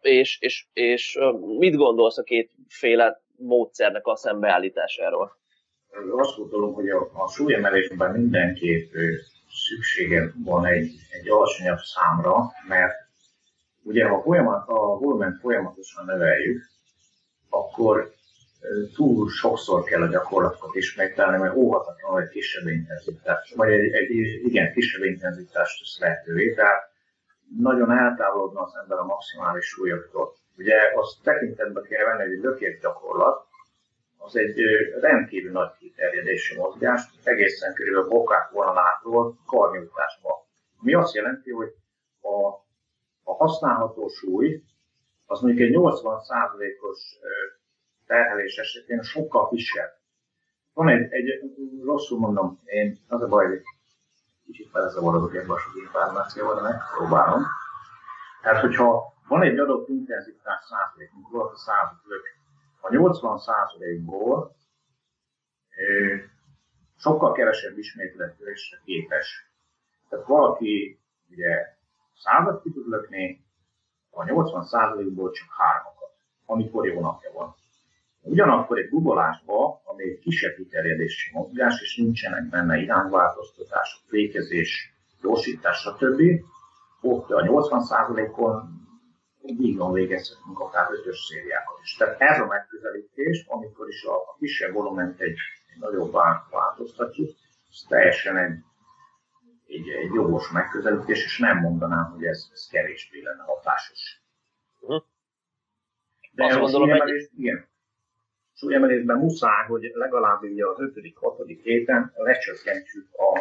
és, 0.00 0.38
és, 0.40 0.66
és 0.72 1.18
mit 1.58 1.74
gondolsz 1.74 2.18
a 2.18 2.22
kétféle 2.22 3.20
módszernek 3.36 4.06
a 4.06 4.16
szembeállításáról? 4.16 5.36
Azt 6.16 6.36
gondolom, 6.36 6.72
hogy 6.72 6.88
a, 6.88 7.10
a 7.14 7.28
súlyemelésben 7.28 8.12
mindenképp 8.12 8.92
szüksége 9.56 10.32
van 10.44 10.66
egy, 10.66 10.94
egy 11.10 11.28
alacsonyabb 11.28 11.78
számra, 11.78 12.34
mert 12.68 12.94
ugye 13.82 14.06
ha 14.06 14.22
folyamat, 14.22 14.68
a 14.68 14.98
volument 14.98 15.40
folyamatosan 15.40 16.04
növeljük, 16.04 16.62
akkor 17.50 18.14
túl 18.94 19.28
sokszor 19.28 19.84
kell 19.84 20.02
a 20.02 20.06
gyakorlatokat 20.06 20.74
ismételni, 20.74 21.38
mert 21.38 21.54
óhatatlan 21.54 22.22
egy 22.22 22.28
kisebb 22.28 22.66
intenzitás, 22.66 23.52
vagy 23.56 23.72
egy, 23.72 23.92
egy 23.92 24.10
igen, 24.44 24.72
kisebb 24.72 25.04
intenzitást 25.04 25.78
tesz 25.78 25.98
lehetővé, 26.00 26.54
tehát 26.54 26.90
nagyon 27.58 27.90
eltávolodna 27.90 28.60
az 28.60 28.72
ember 28.82 28.98
a 28.98 29.04
maximális 29.04 29.64
súlyoktól. 29.64 30.34
Ugye 30.56 30.76
azt 30.94 31.22
tekintetbe 31.22 31.80
kell 31.80 32.04
venni, 32.04 32.22
hogy 32.22 32.32
egy 32.32 32.42
lökés 32.42 32.78
gyakorlat, 32.80 33.45
az 34.18 34.36
egy 34.36 34.60
rendkívül 35.00 35.52
nagy 35.52 35.70
kiterjedési 35.78 36.56
mozgás, 36.56 37.02
egészen 37.22 37.74
körülbelül 37.74 38.08
a 38.08 38.12
bokák 38.12 38.50
vonalától 38.50 39.38
karnyújtásba. 39.46 40.46
Ami 40.80 40.94
azt 40.94 41.14
jelenti, 41.14 41.50
hogy 41.50 41.74
a, 42.20 42.46
a 43.22 43.34
használható 43.34 44.08
súly 44.08 44.62
az 45.26 45.40
mondjuk 45.40 45.68
egy 45.68 45.74
80%-os 45.76 47.18
terhelés 48.06 48.56
esetén 48.56 49.02
sokkal 49.02 49.48
kisebb. 49.48 49.98
Van 50.72 50.88
egy, 50.88 51.12
egy 51.12 51.42
rosszul 51.84 52.18
mondom, 52.18 52.58
én 52.64 52.98
az 53.08 53.22
a 53.22 53.28
baj, 53.28 53.46
hogy 53.46 53.62
kicsit 54.46 54.72
belezavarodok 54.72 55.34
ebbe 55.34 55.52
a 55.52 55.58
sok 55.58 55.76
információba, 55.76 56.54
de 56.54 56.60
megpróbálom. 56.60 57.42
Tehát, 58.42 58.60
hogyha 58.60 59.14
van 59.28 59.42
egy 59.42 59.58
adott 59.58 59.88
intenzitás 59.88 60.60
százalék, 60.68 61.12
mint 61.12 61.28
volt 61.30 61.52
a 61.52 61.56
századlök, 61.56 62.35
a 62.86 62.88
80%-ból 62.88 64.56
sokkal 66.96 67.32
kevesebb 67.32 67.78
ismétlésre 67.78 68.80
képes. 68.84 69.50
Tehát 70.08 70.26
valaki 70.26 71.00
ugye 71.30 71.76
százat 72.14 72.62
ki 72.62 72.72
tud 72.72 72.88
lökni, 72.88 73.44
a 74.10 74.24
80%-ból 74.24 75.30
csak 75.30 75.48
hármakat, 75.58 76.10
amikor 76.46 76.86
jó 76.86 77.00
napja 77.00 77.32
van. 77.32 77.54
Ugyanakkor 78.20 78.78
egy 78.78 78.88
guggolásban, 78.88 79.80
ami 79.84 80.02
egy 80.02 80.18
kisebb 80.18 80.54
kiterjedési 80.54 81.30
mozgás, 81.32 81.80
és 81.80 81.96
nincsenek 81.96 82.48
benne 82.48 82.76
irányváltoztatások, 82.76 84.00
fékezés, 84.06 84.94
gyorsítás, 85.20 85.78
stb., 85.78 86.20
ott 87.00 87.30
a 87.30 87.42
80%-on 87.42 88.85
vígan 89.56 89.92
végezhetünk 89.92 90.58
akár 90.60 90.86
ötös 90.90 91.18
szériákat 91.18 91.78
is. 91.82 91.94
Tehát 91.94 92.20
ez 92.20 92.40
a 92.40 92.46
megközelítés, 92.46 93.44
amikor 93.48 93.88
is 93.88 94.04
a, 94.04 94.14
a 94.16 94.36
kisebb 94.38 94.72
volument 94.72 95.20
egy, 95.20 95.38
egy 95.74 95.78
nagyobb 95.78 96.12
változtatjuk, 96.50 97.30
ez 97.70 97.82
teljesen 97.88 98.36
egy, 98.36 98.58
egy, 99.66 99.88
egy 99.88 100.12
jogos 100.12 100.50
megközelítés, 100.50 101.24
és 101.24 101.38
nem 101.38 101.58
mondanám, 101.58 102.10
hogy 102.12 102.24
ez, 102.24 102.48
ez 102.52 102.66
kevésbé 102.66 103.22
lenne 103.22 103.42
hatásos. 103.42 104.22
Uh-huh. 104.80 105.02
De 106.32 106.44
Azt 106.44 106.56
a 106.56 106.68
súlyemelés, 106.68 107.22
egy... 107.22 107.38
igen, 107.38 107.68
súlyemelésben 108.54 109.18
muszáj, 109.18 109.66
hogy 109.66 109.90
legalább 109.94 110.42
ugye 110.42 110.66
az 110.66 110.76
5.-6. 110.78 111.58
héten 111.62 112.12
lecsökkentsük 112.14 113.08
a, 113.12 113.38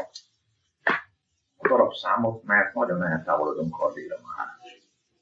a 1.58 1.68
darabszámot, 1.68 2.44
mert 2.44 2.74
nagyon 2.74 3.04
eltávolodunk 3.04 3.80
addigra 3.80 4.16
már. 4.16 4.48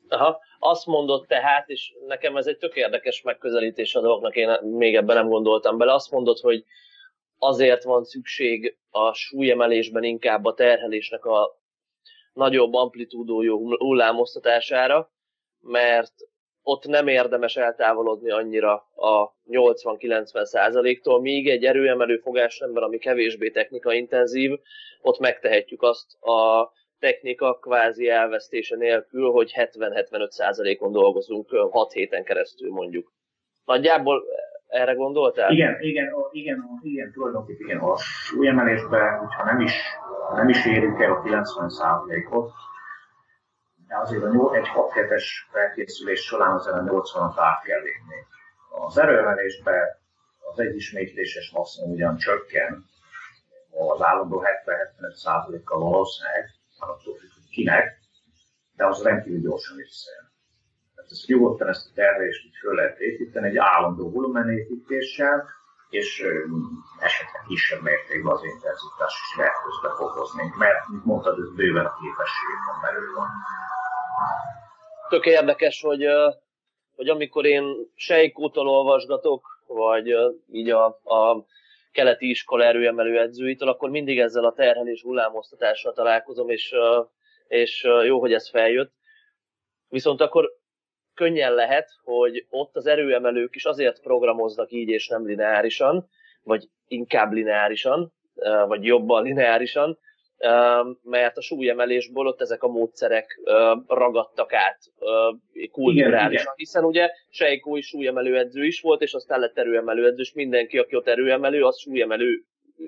Aha 0.07 0.42
azt 0.63 0.85
mondott 0.85 1.27
tehát, 1.27 1.69
és 1.69 1.93
nekem 2.07 2.37
ez 2.37 2.47
egy 2.47 2.57
tök 2.57 2.75
érdekes 2.75 3.21
megközelítés 3.21 3.95
a 3.95 4.01
dolgoknak, 4.01 4.35
én 4.35 4.59
még 4.61 4.95
ebben 4.95 5.15
nem 5.15 5.29
gondoltam 5.29 5.77
bele, 5.77 5.93
azt 5.93 6.11
mondott, 6.11 6.39
hogy 6.39 6.63
azért 7.37 7.83
van 7.83 8.03
szükség 8.03 8.77
a 8.89 9.13
súlyemelésben 9.13 10.03
inkább 10.03 10.45
a 10.45 10.53
terhelésnek 10.53 11.25
a 11.25 11.61
nagyobb 12.33 12.73
amplitúdójú 12.73 13.77
hullámoztatására, 13.77 15.11
mert 15.59 16.13
ott 16.61 16.85
nem 16.85 17.07
érdemes 17.07 17.55
eltávolodni 17.55 18.31
annyira 18.31 18.73
a 18.95 19.35
80-90 19.49 20.43
százaléktól, 20.43 21.21
míg 21.21 21.49
egy 21.49 21.65
erőemelő 21.65 22.17
fogásrendben, 22.17 22.83
ami 22.83 22.97
kevésbé 22.97 23.49
technikaintenzív, 23.49 24.59
ott 25.01 25.19
megtehetjük 25.19 25.81
azt 25.81 26.21
a 26.21 26.71
technika 27.03 27.57
kvázi 27.61 28.09
elvesztése 28.09 28.75
nélkül, 28.75 29.31
hogy 29.31 29.53
70-75%-on 29.55 30.91
dolgozunk 30.91 31.49
6 31.71 31.91
héten 31.91 32.23
keresztül 32.23 32.71
mondjuk. 32.71 33.13
Nagyjából 33.65 34.23
erre 34.67 34.93
gondoltál? 34.93 35.51
Igen, 35.51 35.81
igen, 35.81 36.13
igen, 36.31 36.79
igen, 36.81 37.11
tulajdonképpen 37.11 37.67
igen, 37.67 37.79
a 37.79 37.97
súlyemelésben, 37.97 39.19
hogyha 39.19 39.43
nem 39.43 39.59
is, 39.59 39.73
nem 40.35 40.49
is 40.49 40.65
érünk 40.65 41.01
el 41.01 41.11
a 41.11 41.21
90%-ot, 41.21 42.51
de 43.87 43.97
azért 43.97 44.23
a 44.23 44.55
egy 44.55 44.67
6 44.67 44.91
hetes 44.91 45.47
felkészülés 45.51 46.21
során 46.21 46.51
az 46.51 46.67
a 46.67 46.83
80-at 46.83 47.33
át 47.35 47.63
kell 47.63 47.81
lépni. 47.81 48.15
Az 48.87 48.97
erőemelésben 48.97 49.81
az 50.51 50.59
egyismétléses 50.59 51.51
maximum 51.51 51.91
ugyan 51.91 52.17
csökken, 52.17 52.83
az 53.89 54.01
állandó 54.01 54.43
70-75%-kal 54.65 55.79
valószínűleg, 55.79 56.61
attól 56.89 57.15
függ, 57.15 57.33
hogy 57.33 57.49
kinek, 57.49 57.99
de 58.75 58.85
az 58.85 59.03
rendkívül 59.03 59.39
gyorsan 59.39 59.77
visszajön. 59.77 60.31
Tehát 60.95 61.11
ezt 61.11 61.27
nyugodtan 61.27 61.67
ezt 61.67 61.89
a 61.89 61.93
terhelést 61.95 62.45
így 62.45 62.57
föl 62.61 62.75
lehet 62.75 62.99
építeni 62.99 63.47
egy 63.47 63.57
állandó 63.57 64.11
volumenépítéssel, 64.11 65.49
és 65.89 66.23
esetleg 66.99 67.43
kisebb 67.47 67.81
mértékben 67.81 68.33
az 68.33 68.43
intenzitás 68.43 69.13
is 69.25 69.37
lehet 69.37 69.53
közbe 69.63 69.89
mert, 70.57 70.87
mint 70.89 71.05
mondtad, 71.05 71.39
ez 71.39 71.55
bőven 71.55 71.85
a 71.85 71.97
képességeken 72.01 72.77
belül 72.81 73.13
van. 73.15 73.29
Tök 75.09 75.25
érdekes, 75.25 75.81
hogy, 75.81 76.05
hogy 76.95 77.09
amikor 77.09 77.45
én 77.45 77.63
Sejkótól 77.95 78.67
olvasgatok, 78.67 79.63
vagy 79.67 80.07
így 80.51 80.69
a, 80.69 80.85
a 81.03 81.45
keleti 81.93 82.29
iskola 82.29 82.63
erőemelő 82.63 83.19
edzőitől, 83.19 83.69
akkor 83.69 83.89
mindig 83.89 84.19
ezzel 84.19 84.45
a 84.45 84.53
terhelés 84.53 85.01
hullámoztatással 85.01 85.93
találkozom, 85.93 86.49
és, 86.49 86.75
és 87.47 87.87
jó, 88.05 88.19
hogy 88.19 88.33
ez 88.33 88.49
feljött. 88.49 88.93
Viszont 89.87 90.21
akkor 90.21 90.49
könnyen 91.13 91.53
lehet, 91.53 91.89
hogy 92.03 92.45
ott 92.49 92.75
az 92.75 92.85
erőemelők 92.85 93.55
is 93.55 93.65
azért 93.65 94.01
programoznak 94.01 94.71
így 94.71 94.89
és 94.89 95.07
nem 95.07 95.25
lineárisan, 95.25 96.09
vagy 96.43 96.69
inkább 96.87 97.31
lineárisan, 97.31 98.13
vagy 98.67 98.83
jobban 98.83 99.23
lineárisan, 99.23 99.99
mert 101.01 101.37
a 101.37 101.41
súlyemelésből 101.41 102.27
ott 102.27 102.41
ezek 102.41 102.63
a 102.63 102.67
módszerek 102.67 103.39
ragadtak 103.87 104.53
át 104.53 104.79
kulturálisan, 105.71 106.53
hiszen 106.55 106.83
ugye 106.83 107.09
Sejkó 107.29 107.75
is 107.75 107.87
súlyemelő 107.87 108.37
edző 108.37 108.65
is 108.65 108.81
volt, 108.81 109.01
és 109.01 109.13
aztán 109.13 109.39
lett 109.39 109.57
erőemelő 109.57 110.05
edző, 110.05 110.21
és 110.21 110.33
mindenki, 110.33 110.77
aki 110.77 110.95
ott 110.95 111.07
erőemelő, 111.07 111.63
az 111.63 111.79
súlyemelő 111.79 112.43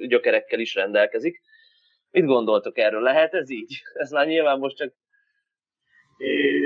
gyökerekkel 0.08 0.60
is 0.60 0.76
rendelkezik. 0.76 1.42
Mit 2.12 2.26
gondoltok 2.26 2.78
erről? 2.78 3.02
Lehet 3.02 3.34
ez 3.34 3.50
így? 3.50 3.82
Ez 4.04 4.12
már 4.12 4.28
nyilván 4.28 4.60
most 4.60 4.76
csak... 4.76 4.94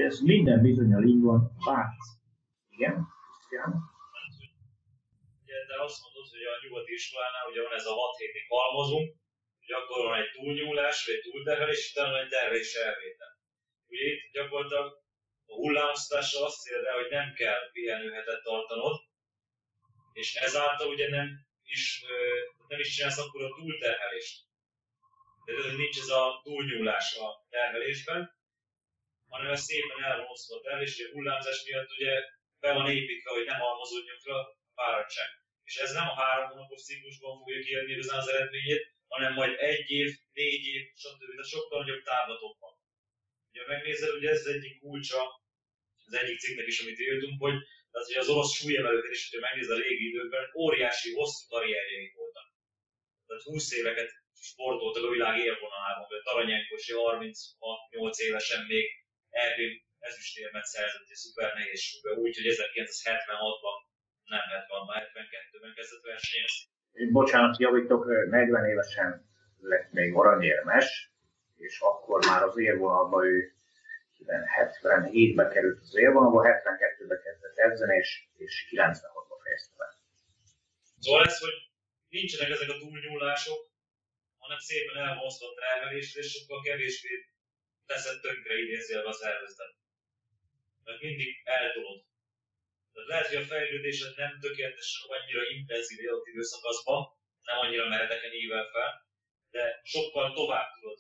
Ez 0.06 0.20
minden 0.20 0.62
bizonyal 0.62 1.04
így 1.04 1.22
van. 1.22 1.52
Bár... 1.66 1.86
Igen? 2.70 3.08
Igen? 3.50 3.72
De 5.70 5.76
azt 5.86 6.00
mondod, 6.04 6.26
hogy 6.34 6.46
a 6.52 6.54
nyugati 6.64 6.94
iskolánál 6.94 7.46
ugye 7.52 7.62
van 7.62 7.74
ez 7.80 7.86
a 7.86 7.94
6 7.94 8.18
hétig 8.22 8.46
halmozunk, 8.56 9.08
akkor 9.76 10.06
van 10.06 10.22
egy 10.22 10.32
túlnyúlás, 10.32 11.06
vagy 11.06 11.16
egy 11.16 11.22
túlterhelés, 11.22 11.92
utána 11.92 12.20
egy 12.20 12.28
terhelés 12.28 12.74
elvétel. 12.74 13.38
Ugye 13.88 14.04
itt 14.04 14.32
gyakorlatilag 14.32 14.88
a 15.46 15.54
hullámztatásra 15.54 16.46
azt 16.46 16.68
érde, 16.68 16.92
hogy 16.92 17.10
nem 17.10 17.34
kell 17.34 17.72
pihenőhetet 17.72 18.44
tartanod, 18.44 18.96
és 20.14 20.36
ezáltal 20.36 20.88
ugye 20.88 21.10
nem 21.10 21.28
is, 21.64 22.04
nem 22.68 22.80
is 22.80 22.96
csinálsz 22.96 23.18
akkor 23.18 23.44
a 23.44 23.54
túlterhelést. 23.56 24.48
Tehát 25.46 25.78
nincs 25.78 25.98
ez 25.98 26.10
a 26.10 26.40
túlnyúlás 26.44 27.16
a 27.16 27.46
terhelésben, 27.50 28.38
hanem 29.30 29.52
ez 29.52 29.62
szépen 29.62 30.04
elhozva 30.04 30.56
a 30.58 30.62
terhelés, 30.62 30.98
és 30.98 31.06
a 31.06 31.12
hullámzás 31.12 31.64
miatt 31.66 31.92
ugye 31.92 32.14
be 32.60 32.74
van 32.74 32.90
építve, 32.90 33.32
hogy 33.32 33.46
nem 33.46 33.60
halmozódjon 33.60 34.20
fel 34.20 34.36
a 34.36 34.58
fáradtság. 34.76 35.28
És 35.64 35.76
ez 35.76 35.92
nem 35.94 36.08
a 36.08 36.16
három 36.22 36.50
hónapos 36.50 36.84
ciklusban 36.84 37.38
fogja 37.38 37.64
kiadni 37.64 37.92
igazán 37.92 38.20
az 38.20 38.28
eredményét, 38.28 38.98
hanem 39.14 39.34
majd 39.34 39.54
egy 39.72 39.90
év, 39.90 40.10
négy 40.34 40.66
év, 40.76 40.84
stb. 41.04 41.36
De 41.40 41.44
sokkal 41.44 41.80
nagyobb 41.80 42.04
távlatokban. 42.04 42.74
Ugye 43.52 43.64
megnézed, 43.68 44.10
hogy 44.10 44.26
ez 44.26 44.40
az 44.40 44.54
egyik 44.56 44.80
kulcsa 44.80 45.22
az 46.06 46.14
egyik 46.14 46.40
cikknek 46.40 46.68
is, 46.68 46.80
amit 46.80 47.00
írtunk, 47.00 47.42
hogy, 47.46 47.58
tehát, 47.92 48.08
hogy 48.08 48.20
az 48.24 48.30
orosz 48.30 48.54
súlyemelőket 48.60 49.12
is, 49.12 49.30
hogyha 49.30 49.48
megnézed 49.48 49.78
a 49.78 49.82
régi 49.82 50.08
időkben, 50.10 50.44
óriási, 50.64 51.10
hosszú 51.14 51.48
karrierjeik 51.48 52.14
voltak. 52.16 52.48
Tehát 53.28 53.44
20 53.44 53.72
éveket 53.80 54.12
sportoltak 54.52 55.04
a 55.04 55.14
világ 55.16 55.36
élvonalában, 55.40 56.06
vagy 56.10 56.22
Taranyenkosi 56.22 56.94
36-8 56.96 58.18
évesen 58.28 58.66
még 58.66 58.86
EB 59.30 59.60
ezüstérmet 60.00 60.66
szerzett 60.66 61.10
egy 61.10 61.22
szuper 61.24 61.54
nehéz 61.54 61.82
úgy, 62.24 62.36
hogy 62.38 62.48
1976-ban, 62.56 63.78
nem 64.24 64.46
70-ban, 64.54 65.10
72-ben 65.16 65.74
kezdett 65.76 66.02
versenyezni 66.02 66.78
bocsánat, 67.12 67.60
javítok, 67.60 68.06
40 68.30 68.66
évesen 68.66 69.30
lett 69.60 69.92
még 69.92 70.14
aranyérmes, 70.14 71.12
és 71.56 71.80
akkor 71.80 72.26
már 72.26 72.44
az 72.44 72.58
érvonalba 72.58 73.26
ő 73.26 73.54
77-ben 74.26 75.50
került 75.50 75.80
az 75.82 75.98
érvonalba, 75.98 76.42
72-ben 76.44 77.22
kezdett 77.24 77.58
edzeni, 77.58 77.98
és, 77.98 78.28
és 78.38 78.68
96-ban 78.72 79.40
fejezte 79.44 79.76
be. 79.78 79.88
Szóval 81.00 81.26
ez, 81.26 81.40
hogy 81.40 81.58
nincsenek 82.10 82.50
ezek 82.50 82.70
a 82.70 82.78
túlnyúlások, 82.78 83.60
hanem 84.38 84.58
szépen 84.58 84.98
elmozdott 84.98 85.60
rávelésre, 85.60 86.22
és 86.22 86.32
sokkal 86.32 86.62
kevésbé 86.62 87.10
teszed 87.86 88.20
tönkre 88.22 88.54
idézélve 88.58 89.08
a 89.08 89.12
szervezetet. 89.12 89.74
Mert 90.84 91.02
mindig 91.02 91.42
eltolod 91.44 92.09
tehát 92.94 93.10
lehet, 93.10 93.28
hogy 93.28 93.42
a 93.44 93.50
fejlődésed 93.54 94.18
nem 94.18 94.40
tökéletes 94.40 94.90
annyira 95.16 95.42
intenzív 95.58 96.00
adott 96.08 96.28
időszakaszban, 96.28 97.02
nem 97.50 97.58
annyira 97.60 97.88
meredeken 97.88 98.34
ível 98.34 98.66
fel, 98.74 98.92
de 99.50 99.80
sokkal 99.84 100.34
tovább 100.34 100.70
tudod 100.74 101.00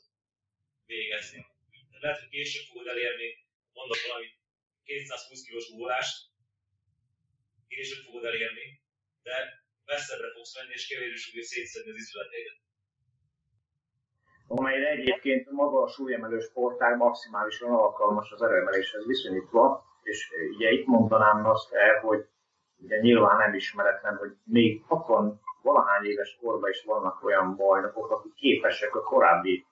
végezni. 0.85 1.41
Tehát 1.89 2.03
lehet, 2.03 2.19
hogy 2.19 2.29
később 2.29 2.65
fogod 2.69 2.87
elérni, 2.87 3.29
mondok 3.73 4.01
valami 4.07 4.27
220 4.83 5.41
kilós 5.45 5.67
volást, 5.69 6.17
később 7.67 8.03
fogod 8.05 8.25
elérni, 8.25 8.81
de 9.23 9.35
messzebbre 9.85 10.31
fogsz 10.31 10.55
menni, 10.55 10.73
és 10.73 10.87
kevésbé 10.87 11.19
fogja 11.29 11.43
szétszedni 11.43 11.91
az 11.91 11.97
izületédet. 11.97 12.59
amelyre 14.47 14.89
egyébként 14.89 15.49
maga 15.51 15.81
a 15.81 15.87
súlyemelő 15.87 16.39
sportág 16.39 16.97
maximálisan 16.97 17.71
alkalmas 17.71 18.31
az 18.31 18.41
erőemeléshez 18.41 19.05
viszonyítva, 19.05 19.88
és 20.01 20.31
ugye 20.55 20.69
itt 20.69 20.85
mondanám 20.85 21.45
azt 21.45 21.73
el, 21.73 21.99
hogy 21.99 22.27
ugye 22.77 22.99
nyilván 22.99 23.37
nem 23.37 23.53
ismeretlen, 23.53 24.15
hogy 24.15 24.35
még 24.43 24.83
60 24.87 25.41
valahány 25.61 26.05
éves 26.05 26.37
korban 26.41 26.69
is 26.69 26.83
vannak 26.83 27.23
olyan 27.23 27.55
bajnokok, 27.55 28.11
akik 28.11 28.33
képesek 28.33 28.95
a 28.95 29.03
korábbi 29.03 29.65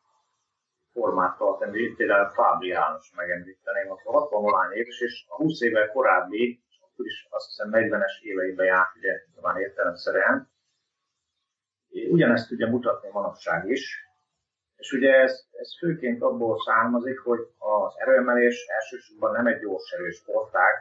formát 0.93 1.37
tartani, 1.37 1.93
például 1.95 2.29
Fábri 2.29 2.67
János 2.67 3.11
megemlíteném, 3.15 3.91
akkor 3.91 4.13
60 4.13 4.41
valahány 4.41 4.71
éves, 4.71 4.99
és 4.99 5.25
a 5.27 5.35
20 5.35 5.61
évvel 5.61 5.91
korábbi, 5.91 6.63
akkor 6.79 7.05
is 7.05 7.27
azt 7.29 7.45
hiszem 7.47 7.69
40-es 7.71 8.21
éveiben 8.21 8.65
járt, 8.65 8.95
ugye 8.95 9.25
talán 9.35 9.59
értelemszerűen, 9.59 10.49
ugyanezt 12.09 12.47
tudja 12.47 12.67
mutatni 12.67 13.09
manapság 13.11 13.69
is, 13.69 14.06
és 14.77 14.91
ugye 14.91 15.13
ez, 15.13 15.33
ez 15.61 15.77
főként 15.79 16.21
abból 16.21 16.59
származik, 16.59 17.19
hogy 17.19 17.39
az 17.57 17.93
erőemelés 17.97 18.65
elsősorban 18.67 19.31
nem 19.31 19.47
egy 19.47 19.59
gyors 19.59 19.91
erős 19.91 20.15
sportág, 20.15 20.73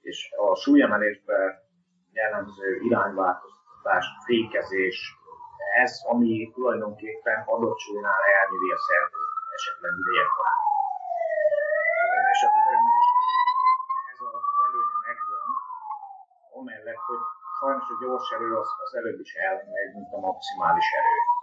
és 0.00 0.32
a 0.36 0.54
súlyemelésben 0.54 1.64
jellemző 2.12 2.80
irányváltoztatás, 2.88 4.06
fékezés, 4.26 4.98
ez, 5.84 5.92
ami 6.12 6.50
tulajdonképpen 6.54 7.42
adott 7.46 7.78
súlynál 7.78 8.22
elnyeri 8.36 8.70
a 8.76 8.80
szervezet 8.86 9.34
esetleg 9.56 9.92
idejekor. 10.00 10.46
És 12.32 12.40
az 12.46 12.54
ez 14.12 14.20
az 14.36 14.44
előnye 14.66 14.98
megvan, 15.06 15.48
amellett, 16.58 17.02
hogy 17.10 17.22
sajnos 17.58 17.86
a 17.92 17.96
gyors 18.00 18.30
erő 18.36 18.50
az, 18.62 18.68
az 18.84 18.94
előbb 18.94 19.20
is 19.20 19.32
elmegy, 19.34 19.92
mint 19.94 20.12
a 20.12 20.18
maximális 20.18 20.88
erő 21.00 21.35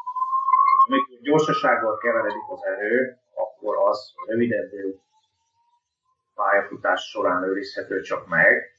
amikor 0.87 1.19
gyorsasággal 1.21 1.97
keveredik 1.97 2.47
az 2.49 2.63
erő, 2.65 3.17
akkor 3.35 3.77
az 3.89 4.13
rövidebb 4.27 4.71
pályafutás 6.35 7.01
során 7.09 7.43
őrizhető 7.43 8.01
csak 8.01 8.27
meg, 8.27 8.77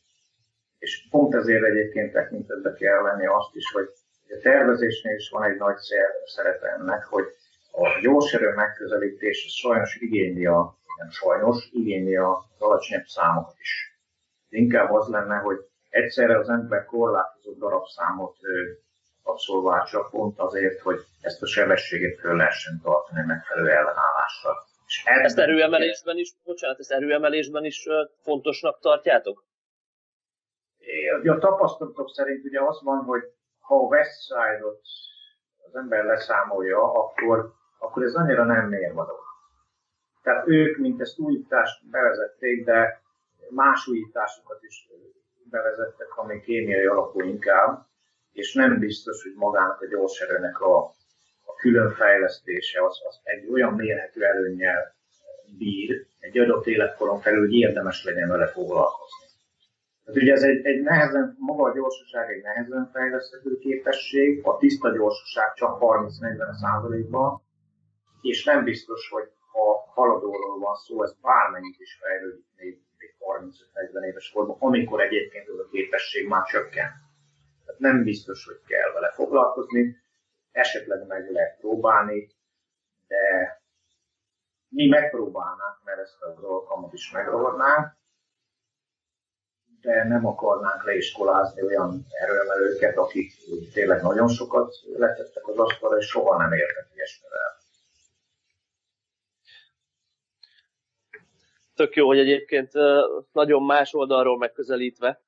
és 0.78 1.08
pont 1.10 1.34
ezért 1.34 1.64
egyébként 1.64 2.12
tekintetbe 2.12 2.72
kell 2.72 3.02
venni 3.02 3.26
azt 3.26 3.54
is, 3.54 3.72
hogy 3.72 3.88
a 4.28 4.40
tervezésnél 4.42 5.14
is 5.14 5.30
van 5.30 5.42
egy 5.42 5.56
nagy 5.56 5.76
szerepe 6.24 6.66
ennek, 6.66 7.04
hogy 7.04 7.24
a 7.72 8.00
gyors 8.02 8.32
erő 8.32 8.54
megközelítés 8.54 9.54
sajnos 9.60 9.96
igényli 9.96 10.46
a, 10.46 10.76
nem 10.98 11.10
sajnos, 11.10 11.68
igényli 11.72 12.16
az 12.16 12.36
alacsonyabb 12.58 13.04
számokat 13.04 13.56
is. 13.60 13.98
Inkább 14.48 14.92
az 14.92 15.08
lenne, 15.08 15.36
hogy 15.36 15.56
egyszerre 15.88 16.38
az 16.38 16.48
ember 16.48 16.84
korlátozott 16.84 17.58
darabszámot 17.58 18.36
abszolvál 19.24 19.84
csak 19.84 20.10
pont 20.10 20.38
azért, 20.38 20.80
hogy 20.80 20.98
ezt 21.20 21.42
a 21.42 21.46
sebességet 21.46 22.18
föl 22.18 22.36
lehessen 22.36 22.80
tartani 22.82 23.26
megfelelő 23.26 23.68
ellenállással. 23.68 24.54
És 24.86 25.02
ezt 25.04 25.38
erőemelésben 25.38 26.16
is, 26.16 26.34
bocsánat, 26.44 26.78
ezt 26.78 26.90
erőemelésben 26.90 27.64
is 27.64 27.88
fontosnak 28.22 28.80
tartjátok? 28.80 29.44
A 31.24 31.38
tapasztalatok 31.38 32.10
szerint 32.10 32.44
ugye 32.44 32.60
az 32.60 32.82
van, 32.82 33.04
hogy 33.04 33.22
ha 33.60 33.74
a 33.74 33.86
West 33.86 34.22
Side-ot 34.22 34.80
az 35.66 35.74
ember 35.74 36.04
leszámolja, 36.04 36.92
akkor, 36.92 37.52
akkor 37.78 38.02
ez 38.02 38.14
annyira 38.14 38.44
nem 38.44 38.68
mérvadó. 38.68 39.18
Tehát 40.22 40.48
ők, 40.48 40.76
mint 40.78 41.00
ezt 41.00 41.18
újítást 41.18 41.90
bevezették, 41.90 42.64
de 42.64 43.02
más 43.50 43.86
újításokat 43.86 44.62
is 44.62 44.88
bevezettek, 45.50 46.16
ami 46.16 46.40
kémiai 46.40 46.86
alapú 46.86 47.20
inkább, 47.20 47.86
és 48.34 48.54
nem 48.54 48.78
biztos, 48.78 49.22
hogy 49.22 49.32
magának 49.36 49.80
a 49.80 49.86
gyorserőnek 49.86 50.60
a, 50.60 50.76
a 51.44 51.54
különfejlesztése 51.56 52.84
az, 52.84 52.96
az 53.08 53.20
egy 53.22 53.48
olyan 53.52 53.74
mérhető 53.74 54.24
előnnyel 54.24 54.94
bír 55.58 56.06
egy 56.18 56.38
adott 56.38 56.66
életkoron 56.66 57.20
felül, 57.20 57.40
hogy 57.40 57.54
érdemes 57.54 58.04
legyen 58.04 58.28
vele 58.28 58.46
foglalkozni. 58.46 59.26
Tehát 60.04 60.22
ugye 60.22 60.32
ez 60.32 60.42
egy, 60.42 60.64
egy 60.64 60.82
nehezen, 60.82 61.36
maga 61.38 61.62
a 61.70 61.74
gyorsaság 61.74 62.30
egy 62.30 62.42
nehezen 62.42 62.90
fejleszthető 62.92 63.58
képesség, 63.58 64.40
a 64.42 64.56
tiszta 64.56 64.90
gyorsaság 64.90 65.54
csak 65.54 65.78
30-40 65.80 66.52
százalékban, 66.60 67.42
és 68.20 68.44
nem 68.44 68.64
biztos, 68.64 69.08
hogy 69.08 69.28
ha 69.52 69.92
haladóról 69.94 70.58
van 70.58 70.74
szó, 70.74 71.02
ez 71.02 71.14
bármennyit 71.20 71.76
is 71.78 71.98
fejlődik 72.00 72.46
még, 72.56 72.80
még 72.98 73.14
30-40 74.00 74.06
éves 74.06 74.30
korban, 74.30 74.56
amikor 74.60 75.00
egyébként 75.00 75.48
ez 75.48 75.58
a 75.58 75.68
képesség 75.70 76.28
már 76.28 76.44
csökken. 76.44 77.03
Tehát 77.74 77.94
nem 77.94 78.04
biztos, 78.04 78.44
hogy 78.44 78.60
kell 78.66 78.92
vele 78.92 79.10
foglalkozni, 79.10 79.96
esetleg 80.52 81.06
meg 81.06 81.30
lehet 81.30 81.58
próbálni, 81.58 82.30
de 83.06 83.62
mi 84.68 84.88
megpróbálnánk, 84.88 85.78
mert 85.84 85.98
ezt 85.98 86.22
az 86.22 86.42
alkalmat 86.44 86.92
is 86.92 87.10
megragadnánk, 87.10 87.96
de 89.80 90.04
nem 90.04 90.26
akarnánk 90.26 90.84
leiskolázni 90.84 91.62
olyan 91.62 92.06
erőemelőket, 92.10 92.96
akik 92.96 93.32
tényleg 93.72 94.02
nagyon 94.02 94.28
sokat 94.28 94.74
letettek 94.96 95.48
az 95.48 95.58
asztalra, 95.58 95.96
és 95.96 96.06
soha 96.06 96.36
nem 96.36 96.52
értek 96.52 96.90
ilyesmivel. 96.94 97.56
Tök 101.74 101.94
jó, 101.94 102.06
hogy 102.06 102.18
egyébként 102.18 102.72
nagyon 103.32 103.62
más 103.62 103.94
oldalról 103.94 104.38
megközelítve, 104.38 105.22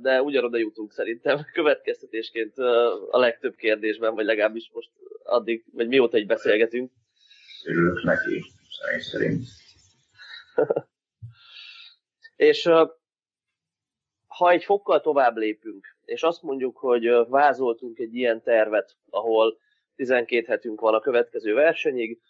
de 0.00 0.22
ugyanoda 0.22 0.58
jutunk 0.58 0.92
szerintem 0.92 1.44
következtetésként 1.52 2.58
a 3.10 3.18
legtöbb 3.18 3.54
kérdésben, 3.54 4.14
vagy 4.14 4.24
legalábbis 4.24 4.70
most 4.72 4.90
addig, 5.22 5.64
vagy 5.72 5.88
mióta 5.88 6.16
egy 6.16 6.26
beszélgetünk. 6.26 6.90
Örülök 7.64 8.02
neki, 8.02 8.44
személy 8.80 9.00
szerint. 9.00 9.46
és 12.36 12.70
ha 14.26 14.50
egy 14.50 14.64
fokkal 14.64 15.00
tovább 15.00 15.36
lépünk, 15.36 15.96
és 16.04 16.22
azt 16.22 16.42
mondjuk, 16.42 16.76
hogy 16.76 17.04
vázoltunk 17.28 17.98
egy 17.98 18.14
ilyen 18.14 18.42
tervet, 18.42 18.96
ahol 19.10 19.58
12 19.96 20.46
hetünk 20.46 20.80
van 20.80 20.94
a 20.94 21.00
következő 21.00 21.54
versenyig, 21.54 22.20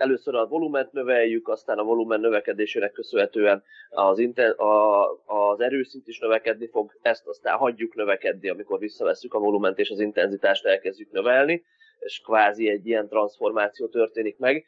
először 0.00 0.34
a 0.34 0.46
volument 0.46 0.92
növeljük, 0.92 1.48
aztán 1.48 1.78
a 1.78 1.84
volumen 1.84 2.20
növekedésének 2.20 2.92
köszönhetően 2.92 3.62
az, 3.90 4.18
inter, 4.18 4.60
a, 4.60 5.10
az 5.26 5.60
erőszint 5.60 6.08
is 6.08 6.18
növekedni 6.18 6.68
fog, 6.68 6.98
ezt 7.02 7.26
aztán 7.26 7.56
hagyjuk 7.56 7.94
növekedni, 7.94 8.48
amikor 8.48 8.78
visszavesszük 8.78 9.34
a 9.34 9.38
volument 9.38 9.78
és 9.78 9.90
az 9.90 10.00
intenzitást 10.00 10.64
elkezdjük 10.64 11.10
növelni, 11.10 11.64
és 11.98 12.20
kvázi 12.20 12.68
egy 12.68 12.86
ilyen 12.86 13.08
transformáció 13.08 13.88
történik 13.88 14.38
meg. 14.38 14.64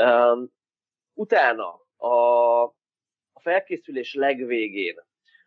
Um, 0.00 0.52
utána 1.14 1.80
a, 1.96 2.62
a 3.32 3.40
felkészülés 3.40 4.14
legvégén, 4.14 4.94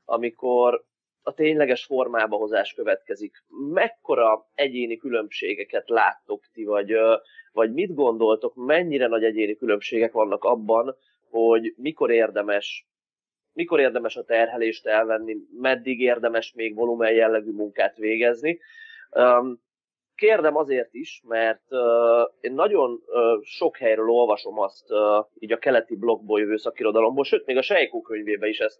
amikor 0.05 0.85
a 1.23 1.33
tényleges 1.33 1.85
formába 1.85 2.35
hozás 2.35 2.73
következik. 2.73 3.43
Mekkora 3.73 4.47
egyéni 4.55 4.97
különbségeket 4.97 5.89
láttok 5.89 6.43
ti, 6.53 6.63
vagy, 6.63 6.93
vagy 7.51 7.73
mit 7.73 7.93
gondoltok, 7.93 8.55
mennyire 8.55 9.07
nagy 9.07 9.23
egyéni 9.23 9.55
különbségek 9.55 10.11
vannak 10.11 10.43
abban, 10.43 10.95
hogy 11.29 11.73
mikor 11.77 12.11
érdemes 12.11 12.85
mikor 13.53 13.79
érdemes 13.79 14.15
a 14.15 14.23
terhelést 14.23 14.87
elvenni, 14.87 15.35
meddig 15.59 15.99
érdemes 15.99 16.53
még 16.53 16.75
volumen 16.75 17.13
jellegű 17.13 17.51
munkát 17.51 17.97
végezni. 17.97 18.59
Kérdem 20.15 20.55
azért 20.55 20.93
is, 20.93 21.21
mert 21.27 21.63
én 22.41 22.53
nagyon 22.53 23.03
sok 23.41 23.77
helyről 23.77 24.09
olvasom 24.09 24.59
azt 24.59 24.85
így 25.39 25.51
a 25.51 25.57
keleti 25.57 25.95
blogból 25.95 26.39
jövő 26.39 26.57
szakirodalomból, 26.57 27.23
sőt, 27.23 27.45
még 27.45 27.57
a 27.57 27.61
Sejkó 27.61 28.01
könyvében 28.01 28.49
is 28.49 28.59
ezt 28.59 28.79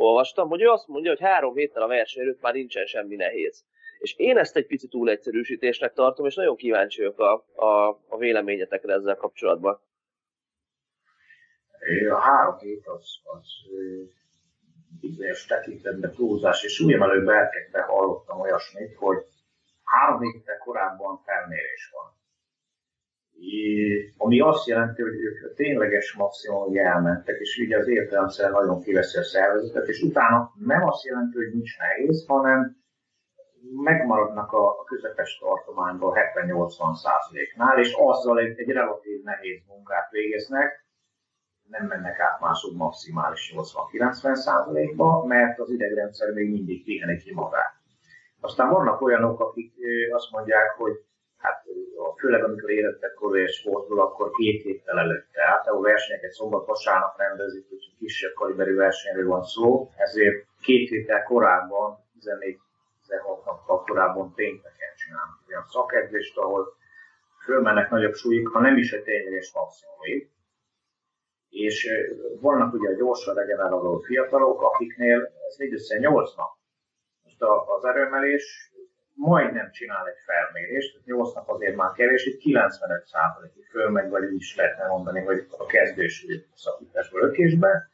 olvastam, 0.00 0.48
hogy 0.48 0.62
ő 0.62 0.68
azt 0.68 0.88
mondja, 0.88 1.10
hogy 1.10 1.20
három 1.20 1.54
héttel 1.54 1.82
a 1.82 1.86
verseny 1.86 2.22
előtt 2.22 2.40
már 2.40 2.54
nincsen 2.54 2.86
semmi 2.86 3.16
nehéz. 3.16 3.64
És 3.98 4.14
én 4.16 4.38
ezt 4.38 4.56
egy 4.56 4.66
picit 4.66 4.90
túl 4.90 5.10
egyszerűsítésnek 5.10 5.92
tartom, 5.92 6.26
és 6.26 6.34
nagyon 6.34 6.56
kíváncsi 6.56 7.00
vagyok 7.00 7.18
a, 7.18 7.44
a, 7.54 7.88
a 8.08 8.16
véleményetekre 8.16 8.92
ezzel 8.92 9.16
kapcsolatban. 9.16 9.80
A 12.10 12.20
három 12.20 12.58
hét 12.58 12.86
az, 12.86 13.20
az 13.22 13.46
bizonyos 15.00 15.46
tekintetben 15.46 16.12
túlzás, 16.14 16.64
és 16.64 16.80
újemelő 16.80 17.24
berkekben 17.24 17.82
hallottam 17.82 18.40
olyasmit, 18.40 18.96
hogy 18.96 19.16
három 19.84 20.20
héttel 20.20 20.58
korábban 20.58 21.22
felmérés 21.24 21.90
van. 21.92 22.19
Ami 24.16 24.40
azt 24.40 24.66
jelenti, 24.66 25.02
hogy 25.02 25.14
ők 25.14 25.50
a 25.50 25.54
tényleges 25.54 26.14
maximum 26.14 26.76
elmentek, 26.76 27.38
és 27.38 27.58
ugye 27.64 27.78
az 27.78 27.88
értelemszer 27.88 28.50
nagyon 28.50 28.82
kiveszi 28.82 29.18
a 29.18 29.22
szervezetet, 29.22 29.88
és 29.88 30.02
utána 30.02 30.52
nem 30.58 30.82
azt 30.82 31.04
jelenti, 31.04 31.36
hogy 31.36 31.52
nincs 31.52 31.78
nehéz, 31.78 32.26
hanem 32.26 32.76
megmaradnak 33.82 34.52
a, 34.52 34.84
közepes 34.84 35.38
tartományban 35.38 36.14
70-80 36.34 36.94
százaléknál, 36.94 37.78
és 37.78 37.92
azzal 37.98 38.38
egy, 38.38 38.58
egy 38.58 38.68
relatív 38.68 39.22
nehéz 39.22 39.60
munkát 39.66 40.10
végeznek, 40.10 40.86
nem 41.68 41.86
mennek 41.86 42.18
át 42.18 42.40
mások 42.40 42.76
maximális 42.76 43.54
80-90 43.56 44.34
százalékba, 44.34 45.24
mert 45.26 45.58
az 45.58 45.70
idegrendszer 45.70 46.32
még 46.32 46.50
mindig 46.50 46.84
piheni 46.84 47.16
ki 47.16 47.34
magát. 47.34 47.72
Aztán 48.40 48.70
vannak 48.70 49.00
olyanok, 49.00 49.40
akik 49.40 49.74
azt 50.12 50.30
mondják, 50.30 50.70
hogy 50.76 50.92
hát 52.04 52.18
főleg 52.18 52.44
amikor 52.44 52.70
érettek 52.70 53.14
és 53.32 53.56
sportol, 53.56 54.00
akkor 54.00 54.30
két 54.30 54.62
héttel 54.62 54.98
előtte. 54.98 55.42
Általában 55.42 55.82
versenyeket 55.82 56.30
szombat-vasárnap 56.30 57.18
rendezik, 57.18 57.68
hogy 57.68 57.94
kisebb 57.98 58.32
kaliberű 58.32 58.74
versenyről 58.74 59.26
van 59.26 59.42
szó, 59.42 59.90
ezért 59.96 60.46
két 60.62 60.88
héttel 60.88 61.22
korábban, 61.22 61.98
14 62.12 62.58
16 63.10 63.44
nappal 63.44 63.82
korábban 63.82 64.34
pénteken 64.34 64.94
csinálnak 64.96 65.38
olyan 65.48 65.64
szakedzést, 65.66 66.36
ahol 66.36 66.74
fölmennek 67.44 67.90
nagyobb 67.90 68.14
súlyig, 68.14 68.48
ha 68.48 68.60
nem 68.60 68.76
is 68.76 68.92
egy 68.92 69.02
tényleges 69.02 69.52
maximumig. 69.54 70.30
És 71.48 71.88
vannak 72.40 72.74
ugye 72.74 72.88
a 72.88 72.96
gyorsan 72.96 73.34
regeneráló 73.34 73.98
fiatalok, 73.98 74.62
akiknél 74.62 75.32
ez 75.48 75.56
mindössze 75.58 75.98
8 75.98 76.36
nap. 76.36 76.50
Most 77.22 77.42
az 77.76 77.84
erőmelés 77.84 78.69
majdnem 79.20 79.70
csinál 79.70 80.06
egy 80.06 80.22
felmérést, 80.26 81.04
8 81.04 81.34
nap 81.34 81.48
azért 81.48 81.76
már 81.76 81.92
kevés, 81.92 82.24
egy 82.24 82.42
95%-ig 82.44 83.66
fölmegy, 83.70 84.10
vagy 84.10 84.24
úgy 84.24 84.34
is 84.34 84.56
lehetne 84.56 84.86
mondani, 84.86 85.20
hogy 85.20 85.46
a 85.58 85.66
kezdős 85.66 86.26
szakításból 86.54 87.22
ökésbe, 87.22 87.90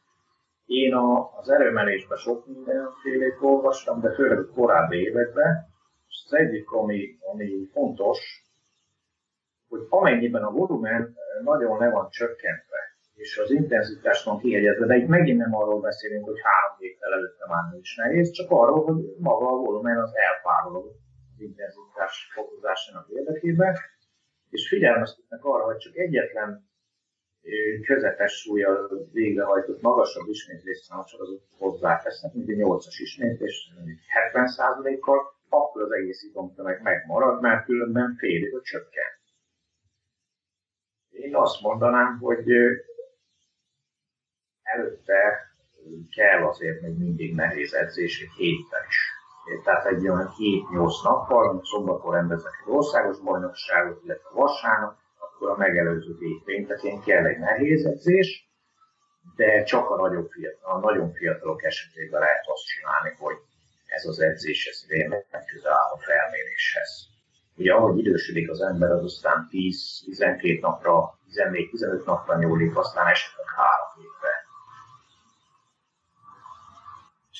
én 0.65 0.93
a, 0.93 1.37
az 1.37 1.49
erőmelésben 1.49 2.17
sok 2.17 2.47
mindenfélét 2.47 3.37
olvastam, 3.41 4.01
de 4.01 4.13
főleg 4.13 4.37
a 4.37 4.51
korábbi 4.51 4.97
években. 4.97 5.67
És 6.07 6.23
az 6.25 6.33
egyik, 6.33 6.71
ami, 6.71 7.17
ami 7.31 7.69
fontos, 7.71 8.19
hogy 9.67 9.85
amennyiben 9.89 10.43
a 10.43 10.51
volumen 10.51 11.15
nagyon 11.43 11.77
le 11.77 11.89
van 11.89 12.09
csökkentve, 12.09 12.77
és 13.13 13.37
az 13.37 13.51
intenzitás 13.51 14.23
van 14.23 14.39
kihegyezve, 14.39 14.85
de 14.85 14.95
itt 14.95 15.07
megint 15.07 15.39
nem 15.39 15.55
arról 15.55 15.79
beszélünk, 15.79 16.25
hogy 16.25 16.39
három 16.43 16.77
héttel 16.79 17.13
előtte 17.13 17.45
már 17.47 17.71
nincs 17.71 17.97
nehéz, 17.97 18.31
csak 18.31 18.51
arról, 18.51 18.83
hogy 18.83 19.15
maga 19.17 19.47
a 19.47 19.57
volumen 19.57 19.97
az 19.97 20.11
elpárolog 20.15 20.95
az 21.37 21.43
intenzitás 21.43 22.31
fokozásának 22.33 23.09
érdekében, 23.09 23.75
és 24.49 24.67
figyelmeztetnek 24.67 25.43
arra, 25.43 25.63
hogy 25.63 25.77
csak 25.77 25.95
egyetlen 25.97 26.69
közepes 27.85 28.33
súlyjal 28.33 29.07
végrehajtott 29.11 29.81
magasabb 29.81 30.27
ismétlésszámsorozatot 30.27 31.47
hozzátesznek, 31.57 32.33
mint 32.33 32.49
egy 32.49 32.57
8-as 32.59 32.97
ismétlés, 33.01 33.71
70%-kal, 34.33 35.35
akkor 35.49 35.81
az 35.81 35.91
egész 35.91 36.23
izomtömeg 36.23 36.81
megmarad, 36.81 37.41
mert 37.41 37.65
különben 37.65 38.15
félig 38.17 38.55
a 38.55 38.61
csökken. 38.61 39.11
Én 41.09 41.35
azt 41.35 41.61
mondanám, 41.61 42.17
hogy 42.17 42.45
előtte 44.61 45.51
kell 46.15 46.43
azért 46.43 46.81
még 46.81 46.97
mindig 46.97 47.35
nehéz 47.35 47.73
edzés 47.73 48.21
egy 48.21 48.31
héttel 48.37 48.85
is. 48.87 49.16
Tehát 49.63 49.85
egy 49.85 50.07
olyan 50.07 50.33
7-8 50.37 51.03
nappal, 51.03 51.61
szombaton 51.63 52.13
rendeznek 52.13 52.53
egy 52.65 52.73
országos 52.73 53.19
bajnokságot, 53.19 54.03
illetve 54.03 54.29
vasárnap, 54.33 54.95
akkor 55.19 55.49
a 55.49 55.57
megelőző 55.57 56.15
hét 56.19 56.43
péntekén 56.43 57.01
kell 57.01 57.25
egy 57.25 57.39
nehéz 57.39 57.85
edzés, 57.85 58.49
de 59.35 59.63
csak 59.63 59.89
a 59.89 59.95
nagyon, 59.95 60.27
fiatal, 60.27 60.75
a 60.75 60.79
nagyon 60.79 61.13
fiatalok 61.13 61.63
esetében 61.63 62.19
lehet 62.19 62.45
azt 62.47 62.65
csinálni, 62.65 63.15
hogy 63.19 63.35
ez 63.85 64.05
az 64.05 64.19
edzés 64.19 64.67
ez 64.67 64.85
tényleg 64.87 65.25
közel 65.45 65.71
áll 65.71 65.91
a 65.93 65.97
felméréshez. 65.97 67.07
Ugye 67.55 67.73
ahogy 67.73 67.97
idősödik 67.97 68.49
az 68.49 68.61
ember, 68.61 68.91
az 68.91 69.03
aztán 69.03 69.47
10-12 69.51 70.61
napra, 70.61 71.19
14-15 71.31 72.05
napra 72.05 72.37
nyúlik, 72.37 72.77
aztán 72.77 73.07
esetleg 73.07 73.47
3 73.47 73.71
hétre. 73.95 74.45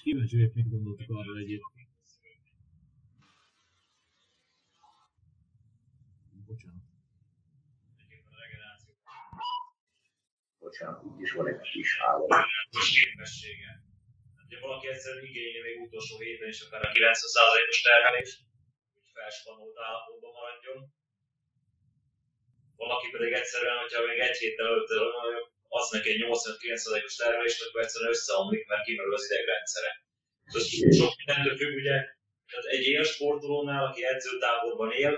Kíváncsi 0.08 0.36
vagyok, 0.36 0.54
mit 0.54 0.70
gondoltak 0.70 1.08
arra 1.10 1.38
egyébként. 1.40 1.90
Bocsánat. 6.48 6.84
Bocsánat, 10.78 11.04
így 11.10 11.22
is 11.26 11.32
van 11.32 11.48
egy 11.52 11.62
kis 11.72 11.92
állam. 12.10 12.30
képessége. 12.96 13.72
Hát, 14.38 14.48
ha 14.54 14.68
valaki 14.68 14.88
egyszerűen 14.88 15.26
igényli 15.30 15.62
még 15.68 15.78
utolsó 15.86 16.16
héten 16.20 16.48
is 16.54 16.62
akár 16.62 16.82
a 16.86 16.92
90%-os 16.96 17.82
terhelés, 17.82 18.32
hogy 18.94 19.10
felspannolt 19.14 19.78
állapotban 19.88 20.34
maradjon. 20.40 20.80
Valaki 22.84 23.08
pedig 23.16 23.32
egyszerűen, 23.42 23.78
hogyha 23.84 24.06
még 24.10 24.20
egy 24.20 24.38
héttel 24.38 24.68
előtt 24.68 24.92
az 25.80 25.88
neki 25.96 26.10
egy 26.10 26.22
89%-os 26.26 27.16
terhelést, 27.16 27.62
akkor 27.64 27.82
egyszerűen 27.82 28.16
összeomlik, 28.16 28.68
mert 28.68 28.86
kimerül 28.86 29.14
az 29.14 29.26
idegrendszere. 29.30 29.92
Tehát 30.52 30.68
sok 31.02 31.14
mindentől 31.18 31.58
függ, 31.58 31.76
ugye, 31.82 31.98
tehát 32.50 32.68
egy 32.76 32.86
élsportolónál, 32.96 33.86
aki 33.86 34.02
edzőtáborban 34.06 34.92
él, 34.92 35.14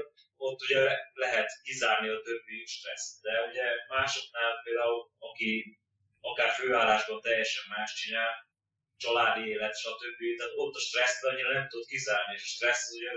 ott 0.48 0.62
ugye 0.62 0.82
lehet 1.14 1.50
kizárni 1.64 2.10
a 2.10 2.22
többi 2.22 2.66
stressz. 2.66 3.22
De 3.22 3.34
ugye 3.50 3.66
másoknál 3.88 4.54
például, 4.64 5.00
aki 5.20 5.80
akár 6.22 6.52
főállásban 6.60 7.22
teljesen 7.22 7.64
más 7.76 7.94
csinál, 7.94 8.34
családi 8.98 9.44
élet, 9.50 9.76
stb. 9.78 10.20
Tehát 10.38 10.54
ott 10.56 10.76
a 10.76 10.80
stresszt 10.88 11.24
annyira 11.24 11.52
nem 11.54 11.68
tud 11.68 11.86
kizárni, 11.86 12.34
és 12.34 12.44
a 12.44 12.54
stressz 12.56 12.88
az 12.88 12.96
ugye 12.96 13.12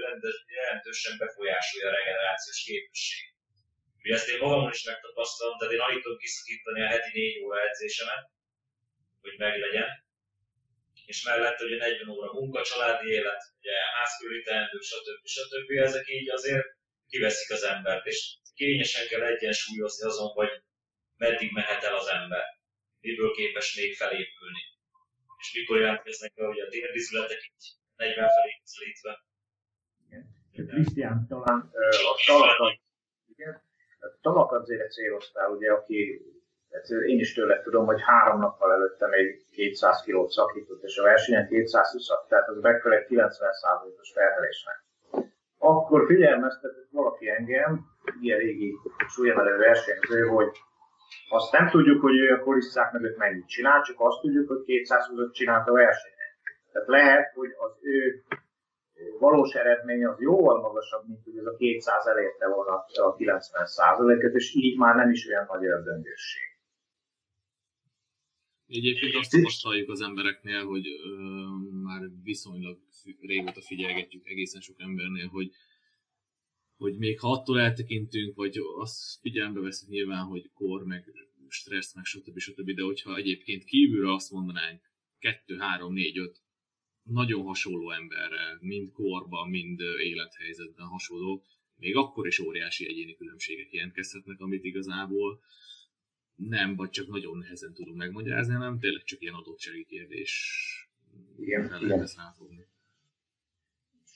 jelentősen 0.57 1.19
befolyásolja 1.19 1.89
a 1.89 1.97
regenerációs 1.99 2.63
képesség. 2.63 3.25
Ugye 3.99 4.15
ezt 4.15 4.29
én 4.29 4.39
magamon 4.39 4.73
is 4.73 4.83
megtapasztalom, 4.85 5.59
tehát 5.59 5.75
én 5.75 5.81
alig 5.81 6.03
tudom 6.03 6.19
kiszakítani 6.19 6.83
a 6.83 6.87
heti 6.87 7.11
4 7.13 7.43
óra 7.45 7.61
edzésemet, 7.69 8.25
hogy 9.21 9.35
meglegyen. 9.39 9.91
És 11.07 11.23
mellett 11.23 11.61
ugye 11.61 11.77
40 11.77 12.09
óra 12.09 12.33
munka, 12.33 12.63
családi 12.63 13.09
élet, 13.11 13.43
ugye 13.59 13.77
házkörüli 13.97 14.43
teendők, 14.43 14.83
stb. 14.83 15.27
stb. 15.27 15.71
Ezek 15.71 16.09
így 16.09 16.31
azért 16.31 16.67
kiveszik 17.13 17.51
az 17.57 17.63
embert, 17.63 18.07
és 18.07 18.19
kényesen 18.55 19.07
kell 19.09 19.23
egyensúlyozni 19.23 20.05
azon, 20.07 20.29
hogy 20.39 20.51
meddig 21.17 21.53
mehet 21.53 21.83
el 21.83 21.97
az 21.97 22.09
ember, 22.09 22.45
miből 23.01 23.33
képes 23.33 23.77
még 23.77 23.97
felépülni. 23.97 24.63
És 25.39 25.49
mikor 25.55 25.77
jelentkeznek 25.81 26.33
be 26.35 26.47
ugye 26.47 26.65
a 26.65 26.69
térdizületek 26.69 27.41
így 27.55 27.67
40 27.97 28.29
felé 28.37 28.53
közelítve. 28.63 29.13
Krisztián, 30.71 31.27
talán 31.29 31.71
a 32.13 32.15
talakat, 32.27 32.81
igen, 33.35 33.63
a 34.01 34.19
talakat 34.21 34.63
azért 34.63 34.93
céloztál, 34.93 35.51
ugye, 35.51 35.71
aki 35.71 36.21
hát 36.71 36.89
én 36.89 37.19
is 37.19 37.33
tőle 37.35 37.63
tudom, 37.63 37.87
hogy 37.87 38.01
három 38.03 38.39
nappal 38.41 38.73
előtte 38.73 39.07
még 39.07 39.45
200 39.51 40.03
kilót 40.03 40.31
szakított, 40.31 40.83
és 40.83 40.97
a 40.97 41.03
versenyen 41.03 41.49
220 41.49 42.07
tehát 42.29 42.49
az 42.49 42.61
megfelel 42.61 43.07
90%-os 43.09 44.13
felhelésnek 44.13 44.85
akkor 45.63 46.07
figyelmeztetett 46.07 46.89
valaki 46.91 47.29
engem, 47.29 47.81
ilyen 48.21 48.39
régi 48.39 48.75
súlyemelő 49.09 49.57
versenyző, 49.57 50.27
hogy 50.27 50.51
azt 51.29 51.53
nem 51.53 51.69
tudjuk, 51.69 52.01
hogy 52.01 52.17
ő 52.17 52.35
a 52.35 52.43
kulisszák 52.43 52.93
mögött 52.93 53.17
mennyit 53.17 53.47
csinál, 53.47 53.83
csak 53.83 53.97
azt 53.99 54.21
tudjuk, 54.21 54.49
hogy 54.49 54.63
220 54.65 55.33
csinált 55.33 55.69
a 55.69 55.73
versenyen. 55.73 56.31
Tehát 56.73 56.89
lehet, 56.89 57.33
hogy 57.35 57.51
az 57.59 57.73
ő 57.81 58.23
valós 59.19 59.55
eredmény 59.55 60.05
az 60.05 60.21
jóval 60.21 60.61
magasabb, 60.61 61.07
mint 61.07 61.25
hogy 61.25 61.37
ez 61.37 61.47
a 61.47 61.57
200 61.57 62.07
elérte 62.07 62.49
volna 62.49 62.75
a 63.03 63.17
90% 63.17 64.25
et 64.25 64.35
és 64.35 64.55
így 64.55 64.79
már 64.79 64.95
nem 64.95 65.11
is 65.11 65.29
olyan 65.29 65.47
nagy 65.49 65.65
ördöngösség. 65.65 66.52
Egyébként 68.73 69.15
azt 69.15 69.31
tapasztaljuk 69.31 69.91
az 69.91 70.01
embereknél, 70.01 70.65
hogy 70.65 70.87
ö, 70.87 71.11
már 71.83 72.11
viszonylag 72.23 72.79
régóta 73.21 73.61
figyelgetjük 73.61 74.27
egészen 74.27 74.61
sok 74.61 74.81
embernél, 74.81 75.29
hogy 75.29 75.51
hogy 76.77 76.97
még 76.97 77.21
ha 77.21 77.31
attól 77.31 77.61
eltekintünk, 77.61 78.35
vagy 78.37 78.57
azt 78.79 79.21
figyelembe 79.21 79.61
veszünk 79.61 79.93
nyilván, 79.93 80.25
hogy 80.25 80.51
kor, 80.55 80.85
meg 80.85 81.13
stressz, 81.49 81.95
meg 81.95 82.05
stb. 82.05 82.39
stb. 82.39 82.71
De 82.71 82.83
hogyha 82.83 83.17
egyébként 83.17 83.65
kívülre 83.65 84.13
azt 84.13 84.31
mondanánk, 84.31 84.81
2, 85.19 85.57
3, 85.57 85.93
4, 85.93 86.19
5 86.19 86.37
nagyon 87.03 87.43
hasonló 87.43 87.91
emberrel, 87.91 88.59
mind 88.61 88.93
korban, 88.93 89.49
mind 89.49 89.81
élethelyzetben 89.81 90.87
hasonló, 90.87 91.45
még 91.77 91.97
akkor 91.97 92.27
is 92.27 92.39
óriási 92.39 92.89
egyéni 92.89 93.15
különbségek 93.15 93.73
jelentkezhetnek, 93.73 94.41
amit 94.41 94.65
igazából 94.65 95.41
nem, 96.35 96.77
vagy 96.77 96.91
csak 96.91 97.07
nagyon 97.09 97.39
nehezen 97.39 97.73
tudunk 97.73 97.97
megmagyarázni, 97.97 98.55
hanem 98.55 98.79
tényleg 98.79 99.03
csak 99.03 99.21
ilyen 99.21 99.35
adottsági 99.35 99.85
kérdés. 99.85 100.33
Igen, 101.39 101.77
igen. 101.81 102.09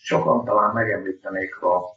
Sokan 0.02 0.44
talán 0.44 0.74
megemlítenék 0.74 1.62
a 1.62 1.96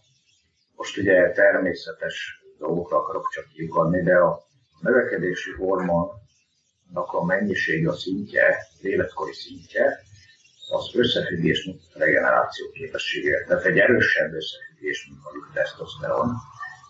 most 0.76 0.98
ugye 0.98 1.32
természetes 1.32 2.44
dolgokra 2.58 2.98
akarok 2.98 3.30
csak 3.30 3.48
kiukadni, 3.48 4.02
de 4.04 4.16
a 4.16 4.40
növekedési 4.82 5.52
hormonnak 5.52 7.12
a 7.12 7.24
mennyisége, 7.24 7.90
a 7.90 7.94
szintje, 7.94 8.58
az 8.78 8.86
életkori 8.86 9.34
szintje, 9.34 10.00
az 10.72 10.96
összefüggés, 10.96 11.66
mint 11.66 11.82
a 11.94 12.00
regeneráció 12.00 12.70
képessége. 12.70 13.44
Tehát 13.48 13.66
egy 13.66 13.78
erősebb 13.78 14.34
összefüggés, 14.34 15.08
mint 15.08 15.20
a 15.24 15.54
tesztoszteron. 15.54 16.36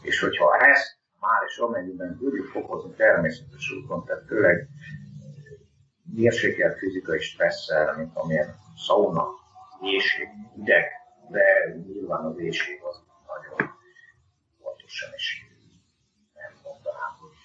És 0.02 0.20
hogyha 0.20 0.58
ezt 0.58 0.99
már 1.20 1.44
is 1.48 1.58
amennyiben 1.58 2.18
tudjuk 2.18 2.48
fokozni 2.48 2.94
természetes 2.96 3.72
úton, 3.72 4.06
tehát 4.06 4.26
főleg 4.26 4.68
mérsékelt 6.14 6.78
fizikai 6.78 7.20
stresszel, 7.20 7.96
mint 7.98 8.16
amilyen 8.16 8.56
szauna, 8.88 9.28
éjség, 9.82 10.28
ideg, 10.58 10.86
de 11.30 11.44
nyilván 11.88 12.26
az 12.26 12.40
éjség 12.40 12.82
az 12.84 12.96
nagyon 13.28 13.72
fontosan, 14.62 15.10
és 15.16 15.46
nem 16.34 16.52
mondanám, 16.64 17.12
hogy 17.20 17.36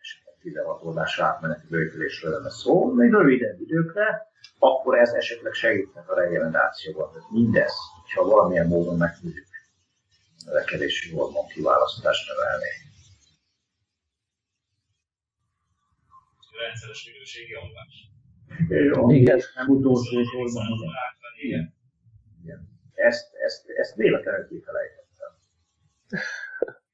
esetleg 0.00 0.34
16 0.40 0.82
órás 0.84 1.18
átmeneti 1.18 1.66
bővülésről 1.68 2.32
lenne 2.32 2.50
szó, 2.50 2.92
még 2.92 3.10
rövidebb 3.10 3.60
időkre, 3.60 4.28
akkor 4.58 4.98
ez 4.98 5.12
esetleg 5.12 5.52
segíthet 5.52 6.08
a 6.08 6.14
regenerációban. 6.14 7.12
Tehát 7.12 7.30
mindez, 7.30 7.72
ha 8.14 8.24
valamilyen 8.24 8.66
módon 8.66 8.96
meg 8.96 9.18
tudjuk 9.20 9.46
növekedési 10.46 11.14
hormon 11.14 11.46
kiválasztást 11.46 12.28
növelni. 12.28 12.89
Rendszeres 16.64 17.00
minőségi 17.08 17.54
alvás. 17.62 17.94
Igen. 19.18 19.38
Nem 19.58 19.68
utolsó 19.76 20.22
sorban. 20.30 20.66
Igen. 21.46 21.64
Igen. 22.42 22.60
Ezt, 23.08 23.26
ezt, 23.46 23.62
ezt 23.82 23.94
véletlenül 24.02 24.44
kifelejtettem. 24.48 25.32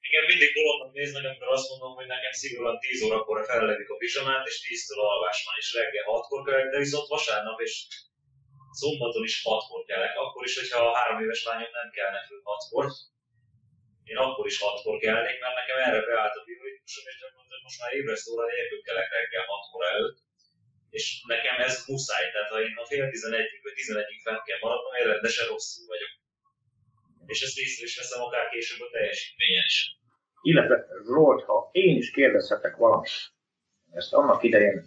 Igen, 0.08 0.24
mindig 0.30 0.50
bolondnak 0.58 0.92
néznek, 0.98 1.24
amikor 1.28 1.50
azt 1.56 1.68
mondom, 1.70 1.92
hogy 1.98 2.08
nekem 2.14 2.34
szigorúan 2.40 2.78
10 2.78 3.02
órakor 3.06 3.38
felelevik 3.48 3.90
a 3.90 3.96
pizsamát, 4.02 4.46
és 4.50 4.56
10-től 4.66 5.00
alvás 5.12 5.38
van, 5.46 5.54
és 5.62 5.68
reggel 5.76 6.06
6-kor 6.10 6.40
kelek, 6.46 6.68
de 6.72 6.78
viszont 6.84 7.12
vasárnap 7.14 7.58
és 7.66 7.74
szombaton 8.80 9.24
is 9.30 9.36
6-kor 9.44 9.82
kelek. 9.90 10.14
Akkor 10.24 10.42
is, 10.48 10.54
hogyha 10.60 10.80
a 10.88 10.96
három 10.98 11.22
éves 11.24 11.42
lányom 11.48 11.72
nem 11.80 11.90
kelne 11.96 12.20
föl 12.28 12.40
6-kor, 12.50 12.86
én 14.10 14.18
akkor 14.24 14.46
is 14.52 14.58
6-kor 14.64 14.96
kelnék, 15.04 15.38
mert 15.42 15.58
nekem 15.60 15.78
erre 15.86 16.00
beállt 16.08 16.36
a 16.40 16.46
bioritmusom, 16.46 17.04
és 17.10 17.16
gyakorlatilag 17.20 17.62
most 17.66 17.80
már 17.80 17.92
ébresztő 17.98 18.28
óra 18.34 18.46
nélkül 18.52 18.80
kelek 18.86 19.08
reggel 19.14 19.44
6 19.46 19.74
óra 19.74 19.88
előtt. 19.94 20.18
És 20.96 21.04
nekem 21.34 21.56
ez 21.66 21.74
muszáj, 21.92 22.24
tehát 22.32 22.50
ha 22.52 22.58
én 22.66 22.74
a 22.82 22.86
fél 22.90 23.06
11 23.10 23.60
vagy 23.66 23.76
11-ig 23.80 24.20
fent 24.26 24.42
kell 24.46 24.60
maradnom, 24.64 24.92
én 24.98 25.06
rendesen 25.12 25.46
rosszul 25.52 25.86
vagyok. 25.92 26.12
És 27.32 27.38
ezt 27.46 27.58
észre 27.64 27.84
is 27.88 27.96
veszem 28.00 28.22
akár 28.26 28.46
később 28.48 28.82
a 28.86 28.90
teljesítményen 28.96 29.66
is. 29.72 29.78
Illetve 30.50 30.76
Zsolt, 31.08 31.42
ha 31.48 31.56
én 31.72 31.96
is 32.02 32.08
kérdezhetek 32.10 32.74
valamit, 32.76 33.18
ezt 34.00 34.12
annak 34.20 34.42
idején 34.42 34.78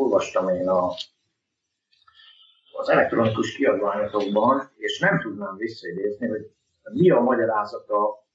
olvastam 0.00 0.48
én 0.48 0.68
a, 0.68 0.82
az 2.72 2.88
elektronikus 2.88 3.56
kiadványokban, 3.56 4.72
és 4.76 4.98
nem 4.98 5.20
tudnám 5.20 5.56
visszaidézni, 5.56 6.26
hogy 6.28 6.44
mi 6.92 7.10
a 7.10 7.20
magyarázata 7.20 8.25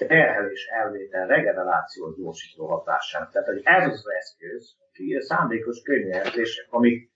a 0.00 0.06
terhelés 0.06 0.66
elvétel 0.66 1.26
regeneráció 1.26 2.14
gyorsító 2.14 2.66
hatásának. 2.66 3.30
Tehát, 3.30 3.48
hogy 3.48 3.60
ez 3.64 3.92
az 3.92 4.08
eszköz, 4.08 4.76
szándékos 5.18 5.82
könnyűjelzések, 5.82 6.66
amik 6.70 7.10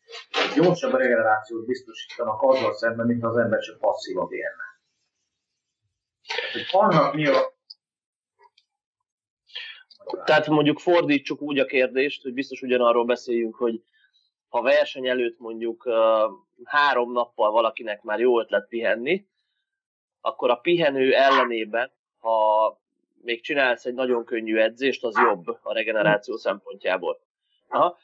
gyorsabb 0.56 0.92
regenerációt 0.92 1.66
biztosítanak 1.66 2.42
azzal 2.42 2.74
szemben, 2.74 3.06
mint 3.06 3.24
az 3.24 3.36
ember 3.36 3.60
csak 3.60 3.78
passzívan 3.78 4.28
élne. 4.32 4.66
Annak 6.70 7.14
mi 7.14 7.26
a 7.26 7.56
tehát 10.24 10.46
mondjuk 10.46 10.78
fordítsuk 10.78 11.40
úgy 11.40 11.58
a 11.58 11.64
kérdést, 11.64 12.22
hogy 12.22 12.32
biztos 12.32 12.62
ugyanarról 12.62 13.04
beszéljünk, 13.04 13.56
hogy 13.56 13.82
ha 14.48 14.62
verseny 14.62 15.06
előtt 15.06 15.38
mondjuk 15.38 15.88
három 16.64 17.12
nappal 17.12 17.50
valakinek 17.50 18.02
már 18.02 18.20
jó 18.20 18.40
ötlet 18.40 18.68
pihenni, 18.68 19.26
akkor 20.20 20.50
a 20.50 20.56
pihenő 20.56 21.14
ellenében, 21.14 21.92
ha 22.28 22.80
még 23.22 23.42
csinálsz 23.42 23.84
egy 23.84 23.94
nagyon 23.94 24.24
könnyű 24.24 24.56
edzést, 24.56 25.04
az 25.04 25.14
jobb 25.16 25.46
a 25.62 25.72
regeneráció 25.72 26.36
szempontjából. 26.36 27.20
Aha. 27.68 27.98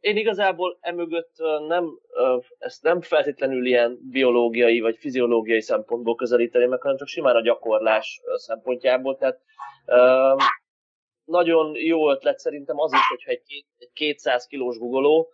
Én 0.00 0.16
igazából 0.16 0.78
emögött 0.80 1.34
nem, 1.68 1.98
ezt 2.58 2.82
nem 2.82 3.00
feltétlenül 3.00 3.66
ilyen 3.66 3.98
biológiai 4.10 4.80
vagy 4.80 4.96
fiziológiai 4.96 5.60
szempontból 5.60 6.14
közelíteni 6.14 6.66
meg, 6.66 6.80
hanem 6.80 6.96
csak 6.96 7.08
simán 7.08 7.36
a 7.36 7.42
gyakorlás 7.42 8.20
szempontjából. 8.34 9.16
Tehát 9.16 9.40
nagyon 11.24 11.74
jó 11.74 12.10
ötlet 12.10 12.38
szerintem 12.38 12.78
az 12.78 12.92
is, 12.92 13.08
hogyha 13.08 13.30
egy 13.30 13.64
200 13.92 14.46
kilós 14.46 14.78
gugoló 14.78 15.28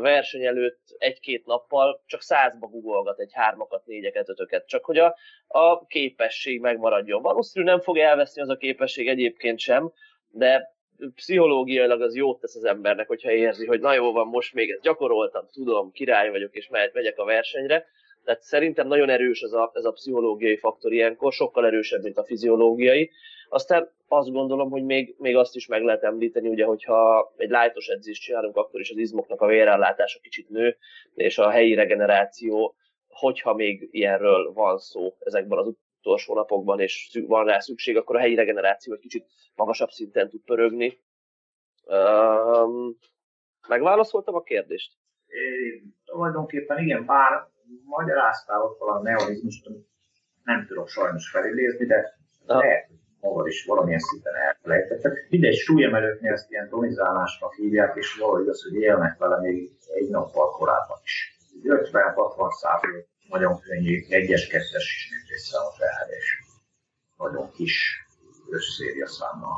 verseny 0.00 0.44
előtt 0.44 0.80
egy-két 0.98 1.46
nappal 1.46 2.02
csak 2.06 2.22
százba 2.22 2.66
googolgat 2.66 3.20
egy 3.20 3.32
hármakat, 3.32 3.86
négyeket, 3.86 4.28
ötöket, 4.28 4.66
csak 4.66 4.84
hogy 4.84 4.98
a, 4.98 5.16
a 5.46 5.86
képesség 5.86 6.60
megmaradjon. 6.60 7.22
Valószínűleg 7.22 7.74
nem 7.74 7.84
fog 7.84 7.98
elveszni 7.98 8.42
az 8.42 8.48
a 8.48 8.56
képesség 8.56 9.08
egyébként 9.08 9.58
sem, 9.58 9.92
de 10.30 10.76
pszichológiailag 11.14 12.02
az 12.02 12.14
jót 12.14 12.40
tesz 12.40 12.56
az 12.56 12.64
embernek, 12.64 13.08
hogyha 13.08 13.30
érzi, 13.30 13.66
hogy 13.66 13.80
na 13.80 13.92
jó 13.92 14.12
van, 14.12 14.26
most 14.26 14.54
még 14.54 14.70
ezt 14.70 14.82
gyakoroltam, 14.82 15.46
tudom, 15.52 15.90
király 15.92 16.30
vagyok, 16.30 16.54
és 16.54 16.68
megyek 16.68 17.18
a 17.18 17.24
versenyre. 17.24 17.86
Tehát 18.28 18.42
szerintem 18.42 18.86
nagyon 18.86 19.08
erős 19.08 19.40
ez 19.40 19.52
a, 19.52 19.70
ez 19.74 19.84
a 19.84 19.92
pszichológiai 19.92 20.56
faktor 20.56 20.92
ilyenkor, 20.92 21.32
sokkal 21.32 21.66
erősebb, 21.66 22.02
mint 22.02 22.18
a 22.18 22.24
fiziológiai. 22.24 23.10
Aztán 23.48 23.90
azt 24.08 24.30
gondolom, 24.30 24.70
hogy 24.70 24.84
még, 24.84 25.14
még 25.18 25.36
azt 25.36 25.56
is 25.56 25.66
meg 25.66 25.82
lehet 25.82 26.02
említeni, 26.02 26.48
ugye, 26.48 26.64
hogyha 26.64 27.32
egy 27.36 27.50
lájtos 27.50 27.88
edzést 27.88 28.22
csinálunk, 28.22 28.56
akkor 28.56 28.80
is 28.80 28.90
az 28.90 28.96
izmoknak 28.96 29.40
a 29.40 29.46
vérellátása 29.46 30.18
kicsit 30.22 30.48
nő, 30.48 30.76
és 31.14 31.38
a 31.38 31.50
helyi 31.50 31.74
regeneráció, 31.74 32.74
hogyha 33.08 33.54
még 33.54 33.88
ilyenről 33.90 34.52
van 34.52 34.78
szó 34.78 35.16
ezekben 35.18 35.58
az 35.58 35.74
utolsó 36.00 36.34
napokban, 36.34 36.80
és 36.80 37.20
van 37.26 37.44
rá 37.44 37.58
szükség, 37.58 37.96
akkor 37.96 38.16
a 38.16 38.20
helyi 38.20 38.34
regeneráció 38.34 38.94
egy 38.94 39.00
kicsit 39.00 39.26
magasabb 39.54 39.90
szinten 39.90 40.28
tud 40.28 40.40
pörögni. 40.44 41.00
Um, 41.84 42.98
megválaszoltam 43.68 44.34
a 44.34 44.42
kérdést? 44.42 44.92
É, 45.26 45.82
tulajdonképpen 46.04 46.78
igen, 46.78 47.04
bár 47.06 47.56
magyaráztál 47.84 48.62
ott 48.62 48.78
valami 48.78 49.02
neolizmust, 49.02 49.68
nem 50.44 50.66
tudok 50.66 50.88
sajnos 50.88 51.30
felidézni, 51.30 51.86
de 51.86 52.18
lehet, 52.46 52.88
maga 53.20 53.48
is 53.48 53.64
valamilyen 53.64 53.98
szinten 53.98 54.34
elfelejtettek. 54.34 55.26
Mindegy 55.30 55.56
súlyemelőknél 55.56 56.32
ezt 56.32 56.50
ilyen 56.50 56.68
tonizálásnak 56.68 57.54
hívják, 57.54 57.96
és 57.96 58.14
valahogy 58.14 58.48
az, 58.48 58.62
hogy 58.62 58.74
élnek 58.74 59.18
vele 59.18 59.40
még 59.40 59.70
egy 59.94 60.08
nappal 60.08 60.50
korábban 60.50 60.98
is. 61.02 61.36
50-60 61.62 62.50
százalék 62.50 63.06
nagyon 63.28 63.60
könnyű, 63.60 64.04
egyes, 64.08 64.46
kettes 64.46 65.10
is 65.36 65.52
a 65.52 65.70
felhevés. 65.78 66.42
Nagyon 67.16 67.50
kis 67.50 68.06
összéri 68.50 69.02
a 69.02 69.06
számmal. 69.06 69.56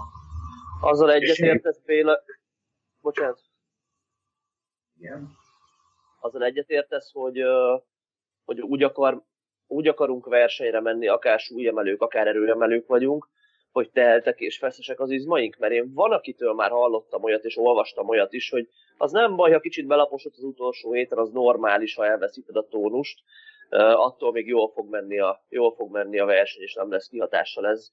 Azzal 0.80 1.12
egyetértesz, 1.12 1.80
Béla... 1.84 2.20
Bocsánat. 3.00 3.40
Igen. 4.98 5.30
Azzal 6.20 6.44
egyetértesz, 6.44 7.10
hogy, 7.12 7.38
hogy 8.50 8.60
úgy, 8.60 8.82
akar, 8.82 9.22
úgy 9.66 9.88
akarunk 9.88 10.26
versenyre 10.26 10.80
menni, 10.80 11.08
akár 11.08 11.38
súlyemelők, 11.38 12.02
akár 12.02 12.26
erőemelők 12.26 12.86
vagyunk, 12.86 13.28
hogy 13.72 13.90
tehetek 13.90 14.40
és 14.40 14.58
feszesek 14.58 15.00
az 15.00 15.10
izmaink, 15.10 15.56
mert 15.56 15.72
én 15.72 15.92
van, 15.94 16.12
akitől 16.12 16.52
már 16.52 16.70
hallottam 16.70 17.22
olyat, 17.22 17.44
és 17.44 17.56
olvastam 17.56 18.08
olyat 18.08 18.32
is, 18.32 18.50
hogy 18.50 18.68
az 18.96 19.12
nem 19.12 19.36
baj, 19.36 19.52
ha 19.52 19.60
kicsit 19.60 19.86
belaposott 19.86 20.34
az 20.36 20.42
utolsó 20.42 20.92
héten, 20.92 21.18
az 21.18 21.30
normális, 21.30 21.94
ha 21.94 22.06
elveszíted 22.06 22.56
a 22.56 22.68
tónust, 22.68 23.22
attól 23.94 24.32
még 24.32 24.46
jól 24.46 24.68
fog 24.68 24.90
menni 24.90 25.18
a, 25.18 25.44
jól 25.48 25.74
fog 25.74 25.92
menni 25.92 26.18
a 26.18 26.24
verseny, 26.24 26.62
és 26.62 26.74
nem 26.74 26.90
lesz 26.90 27.08
kihatással 27.08 27.66
ez 27.66 27.90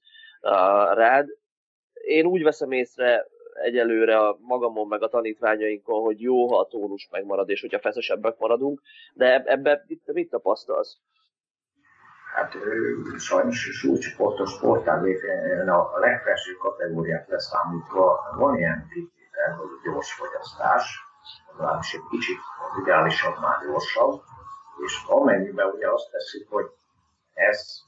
rád. 0.94 1.28
Én 1.92 2.26
úgy 2.26 2.42
veszem 2.42 2.72
észre 2.72 3.26
egyelőre 3.62 4.18
a 4.18 4.38
magamon 4.40 4.88
meg 4.88 5.02
a 5.02 5.08
tanítványainkon, 5.08 6.02
hogy 6.02 6.20
jó, 6.20 6.48
ha 6.48 6.58
a 6.58 6.66
tónus 6.66 7.08
megmarad, 7.10 7.48
és 7.48 7.60
hogyha 7.60 7.78
feszesebbek 7.78 8.38
maradunk, 8.38 8.80
de 9.14 9.42
ebbe 9.44 9.84
mit, 9.86 10.12
mit 10.12 10.30
tapasztalsz? 10.30 10.98
hát 12.38 12.56
sajnos 13.18 13.58
súlycsoportos 13.58 14.50
sportágéken 14.50 15.68
a 15.68 15.98
legfelső 15.98 16.52
kategóriát 16.52 17.28
leszámítva 17.28 18.34
van 18.36 18.56
ilyen 18.56 18.88
kitétel, 18.92 19.54
hogy 19.54 19.68
gyors 19.84 20.12
fogyasztás, 20.12 21.00
legalábbis 21.50 21.94
egy 21.94 22.06
kicsit 22.10 22.38
ideálisabb, 22.82 23.36
gyorsabb, 23.66 24.22
és 24.84 25.02
amennyiben 25.06 25.66
ugye 25.66 25.90
azt 25.90 26.10
teszik, 26.10 26.48
hogy 26.48 26.66
ez 27.34 27.80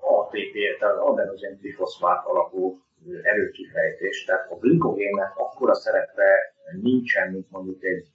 ATP, 0.00 0.78
tehát 0.78 0.96
adenozin 0.96 1.58
trifoszfát 1.58 2.24
alapú 2.26 2.82
erőkifejtés, 3.22 4.24
tehát 4.24 4.50
a 4.50 4.56
glikogénnek 4.58 5.36
akkora 5.36 5.74
szerepe 5.74 6.54
nincsen, 6.80 7.32
mint 7.32 7.50
mondjuk 7.50 7.84
egy, 7.84 8.06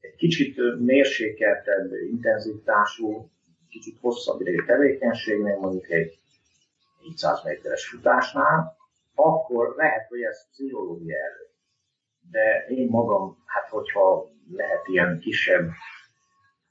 egy 0.00 0.14
kicsit 0.14 0.78
mérsékeltebb 0.78 1.92
intenzitású 1.92 3.30
kicsit 3.72 3.98
hosszabb 4.00 4.40
idejű 4.40 4.64
tevékenységnél, 4.64 5.56
mondjuk 5.56 5.90
egy 5.90 6.18
400 7.02 7.42
méteres 7.44 7.88
futásnál, 7.88 8.76
akkor 9.14 9.74
lehet, 9.76 10.08
hogy 10.08 10.20
ez 10.22 10.48
pszichológia 10.50 11.16
elő. 11.16 11.46
De 12.30 12.66
én 12.68 12.88
magam, 12.90 13.42
hát 13.46 13.68
hogyha 13.68 14.30
lehet 14.50 14.88
ilyen 14.88 15.18
kisebb 15.20 15.68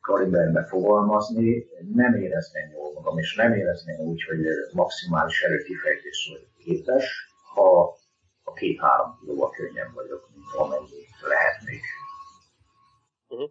kaliberbe 0.01 0.65
fogalmazni, 0.65 1.65
nem 1.93 2.15
érezném 2.15 2.71
jól 2.71 2.93
magam, 2.93 3.17
és 3.17 3.35
nem 3.35 3.53
érezném 3.53 3.99
úgy, 3.99 4.23
hogy 4.23 4.45
maximális 4.73 5.41
erőkifejtés 5.41 6.29
vagy 6.31 6.47
képes, 6.57 7.33
ha 7.53 7.95
a 8.43 8.53
két-három 8.53 9.17
kilóval 9.19 9.49
könnyen 9.49 9.91
vagyok, 9.93 10.29
mint 10.33 10.45
amennyi 10.57 11.05
lehetnék. 11.27 11.83
Uh-huh. 13.27 13.49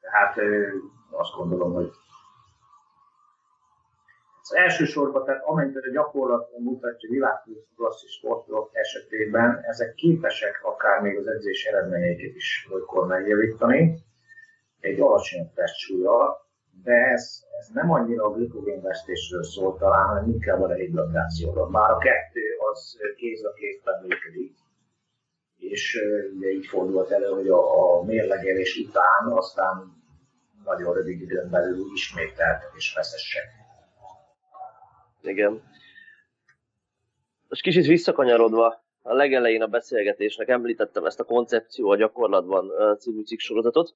Tehát 0.00 0.36
azt 1.10 1.34
gondolom, 1.36 1.72
hogy 1.72 1.90
az 4.42 4.54
elsősorban, 4.54 5.24
tehát 5.24 5.44
amennyire 5.44 5.88
a 5.88 5.92
gyakorlat 5.92 6.58
mutatja 6.58 7.08
világklasszis 7.10 8.10
sportok 8.10 8.70
esetében, 8.72 9.60
ezek 9.62 9.94
képesek 9.94 10.60
akár 10.64 11.00
még 11.00 11.18
az 11.18 11.26
edzés 11.26 11.64
eredményeiket 11.64 12.34
is 12.34 12.68
olykor 12.70 13.06
megjavítani, 13.06 14.04
egy 14.82 15.00
alacsonyabb 15.00 15.52
testsúlyjal, 15.54 16.46
de 16.84 16.92
ez, 16.92 17.44
ez 17.60 17.68
nem 17.74 17.90
annyira 17.90 18.24
a 18.24 18.32
glikogénvesztésről 18.32 19.44
szól 19.44 19.76
talán, 19.78 20.06
hanem 20.06 20.30
inkább 20.30 20.62
a 20.62 20.66
rehidratációról. 20.66 21.70
Már 21.70 21.90
a 21.90 21.98
kettő 21.98 22.40
az 22.72 22.96
kéz 23.16 23.44
a 23.44 23.52
kézben 23.52 24.00
működik, 24.02 24.56
és 25.56 25.98
ugye 26.36 26.48
így 26.50 26.66
fordult 26.66 27.10
elő, 27.10 27.28
hogy 27.28 27.48
a, 27.48 27.98
a 27.98 28.04
mérlegelés 28.04 28.76
után 28.76 29.32
aztán 29.32 30.00
nagyon 30.64 30.94
rövid 30.94 31.20
időn 31.20 31.50
belül 31.50 31.84
ismételtek 31.94 32.72
és 32.76 32.94
veszessek 32.94 33.60
igen. 35.22 35.62
Most 37.48 37.62
kicsit 37.62 37.86
visszakanyarodva, 37.86 38.84
a 39.02 39.12
legelején 39.12 39.62
a 39.62 39.66
beszélgetésnek 39.66 40.48
említettem 40.48 41.04
ezt 41.04 41.20
a 41.20 41.24
koncepció 41.24 41.90
a 41.90 41.96
gyakorlatban 41.96 42.70
című 42.98 43.22
cikksorozatot, 43.22 43.94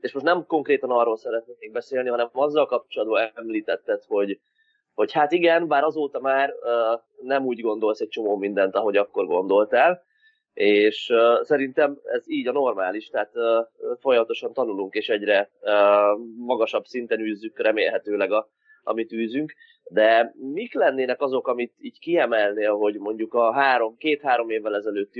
és 0.00 0.12
most 0.12 0.24
nem 0.24 0.46
konkrétan 0.46 0.90
arról 0.90 1.16
szeretnék 1.16 1.72
beszélni, 1.72 2.08
hanem 2.08 2.28
azzal 2.32 2.66
kapcsolatban 2.66 3.30
említetted, 3.34 4.02
hogy, 4.06 4.40
hogy 4.94 5.12
hát 5.12 5.32
igen, 5.32 5.68
bár 5.68 5.84
azóta 5.84 6.20
már 6.20 6.54
nem 7.20 7.44
úgy 7.44 7.60
gondolsz 7.60 8.00
egy 8.00 8.08
csomó 8.08 8.36
mindent, 8.36 8.74
ahogy 8.74 8.96
akkor 8.96 9.26
gondoltál, 9.26 10.02
és 10.54 11.12
szerintem 11.42 12.00
ez 12.04 12.22
így 12.26 12.46
a 12.46 12.52
normális, 12.52 13.08
tehát 13.08 13.32
folyamatosan 14.00 14.52
tanulunk, 14.52 14.94
és 14.94 15.08
egyre 15.08 15.50
magasabb 16.36 16.84
szinten 16.84 17.20
űzzük 17.20 17.58
remélhetőleg 17.58 18.32
a, 18.32 18.50
amit 18.82 19.12
űzünk, 19.12 19.54
de 19.84 20.34
mik 20.52 20.74
lennének 20.74 21.20
azok, 21.20 21.48
amit 21.48 21.74
így 21.78 21.98
kiemelnél, 21.98 22.74
hogy 22.76 22.98
mondjuk 22.98 23.34
a 23.34 23.52
három, 23.52 23.96
két-három 23.96 24.50
évvel 24.50 24.74
ezelőtt 24.74 25.14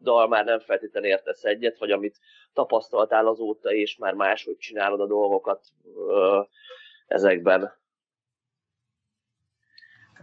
önmagaddal 0.00 0.28
már 0.28 0.44
nem 0.44 0.60
feltétlenül 0.60 1.08
értesz 1.08 1.44
egyet, 1.44 1.78
vagy 1.78 1.90
amit 1.90 2.20
tapasztaltál 2.52 3.26
azóta, 3.26 3.72
és 3.72 3.96
már 3.96 4.14
máshogy 4.14 4.56
csinálod 4.56 5.00
a 5.00 5.06
dolgokat 5.06 5.66
ö, 6.08 6.40
ezekben? 7.06 7.78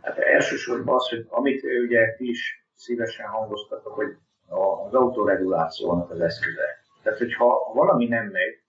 Hát 0.02 0.18
elsősorban 0.18 0.96
az, 0.96 1.10
hogy 1.10 1.26
amit 1.30 1.64
ugye 1.64 2.16
is 2.18 2.68
szívesen 2.76 3.28
hangoztatok, 3.28 3.94
hogy 3.94 4.18
az 4.48 4.94
autoregulációnak 4.94 6.10
az 6.10 6.20
eszköze. 6.20 6.66
Tehát, 7.04 7.20
hogyha 7.20 7.72
valami 7.74 8.08
nem 8.08 8.26
megy, 8.26 8.62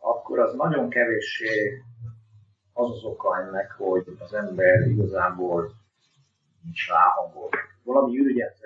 akkor 0.00 0.38
az 0.38 0.54
nagyon 0.54 0.88
kevéssé 0.88 1.82
az 2.72 2.90
az 2.90 3.04
oka 3.04 3.38
ennek, 3.40 3.72
hogy 3.72 4.04
az 4.18 4.32
ember 4.34 4.80
igazából 4.80 5.72
nincs 6.62 6.88
ráhangol. 6.88 7.50
Valami 7.84 8.18
ürügyet 8.18 8.56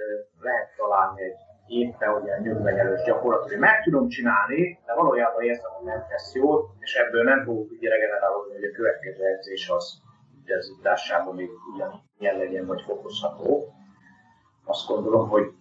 lehet 0.40 0.76
találni 0.76 1.22
egy 1.22 1.36
éppen 1.66 2.08
olyan 2.08 2.40
nyugványelős 2.40 3.02
gyakorlat, 3.02 3.48
hogy 3.48 3.58
meg 3.58 3.82
tudom 3.82 4.08
csinálni, 4.08 4.78
de 4.86 4.94
valójában 4.94 5.42
érzem, 5.42 5.70
hogy 5.70 5.84
nem 5.86 6.04
tesz 6.08 6.34
jól, 6.34 6.74
és 6.78 6.94
ebből 6.94 7.22
nem 7.22 7.44
fogok 7.44 7.70
ugye 7.70 7.88
regenerálódni, 7.88 8.54
hogy 8.54 8.64
a 8.64 8.76
következő 8.76 9.24
edzés 9.24 9.68
az 9.68 10.00
intenzitásában 10.38 11.34
még 11.34 11.50
ugyanilyen 11.74 12.36
legyen, 12.38 12.66
vagy 12.66 12.82
fokozható. 12.82 13.72
Azt 14.64 14.86
gondolom, 14.86 15.28
hogy 15.28 15.52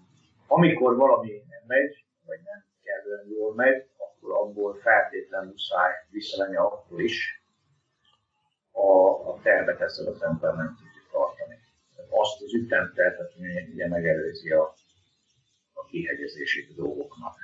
amikor 0.47 0.95
valami 0.95 1.31
nem 1.49 1.63
megy, 1.67 2.05
vagy 2.25 2.39
nem 2.43 2.65
kellően 2.83 3.27
jól 3.27 3.53
megy, 3.55 3.85
akkor 3.97 4.35
abból 4.37 4.73
feltétlenül 4.73 5.49
muszáj 5.49 5.91
visszavenni 6.09 6.55
akkor 6.55 7.01
is 7.01 7.43
a, 8.71 9.09
a 9.29 9.39
tervet 9.41 9.81
ezzel 9.81 10.07
az 10.07 10.23
ember 10.23 10.55
nem 10.55 10.75
tudja 10.77 11.01
tartani. 11.11 11.54
Azt 12.17 12.41
az 12.41 12.53
ütemtervet, 12.53 13.33
ami 13.37 13.69
ugye 13.73 13.87
megelőzi 13.87 14.51
a, 14.51 14.73
a 15.73 15.85
kihegyezését 15.85 16.75
dolgoknak. 16.75 17.35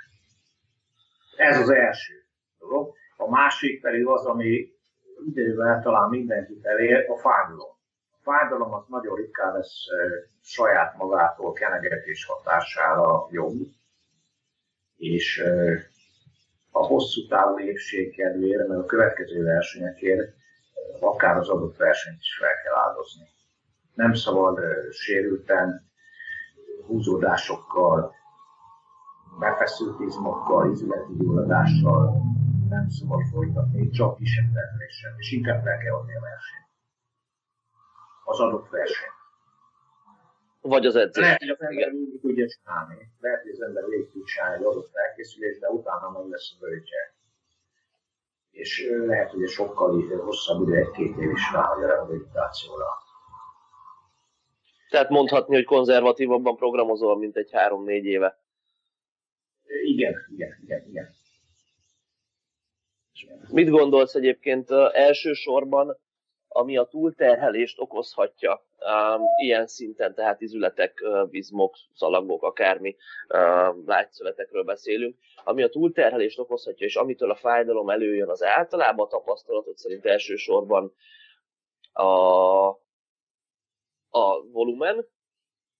Ez 1.38 1.59
az 1.59 1.69
első 1.69 2.13
dolog. 2.59 2.95
A 3.17 3.30
másik 3.30 3.82
pedig 3.82 4.05
az, 4.05 4.26
ami 4.26 4.72
idővel 5.28 5.82
talán 5.82 6.09
mindenkit 6.09 6.65
elér, 6.65 7.09
a 7.09 7.17
fájdalom. 7.17 7.76
A 8.11 8.17
fájdalom 8.22 8.74
az 8.74 8.84
nagyon 8.88 9.15
ritkán 9.15 9.53
lesz 9.53 9.86
saját 10.41 10.97
magától 10.97 11.53
kenegetés 11.53 12.26
hatására 12.26 13.28
jobb, 13.32 13.67
és 14.97 15.43
a 16.72 16.86
hosszú 16.86 17.28
távú 17.28 17.59
épség 17.59 18.15
kedvére, 18.15 18.67
mert 18.67 18.82
a 18.82 18.86
következő 18.86 19.43
versenyekért 19.43 20.34
akár 20.99 21.38
az 21.38 21.49
adott 21.49 21.78
versenyt 21.78 22.19
is 22.19 22.38
fel 22.38 22.61
kell 22.63 22.76
áldozni. 22.76 23.30
Nem 23.94 24.14
szabad 24.14 24.60
sérülten, 24.92 25.92
húzódásokkal, 26.88 28.16
befeszült 29.39 30.00
izmokkal, 30.00 30.72
izületi 30.72 31.14
gyulladással 31.18 32.22
nem 32.70 32.89
szabad 32.89 33.22
folytatni, 33.32 33.89
csak 33.89 34.18
kisebb 34.18 34.54
termeléssel, 34.54 35.14
és 35.18 35.32
inkább 35.32 35.64
fel 35.64 35.78
kell 35.78 35.94
adni 35.94 36.16
a 36.16 36.20
versenyt. 36.20 36.70
Az 38.24 38.39
adott 38.39 38.70
verseny. 38.70 39.10
Vagy 40.62 40.86
az 40.86 40.96
edzés. 40.96 41.24
Lehet, 41.24 41.39
hogy 41.39 41.50
az 41.50 41.62
ember 41.62 41.92
úgy 41.92 42.20
tudja 42.22 42.48
csinálni. 42.48 43.12
Lehet, 43.20 43.42
hogy 43.42 43.52
az 43.52 43.62
ember 43.62 43.84
végig 43.86 44.12
tud 44.12 44.24
csinálni 44.24 44.56
egy 44.56 44.64
adott 44.64 44.89
felkészülést, 44.92 45.60
de 45.60 45.68
utána 45.70 46.10
meg 46.10 46.30
lesz 46.30 46.56
a 46.56 46.58
bőtje. 46.60 47.14
És 48.52 48.89
lehet, 49.06 49.32
hogy 49.32 49.50
sokkal 49.50 50.18
hosszabb 50.18 50.62
idő, 50.62 50.76
egy-két 50.76 51.18
év 51.18 51.32
is 51.32 51.52
ráhagy 51.54 51.84
a 51.84 51.88
rehabilitációra. 51.88 52.86
Tehát 54.92 55.10
mondhatni, 55.10 55.56
hogy 55.56 55.64
konzervatívabban 55.64 56.56
programozol, 56.56 57.18
mint 57.18 57.38
egy 57.38 57.52
három-négy 57.52 58.06
éve. 58.06 58.39
Igen, 59.84 60.16
igen, 60.34 60.60
igen, 60.64 60.86
igen. 60.88 61.10
Mit 63.52 63.70
gondolsz 63.70 64.16
egyébként 64.16 64.72
elsősorban, 64.92 65.98
ami 66.48 66.78
a 66.78 66.84
túlterhelést 66.84 67.80
okozhatja 67.80 68.66
um, 68.80 69.22
ilyen 69.44 69.68
szinten, 69.68 70.14
tehát 70.14 70.42
izületek, 70.42 71.02
uh, 71.04 71.28
izmok, 71.32 71.76
szalagok, 71.94 72.44
akármi 72.44 72.96
uh, 73.28 73.86
lágyszövetekről 73.86 74.64
beszélünk, 74.64 75.18
ami 75.44 75.64
a 75.64 75.70
túlterhelést 75.70 76.39
okozhatja, 76.39 76.86
és 76.86 76.96
amitől 76.96 77.32
a 77.32 77.36
fájdalom 77.36 77.89
előjön, 77.89 78.30
az 78.30 78.44
általában 78.44 79.06
a 79.06 79.10
tapasztalatot 79.10 79.78
szerint 79.78 80.06
elsősorban 80.06 80.94
a, 81.94 82.81
a 84.12 84.41
volumen, 84.51 85.07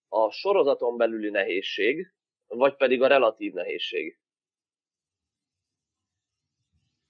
a 0.07 0.32
sorozaton 0.32 0.97
belüli 0.97 1.29
nehézség, 1.29 2.13
vagy 2.47 2.75
pedig 2.75 3.01
a 3.01 3.07
relatív 3.07 3.53
nehézség? 3.53 4.19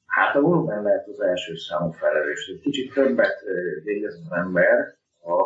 Hát 0.06 0.36
a 0.36 0.42
volumen 0.42 0.84
lehet 0.84 1.08
az 1.08 1.20
első 1.20 1.56
számú 1.56 1.92
felelős. 1.92 2.48
Egy 2.48 2.60
kicsit 2.60 2.94
többet 2.94 3.42
végez 3.84 4.20
az 4.26 4.32
ember, 4.32 4.98
a, 5.22 5.44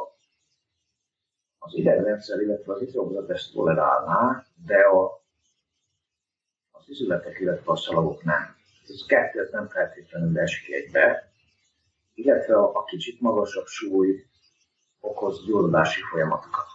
az 1.57 1.73
idegrendszer, 1.73 2.39
illetve 2.39 2.73
az 2.73 2.81
izomzat 2.81 3.29
ezt 3.29 3.53
tolerálná, 3.53 4.45
de 4.65 4.79
a, 4.79 5.23
az 6.71 6.89
izületek, 6.89 7.39
illetve 7.39 7.71
a 7.71 7.75
szalagok 7.75 8.23
nem. 8.23 8.55
Ez 8.87 9.05
kettő 9.07 9.39
ez 9.39 9.51
nem 9.51 9.67
feltétlenül 9.67 10.39
esik 10.39 10.73
egybe, 10.73 11.31
illetve 12.13 12.55
a, 12.55 12.75
a 12.75 12.83
kicsit 12.83 13.21
magasabb 13.21 13.65
súly 13.65 14.25
okoz 15.05 15.45
gyulladási 15.45 16.01
folyamatokat. 16.01 16.65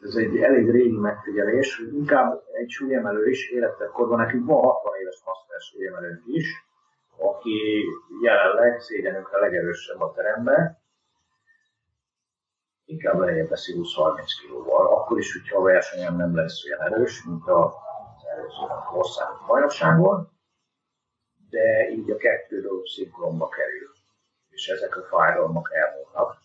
Ez 0.00 0.14
egy 0.14 0.36
elég 0.36 0.70
régi 0.70 0.96
megfigyelés, 0.96 1.78
inkább 1.92 2.42
egy 2.52 2.70
súlyemelő 2.70 3.28
is 3.30 3.50
életekkorban, 3.50 4.18
nekünk 4.18 4.46
van 4.46 4.62
60 4.62 5.00
éves 5.00 5.22
master 5.24 5.60
súlyemelőnk 5.60 6.22
is, 6.26 6.64
aki 7.16 7.84
jelenleg 8.22 8.80
szégyenünkre 8.80 9.38
legerősebb 9.38 10.00
a 10.00 10.12
teremben, 10.12 10.82
inkább 12.84 13.18
lejjebb 13.18 13.48
veszi 13.48 13.74
20-30 13.76 14.20
kilóval, 14.40 14.86
akkor 14.86 15.18
is, 15.18 15.32
hogyha 15.32 15.58
a 15.58 15.62
versenyen 15.62 16.16
nem 16.16 16.36
lesz 16.36 16.64
olyan 16.64 16.92
erős, 16.92 17.24
mint 17.24 17.48
az 17.48 17.72
előző 18.32 18.66
országos 18.94 19.46
bajnokságon, 19.46 20.32
de 21.50 21.88
így 21.90 22.10
a 22.10 22.16
kettő 22.16 22.60
dolog 22.60 22.86
szinkronba 22.86 23.48
kerül, 23.48 23.92
és 24.48 24.68
ezek 24.68 24.96
a 24.96 25.02
fájdalmak 25.02 25.70
elmúlnak. 25.72 26.43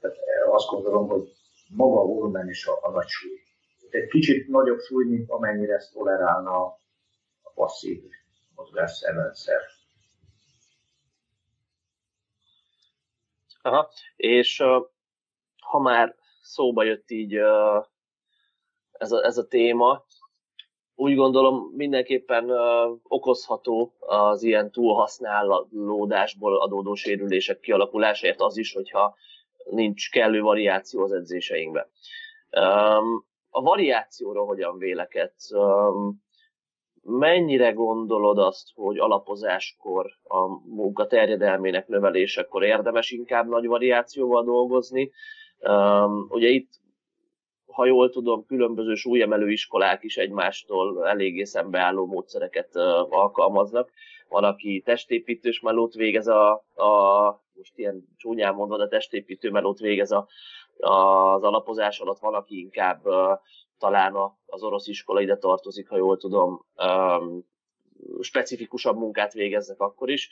Tehát 0.00 0.16
eh, 0.16 0.54
azt 0.54 0.68
gondolom, 0.68 1.08
hogy 1.08 1.32
maga 1.68 2.00
a 2.00 2.04
volumen 2.04 2.48
is 2.48 2.66
a, 2.66 2.78
a 2.82 2.90
nagy 2.90 3.08
súly. 3.08 3.38
Egy 3.90 4.08
kicsit 4.08 4.48
nagyobb 4.48 4.78
súly, 4.78 5.04
mint 5.04 5.30
amennyire 5.30 5.74
ezt 5.74 5.92
tolerálna 5.92 6.64
a 7.42 7.50
passzív 7.54 8.02
mozgásszerrendszer. 8.54 9.60
Aha. 13.62 13.90
És 14.16 14.62
ha 15.60 15.78
már 15.78 16.14
szóba 16.42 16.82
jött 16.82 17.10
így 17.10 17.34
ez, 18.92 19.12
a, 19.12 19.24
ez 19.24 19.38
a 19.38 19.46
téma, 19.46 20.04
úgy 20.94 21.14
gondolom 21.14 21.72
mindenképpen 21.76 22.50
uh, 22.50 22.98
okozható 23.02 23.94
az 23.98 24.42
ilyen 24.42 24.70
túlhasználódásból 24.70 26.60
adódó 26.60 26.94
sérülések 26.94 27.60
kialakulásáért 27.60 28.40
az 28.40 28.56
is, 28.56 28.72
hogyha 28.72 29.14
nincs 29.64 30.10
kellő 30.10 30.40
variáció 30.40 31.02
az 31.02 31.12
edzéseinkben. 31.12 31.86
A 33.50 33.62
variációról 33.62 34.46
hogyan 34.46 34.78
vélekedsz? 34.78 35.50
Mennyire 37.02 37.72
gondolod 37.72 38.38
azt, 38.38 38.68
hogy 38.74 38.98
alapozáskor, 38.98 40.06
a 40.22 40.46
munka 40.74 41.06
terjedelmének 41.06 41.88
növelésekor 41.88 42.64
érdemes 42.64 43.10
inkább 43.10 43.48
nagy 43.48 43.66
variációval 43.66 44.44
dolgozni? 44.44 45.10
Ugye 46.28 46.48
itt, 46.48 46.70
ha 47.66 47.86
jól 47.86 48.10
tudom, 48.10 48.46
különböző 48.46 48.94
súlyemelő 48.94 49.50
iskolák 49.50 50.02
is 50.02 50.16
egymástól 50.16 51.08
eléggé 51.08 51.44
szembeálló 51.44 52.06
módszereket 52.06 52.76
alkalmaznak. 53.08 53.90
Van, 54.28 54.44
aki 54.44 54.82
testépítős 54.84 55.60
melót 55.60 55.94
végez 55.94 56.26
a, 56.26 56.52
a 56.74 57.42
most 57.60 57.78
ilyen 57.78 58.04
csúnyán 58.16 58.54
mondva, 58.54 58.76
de 58.76 58.88
testépítő 58.88 59.50
melót 59.50 59.78
végez 59.78 60.10
a, 60.10 60.26
a, 60.76 60.90
az 61.34 61.42
alapozás 61.42 62.00
alatt, 62.00 62.18
van, 62.18 62.34
aki 62.34 62.58
inkább 62.58 63.06
uh, 63.06 63.38
talán 63.78 64.16
az 64.46 64.62
orosz 64.62 64.86
iskola 64.86 65.20
ide 65.20 65.36
tartozik, 65.36 65.88
ha 65.88 65.96
jól 65.96 66.16
tudom, 66.16 66.66
um, 66.76 67.44
specifikusabb 68.20 68.96
munkát 68.96 69.32
végeznek 69.32 69.80
akkor 69.80 70.10
is. 70.10 70.30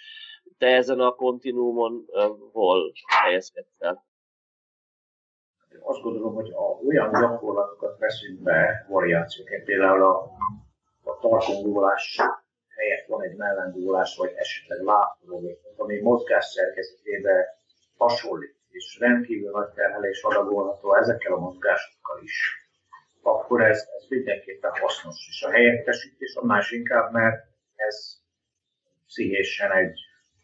Te 0.59 0.66
ezen 0.66 1.01
a 1.01 1.14
kontinuumon 1.14 2.05
uh, 2.07 2.37
hol 2.53 2.93
helyezkedsz 3.07 3.74
el? 3.79 4.07
Azt 5.81 6.01
gondolom, 6.01 6.35
hogy 6.35 6.51
a, 6.51 6.85
olyan 6.87 7.11
gyakorlatokat 7.11 7.99
veszünk 7.99 8.41
be, 8.41 8.87
variációként, 8.89 9.64
például 9.64 10.03
a, 10.03 10.31
a 11.03 11.18
tartongólás 11.20 12.20
helyett 12.89 13.07
van 13.07 13.22
egy 13.22 13.36
mellengólás, 13.36 14.16
vagy 14.16 14.32
esetleg 14.36 14.80
lápoló, 14.80 15.59
ami 15.76 16.01
mozgás 16.01 16.45
szerkezetébe 16.45 17.57
hasonlít, 17.97 18.57
és 18.70 18.99
rendkívül 19.01 19.51
nagy 19.51 19.68
terhelés 19.68 20.22
adagolható 20.22 20.97
ezekkel 20.97 21.32
a 21.32 21.39
mozgásokkal 21.39 22.22
is 22.22 22.66
akkor 23.22 23.62
ez, 23.62 23.78
ez 23.97 24.09
mindenképpen 24.09 24.70
hasznos. 24.70 25.26
És 25.28 25.43
a 25.43 25.51
helyettesítés 25.51 26.34
annál 26.34 26.62
inkább, 26.70 27.12
mert 27.12 27.47
ez 27.74 27.97
pszichésen 29.07 29.72
egy, 29.72 30.01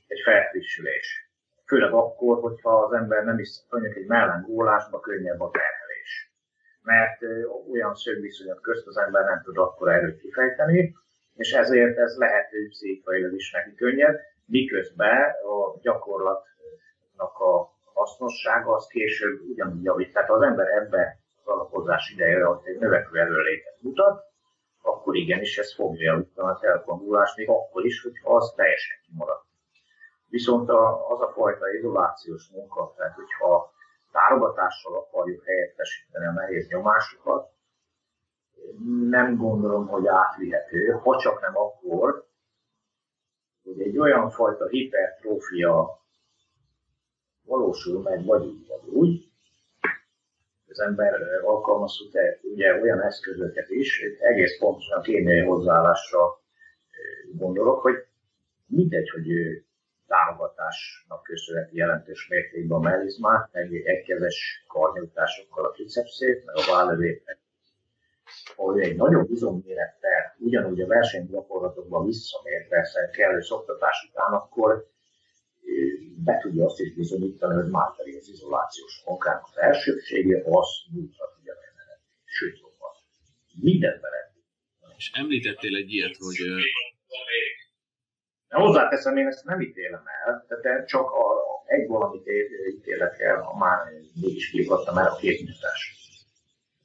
egy 0.07 0.20
felfrissülés. 0.24 1.28
Főleg 1.66 1.92
akkor, 1.92 2.40
hogyha 2.40 2.82
az 2.82 2.92
ember 2.92 3.24
nem 3.24 3.38
is 3.38 3.49
mondjuk 3.70 3.97
egy 3.97 4.07
mellengólásba 4.07 5.01
könnyebb 5.01 5.40
a 5.40 5.51
terhelés. 5.51 6.32
Mert 6.82 7.22
olyan 7.70 7.95
szögviszonyok 7.95 8.61
közt 8.61 8.86
az 8.86 8.97
ember 8.97 9.24
nem 9.24 9.42
tud 9.42 9.59
akkor 9.59 9.92
erőt 9.92 10.20
kifejteni, 10.20 10.95
és 11.37 11.53
ezért 11.53 11.99
ez 11.99 12.16
lehet, 12.16 12.51
hogy 12.51 12.68
pszichikailag 12.68 13.35
is 13.35 13.51
neki 13.53 13.74
könnyebb, 13.74 14.20
miközben 14.47 15.20
a 15.30 15.78
gyakorlatnak 15.80 17.39
a 17.39 17.72
hasznossága 17.95 18.74
az 18.74 18.87
később 18.87 19.41
ugyanúgy 19.41 19.85
javít. 19.85 20.12
Tehát 20.12 20.30
az 20.30 20.43
ember 20.43 20.66
ebbe 20.66 21.18
az 21.43 21.53
alapozás 21.53 22.11
ideje, 22.11 22.45
hogy 22.45 22.59
egy 22.64 22.78
növekvő 22.78 23.18
erőlétet 23.18 23.76
mutat, 23.80 24.22
akkor 24.82 25.16
igenis 25.16 25.59
ez 25.59 25.74
fogja 25.74 26.12
javítani 26.12 26.51
az 26.51 26.64
elkondulást, 26.64 27.37
még 27.37 27.49
akkor 27.49 27.85
is, 27.85 28.03
hogyha 28.03 28.35
az 28.35 28.53
teljesen 28.57 28.97
kimarad. 29.07 29.43
Viszont 30.28 30.68
a, 30.68 31.11
az 31.11 31.20
a 31.20 31.32
fajta 31.32 31.72
izolációs 31.72 32.49
munka, 32.53 32.95
tehát 32.97 33.14
hogyha 33.14 33.72
tárogatással 34.12 34.97
akarjuk 34.97 35.45
helyettesíteni 35.45 36.26
a 36.26 36.32
nehéz 36.32 36.68
nyomásokat, 36.68 37.54
nem 39.09 39.37
gondolom, 39.37 39.87
hogy 39.87 40.07
átvihető, 40.07 40.91
ha 40.91 41.19
csak 41.19 41.41
nem 41.41 41.57
akkor, 41.57 42.27
hogy 43.63 43.81
egy 43.81 43.99
olyan 43.99 44.31
fajta 44.31 44.67
hipertrófia 44.67 46.03
valósul 47.45 48.03
meg, 48.03 48.25
vagy 48.25 48.45
így, 48.45 48.67
vagy 48.67 48.89
úgy, 48.89 49.29
az 50.69 50.81
ember 50.81 51.21
alkalmazhat 51.45 52.13
ugye 52.43 52.81
olyan 52.81 53.01
eszközöket 53.01 53.69
is, 53.69 54.03
egész 54.19 54.59
pontosan 54.59 55.03
kémiai 55.03 55.41
hozzáállásra 55.41 56.43
gondolok, 57.33 57.81
hogy 57.81 57.95
mindegy, 58.67 59.11
hogy 59.11 59.27
támogatásnak 60.07 61.23
köszönheti 61.23 61.77
jelentős 61.77 62.29
mértékben 62.29 62.79
a 62.79 62.81
mellizmát, 62.81 63.49
meg 63.53 63.75
egykezes 63.75 64.65
karnyújtásokkal 64.69 65.65
a 65.65 65.71
tricepszét, 65.71 66.45
meg 66.45 66.55
a 66.57 66.73
vállövét, 66.73 67.39
hogy 68.57 68.80
egy 68.80 68.97
nagyobb 68.97 69.30
izommérettel 69.30 70.37
ugyanúgy 70.39 70.80
a 70.80 70.87
versenygyakorlatokban 70.87 72.07
visszamér 72.07 72.68
persze 72.68 73.11
kellő 73.12 73.41
szoktatás 73.41 74.09
után, 74.11 74.32
akkor 74.32 74.93
be 76.24 76.39
tudja 76.39 76.64
azt 76.64 76.80
is 76.80 76.95
bizonyítani, 76.95 77.55
hogy 77.55 77.70
már 77.70 77.97
pedig 77.97 78.16
az 78.16 78.28
izolációs 78.28 79.03
munkának 79.07 79.45
az 79.45 79.59
elsőbsége 79.59 80.43
az 80.45 80.68
nyújtva 80.93 81.32
tudja 81.37 81.55
menni. 81.61 82.01
Sőt, 82.24 82.59
jobban. 82.61 82.91
Mindent 83.61 84.01
bele. 84.01 84.32
És 84.97 85.11
említettél 85.14 85.76
egy 85.76 85.93
ilyet, 85.93 86.16
hogy... 86.16 86.37
De 88.49 88.57
hozzáteszem, 88.57 89.16
én 89.16 89.26
ezt 89.26 89.45
nem 89.45 89.61
ítélem 89.61 90.03
el, 90.24 90.47
tehát 90.49 90.89
csak 90.89 91.11
a, 91.11 91.24
egy 91.66 91.87
valamit 91.87 92.26
ítélek 92.76 93.20
el, 93.20 93.41
ha 93.41 93.59
már 93.59 93.78
mégis 94.20 94.51
kiakadtam 94.51 94.99
el 94.99 95.07
a 95.07 95.16
képnyújtás. 95.16 95.97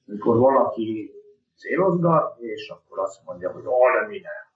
Amikor 0.08 0.38
valaki 0.38 1.12
célozgat, 1.60 2.39
és 2.39 2.70
akkor 2.70 2.99
azt 2.99 3.24
mondja, 3.24 3.51
hogy 3.51 3.64
arra 3.66 4.07
mi 4.07 4.20
nem. 4.20 4.47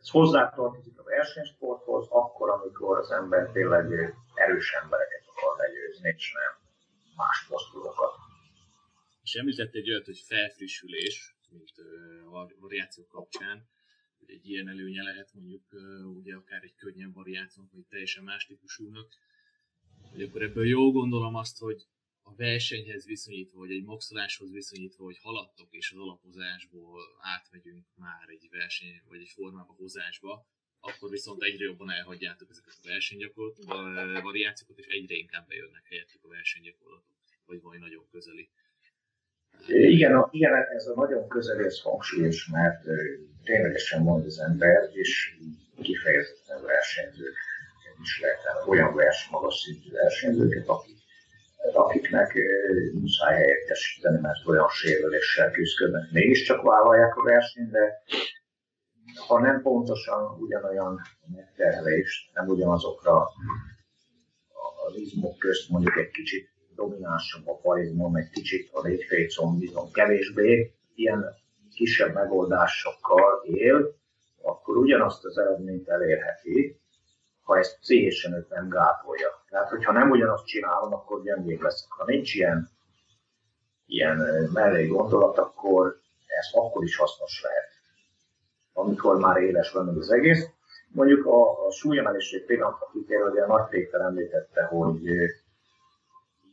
Ez 0.00 0.08
hozzátartozik 0.08 0.98
a 0.98 1.02
versenysporthoz, 1.02 2.06
akkor, 2.10 2.50
amikor 2.50 2.98
az 2.98 3.10
ember 3.10 3.50
tényleg 3.52 3.84
erős 4.34 4.72
embereket 4.82 5.24
akar 5.26 5.56
legyőzni, 5.56 6.14
és 6.16 6.32
nem 6.32 6.52
más 7.16 7.46
posztulokat. 7.48 8.12
És 9.22 9.34
említett 9.34 9.74
egy 9.74 9.90
olyat, 9.90 10.04
hogy 10.04 10.18
felfrissülés, 10.18 11.36
mint 11.50 11.72
a 12.32 12.48
variáció 12.60 13.06
kapcsán, 13.06 13.68
hogy 14.18 14.30
egy 14.30 14.48
ilyen 14.48 14.68
előnye 14.68 15.02
lehet 15.02 15.30
mondjuk 15.34 15.62
ugye 16.14 16.34
akár 16.34 16.62
egy 16.62 16.74
könnyebb 16.74 17.14
variáció, 17.14 17.64
vagy 17.72 17.86
teljesen 17.88 18.24
más 18.24 18.46
típusúnak, 18.46 19.08
hogy 20.10 20.22
akkor 20.22 20.42
ebből 20.42 20.66
jól 20.66 20.90
gondolom 20.92 21.34
azt, 21.34 21.58
hogy 21.58 21.86
a 22.26 22.34
versenyhez 22.36 23.06
viszonyítva, 23.06 23.58
vagy 23.58 23.70
egy 23.70 23.84
maxoláshoz 23.84 24.50
viszonyítva, 24.50 25.04
hogy 25.04 25.18
haladtok, 25.18 25.68
és 25.70 25.92
az 25.92 25.98
alapozásból 25.98 27.00
átmegyünk 27.20 27.86
már 27.94 28.28
egy 28.28 28.48
verseny, 28.50 29.02
vagy 29.08 29.20
egy 29.20 29.32
formába 29.34 29.74
hozásba, 29.78 30.46
akkor 30.80 31.10
viszont 31.10 31.42
egyre 31.42 31.64
jobban 31.64 31.90
elhagyjátok 31.90 32.50
ezeket 32.50 32.78
a 32.82 32.88
versenygyakorlatok, 32.88 33.70
a 33.70 34.20
variációkat, 34.22 34.78
és 34.78 34.86
egyre 34.86 35.14
inkább 35.14 35.48
bejönnek 35.48 35.86
helyettük 35.88 36.24
a 36.24 36.28
versenygyakorlatok, 36.28 37.16
vagy 37.46 37.60
vagy 37.60 37.78
nagyon 37.78 38.06
közeli. 38.10 38.50
Igen, 39.66 40.28
igen, 40.30 40.52
ez 40.76 40.86
a 40.86 40.94
nagyon 40.94 41.28
közeli, 41.28 41.64
ez 41.64 41.80
hangsúlyos, 41.80 42.46
mert 42.46 42.84
ténylegesen 43.44 44.02
mond 44.02 44.24
az 44.24 44.38
ember, 44.38 44.90
és 44.92 45.36
kifejezetten 45.82 46.62
versenyzők 46.62 47.36
is 48.02 48.20
lehet, 48.20 48.66
olyan 48.66 48.94
vers, 48.94 49.28
magas 49.30 49.54
szintű 49.54 49.90
versenyzőket, 49.90 50.66
akik 50.68 51.03
akiknek 51.72 52.38
muszáj 52.92 53.34
helyettesíteni, 53.34 54.20
mert 54.20 54.46
olyan 54.46 54.68
sérüléssel 54.68 55.50
küzdködnek, 55.50 56.10
mégiscsak 56.12 56.62
vállalják 56.62 57.16
a 57.16 57.22
versenyt, 57.22 57.70
de 57.70 58.02
ha 59.26 59.40
nem 59.40 59.62
pontosan 59.62 60.40
ugyanolyan 60.40 61.00
megterhelést, 61.34 62.32
nem 62.32 62.48
ugyanazokra 62.48 63.16
a 64.86 64.92
rizmok 64.94 65.38
közt 65.38 65.68
mondjuk 65.68 65.96
egy 65.96 66.10
kicsit 66.10 66.48
dominánsabb 66.74 67.48
a 67.48 67.56
parizmon, 67.56 68.16
egy 68.16 68.30
kicsit 68.30 68.68
a 68.72 68.80
létfécon 68.80 69.58
bizony 69.58 69.90
kevésbé, 69.92 70.74
ilyen 70.94 71.24
kisebb 71.74 72.14
megoldásokkal 72.14 73.42
él, 73.44 73.94
akkor 74.42 74.76
ugyanazt 74.76 75.24
az 75.24 75.38
eredményt 75.38 75.88
elérheti, 75.88 76.80
ha 77.44 77.58
ezt 77.58 77.78
pszichésen 77.78 78.32
őt 78.32 78.48
nem 78.48 78.68
gátolja. 78.68 79.28
Tehát, 79.48 79.68
hogyha 79.68 79.92
nem 79.92 80.10
ugyanazt 80.10 80.46
csinálom, 80.46 80.92
akkor 80.92 81.22
gyengébb 81.22 81.60
leszek. 81.60 81.90
Ha 81.90 82.04
nincs 82.04 82.34
ilyen, 82.34 82.68
ilyen 83.86 84.18
mellé 84.52 84.86
gondolat, 84.86 85.38
akkor 85.38 85.98
ez 86.26 86.46
akkor 86.52 86.84
is 86.84 86.96
hasznos 86.96 87.42
lehet. 87.42 87.68
Amikor 88.72 89.18
már 89.18 89.36
éles 89.36 89.72
van 89.72 89.88
az 89.88 90.10
egész. 90.10 90.48
Mondjuk 90.88 91.26
a, 91.26 91.66
a 91.66 91.70
súlyemelés 91.70 92.32
egy 92.32 92.44
pillanatra 92.44 92.90
kitér, 92.92 93.20
hogy 93.20 93.38
a 93.38 93.46
Nagy 93.46 93.68
Péter 93.68 94.00
említette, 94.00 94.64
hogy 94.64 95.02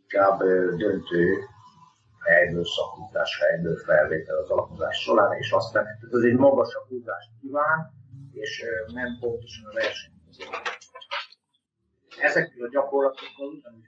inkább 0.02 0.40
döntő 0.78 1.38
helyből 2.20 2.66
szakítás, 2.66 3.40
helyből 3.40 3.78
felvétel 3.78 4.38
az 4.38 4.50
alapozás 4.50 5.02
során, 5.02 5.38
és 5.38 5.52
aztán 5.52 5.86
ez 6.12 6.24
egy 6.24 6.38
magasabb 6.38 6.88
húzást 6.88 7.30
kíván, 7.42 7.92
és 8.32 8.66
nem 8.94 9.18
pontosan 9.20 9.66
a 9.66 9.74
verseny 9.74 10.12
ezekkel 12.22 12.66
a 12.66 12.70
gyakorlatokkal 12.70 13.48
ugyanúgy 13.48 13.88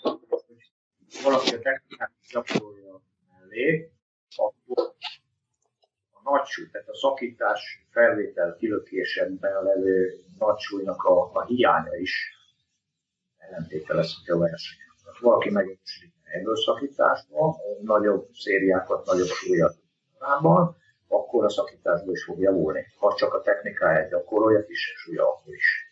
hogy 0.00 1.22
valaki 1.22 1.54
a 1.54 1.58
technikát 1.58 2.12
gyakorolja 2.32 3.02
mellé, 3.28 3.92
akkor 4.36 4.94
a 6.10 6.30
nagy 6.30 6.46
súly, 6.46 6.68
tehát 6.70 6.88
a 6.88 6.96
szakítás 6.96 7.86
felvétel 7.90 8.56
kilökésedben 8.56 9.64
levő 9.64 10.24
nagy 10.38 10.58
súlynak 10.58 11.02
a, 11.02 11.30
a 11.32 11.44
hiánya 11.44 11.96
is 11.96 12.36
ellentételezheti 13.36 14.30
a 14.30 14.38
versenyen. 14.38 14.86
Valaki 15.20 15.50
megerősödik 15.50 16.14
ebből 16.22 16.56
szakításban, 16.56 17.54
nagyobb 17.80 18.28
szériákat, 18.32 19.06
nagyobb 19.06 19.26
súlyat 19.26 19.76
akkor 21.08 21.44
a 21.44 21.50
szakításból 21.50 22.12
is 22.12 22.24
fog 22.24 22.40
javulni. 22.40 22.86
Ha 22.98 23.14
csak 23.14 23.34
a 23.34 23.40
technikáját 23.40 24.10
gyakorolja, 24.10 24.64
kisebb 24.64 24.96
súlya, 24.96 25.28
akkor 25.28 25.54
is 25.54 25.87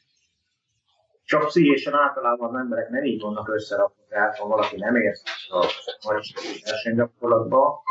csak 1.27 1.47
pszichésen 1.47 1.95
általában 1.95 2.55
az 2.55 2.61
emberek 2.61 2.89
nem 2.89 3.05
így 3.05 3.21
vannak 3.21 3.49
összerakva, 3.49 4.03
tehát 4.09 4.39
ha 4.39 4.47
valaki 4.47 4.77
nem 4.77 4.97
ért 4.97 5.23
a 5.49 5.67
nagy 6.09 6.35
versenygyakorlatba, 6.65 7.83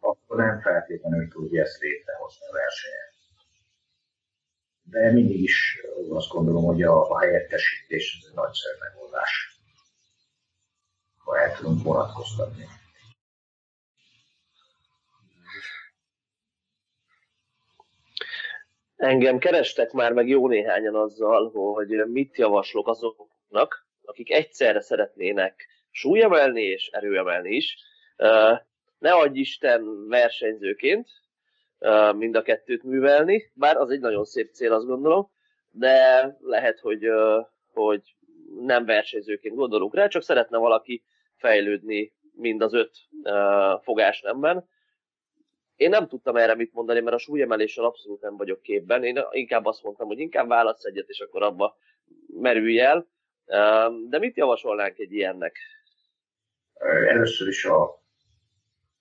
akkor 0.00 0.36
nem 0.36 0.60
feltétlenül 0.60 1.28
tudja 1.28 1.62
ezt 1.62 1.80
létrehozni 1.80 2.46
a 2.50 2.52
versenyen. 2.52 3.04
De 4.82 5.12
mindig 5.12 5.42
is 5.42 5.80
azt 6.10 6.28
gondolom, 6.28 6.64
hogy 6.64 6.82
a, 6.82 7.10
a 7.10 7.18
helyettesítés 7.18 8.18
ez 8.20 8.28
egy 8.28 8.34
nagyszerű 8.34 8.74
megoldás, 8.80 9.60
ha 11.16 11.38
el 11.38 11.56
tudunk 11.56 11.82
vonatkoztatni. 11.82 12.66
Engem 18.96 19.38
kerestek 19.38 19.92
már 19.92 20.12
meg 20.12 20.28
jó 20.28 20.48
néhányan 20.48 20.94
azzal, 20.94 21.50
hogy 21.50 21.88
mit 22.06 22.36
javaslok 22.36 22.88
azoknak, 22.88 23.86
akik 24.02 24.30
egyszerre 24.30 24.80
szeretnének 24.80 25.66
súlyemelni 25.90 26.62
és 26.62 26.88
erőemelni 26.92 27.54
is. 27.54 27.76
Ne 28.98 29.12
adj 29.12 29.38
Isten 29.38 30.08
versenyzőként 30.08 31.08
mind 32.16 32.36
a 32.36 32.42
kettőt 32.42 32.82
művelni, 32.82 33.50
bár 33.54 33.76
az 33.76 33.90
egy 33.90 34.00
nagyon 34.00 34.24
szép 34.24 34.50
cél, 34.52 34.72
azt 34.72 34.86
gondolom, 34.86 35.30
de 35.70 36.28
lehet, 36.40 36.78
hogy, 36.78 37.08
hogy 37.72 38.00
nem 38.60 38.84
versenyzőként 38.84 39.54
gondolunk 39.54 39.94
rá, 39.94 40.08
csak 40.08 40.22
szeretne 40.22 40.58
valaki 40.58 41.04
fejlődni 41.36 42.12
mind 42.32 42.62
az 42.62 42.74
öt 42.74 42.96
fogásnemben, 43.82 44.68
én 45.76 45.88
nem 45.88 46.08
tudtam 46.08 46.36
erre 46.36 46.54
mit 46.54 46.72
mondani, 46.72 47.00
mert 47.00 47.16
a 47.16 47.18
súlyemeléssel 47.18 47.84
abszolút 47.84 48.20
nem 48.20 48.36
vagyok 48.36 48.62
képben. 48.62 49.04
Én 49.04 49.24
inkább 49.30 49.64
azt 49.64 49.82
mondtam, 49.82 50.06
hogy 50.06 50.18
inkább 50.18 50.48
válasz 50.48 50.84
egyet, 50.84 51.08
és 51.08 51.20
akkor 51.20 51.42
abba 51.42 51.76
merülj 52.26 52.80
el. 52.80 53.06
De 54.08 54.18
mit 54.18 54.36
javasolnánk 54.36 54.98
egy 54.98 55.12
ilyennek? 55.12 55.56
Először 57.08 57.48
is 57.48 57.64
a, 57.64 58.02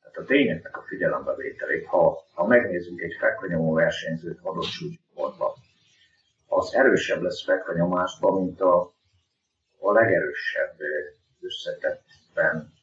tehát 0.01 0.17
a 0.17 0.23
tényeknek 0.23 0.77
a 0.77 0.85
figyelembevételét, 0.87 1.85
ha, 1.85 2.25
ha 2.33 2.47
megnézzük 2.47 3.01
egy 3.01 3.15
fekvanyomó 3.19 3.73
versenyzőt 3.73 4.39
adott 4.41 4.63
súlycsoportban, 4.63 5.53
az 6.47 6.73
erősebb 6.73 7.21
lesz 7.21 7.43
fekvanyomásban, 7.43 8.43
mint 8.43 8.61
a, 8.61 8.93
a 9.79 9.91
legerősebb 9.91 10.77
összetettben 11.41 12.73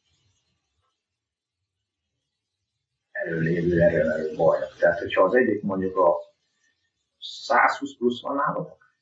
előlévő 3.25 3.81
erőmelő 3.81 4.35
bajnok. 4.37 4.77
Tehát, 4.79 4.99
hogyha 4.99 5.23
az 5.23 5.35
egyik 5.35 5.63
mondjuk 5.63 5.97
a 5.97 6.17
120 7.19 7.97
plusz 7.97 8.23
van 8.23 8.37
nálatok, 8.37 8.95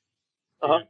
Aha. 0.58 0.88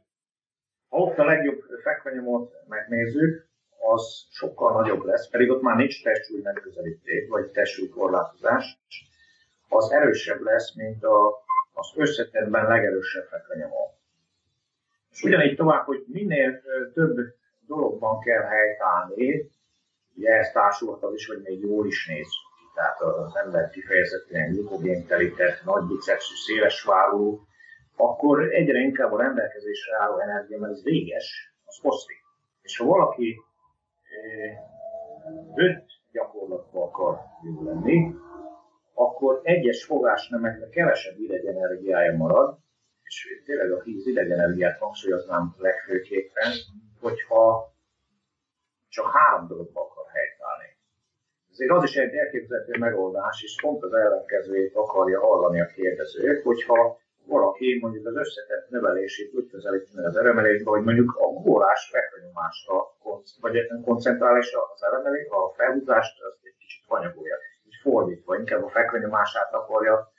ha 0.89 0.97
ott 0.97 1.17
a 1.17 1.23
legjobb 1.23 1.63
fekvanyomot 1.83 2.53
megnézzük, 2.67 3.49
az 3.93 4.27
sokkal 4.29 4.81
nagyobb 4.81 5.03
lesz, 5.03 5.29
pedig 5.29 5.49
ott 5.49 5.61
már 5.61 5.75
nincs 5.75 6.03
testsúly 6.03 6.41
megközelítés, 6.41 7.29
vagy 7.29 7.51
testsúly 7.51 7.89
korlátozás, 7.89 8.79
az 9.69 9.91
erősebb 9.91 10.41
lesz, 10.41 10.75
mint 10.75 11.03
a, 11.03 11.43
az 11.73 11.91
összetettben 11.95 12.67
legerősebb 12.67 13.25
fekvenyomó. 13.25 13.97
És 15.11 15.23
ugyanígy 15.23 15.55
tovább, 15.55 15.85
hogy 15.85 16.03
minél 16.07 16.61
több 16.93 17.17
dologban 17.67 18.19
kell 18.19 18.43
helytállni, 18.43 19.49
ugye 20.15 20.29
ez 20.29 20.51
társulhat 20.51 21.03
az 21.03 21.13
is, 21.13 21.27
hogy 21.27 21.41
még 21.41 21.59
jól 21.59 21.87
is 21.87 22.07
néz. 22.07 22.27
Tehát 22.73 23.01
az 23.01 23.35
ember 23.35 23.69
kifejezetten 23.69 24.51
glukogéntelített, 24.51 25.63
nagy 25.63 25.83
bicepsű, 25.83 26.35
széles 26.35 26.83
válló, 26.83 27.45
akkor 27.95 28.53
egyre 28.53 28.79
inkább 28.79 29.11
a 29.11 29.21
rendelkezésre 29.21 29.97
álló 29.99 30.19
energia, 30.19 30.59
mert 30.59 30.73
ez 30.73 30.83
véges, 30.83 31.53
az 31.65 31.79
foszlik. 31.79 32.19
És 32.61 32.77
ha 32.77 32.85
valaki 32.85 33.37
öt 35.55 35.85
gyakorlatban 36.11 36.87
akar 36.87 37.19
jó 37.43 37.63
lenni, 37.63 38.13
akkor 38.93 39.39
egyes 39.43 39.85
fogásnemekre 39.85 40.69
kevesebb 40.69 41.19
idegenergiája 41.19 42.17
marad, 42.17 42.57
és 43.03 43.41
tényleg 43.45 43.71
a 43.71 43.81
tíz 43.81 44.07
idegenergiát 44.07 44.79
hangsúlyoznám 44.79 45.55
legfőképpen, 45.57 46.51
hogyha 47.01 47.73
csak 48.89 49.11
három 49.11 49.47
dologba 49.47 49.81
akar 49.81 49.90
helytállni. 49.90 49.90
Ezért 51.51 51.71
az 51.71 51.83
is 51.83 51.95
egy 51.95 52.13
elképzelhető 52.13 52.79
megoldás, 52.79 53.43
és 53.43 53.55
pont 53.61 53.83
az 53.83 53.93
ellenkezőjét 53.93 54.75
akarja 54.75 55.19
hallani 55.19 55.61
a 55.61 55.65
kérdező, 55.65 56.41
hogyha 56.43 56.99
valaki 57.25 57.77
mondjuk 57.81 58.05
az 58.05 58.15
összetett 58.15 58.69
növelését 58.69 59.33
úgy 59.33 59.49
közelíteni 59.49 60.05
az 60.05 60.17
eremelésbe, 60.17 60.69
hogy 60.69 60.83
mondjuk 60.83 61.15
a 61.15 61.27
gólás 61.27 61.89
fekvenyomásra 61.91 62.75
vagy 63.41 63.67
koncentrál, 63.83 64.37
és 64.37 64.53
az 64.73 64.83
eremelés, 64.83 65.27
a 65.29 65.53
felhúzást 65.55 66.23
azt 66.23 66.39
egy 66.43 66.55
kicsit 66.59 66.83
fanyagolja. 66.87 67.35
Így 67.67 67.79
fordítva, 67.81 68.37
inkább 68.37 68.63
a 68.63 68.69
fekvenyomását 68.69 69.53
akarja 69.53 70.11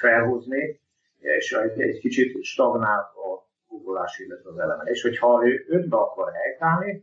felhúzni, 0.00 0.80
és 1.18 1.52
egy, 1.52 1.98
kicsit 1.98 2.44
stagnál 2.44 3.00
a 3.00 3.48
guggolás, 3.68 4.18
illetve 4.18 4.50
az 4.50 4.58
elemelés. 4.58 5.02
Hogyha 5.02 5.46
ő 5.46 5.64
ötbe 5.68 5.96
akar 5.96 6.32
helytállni, 6.32 7.02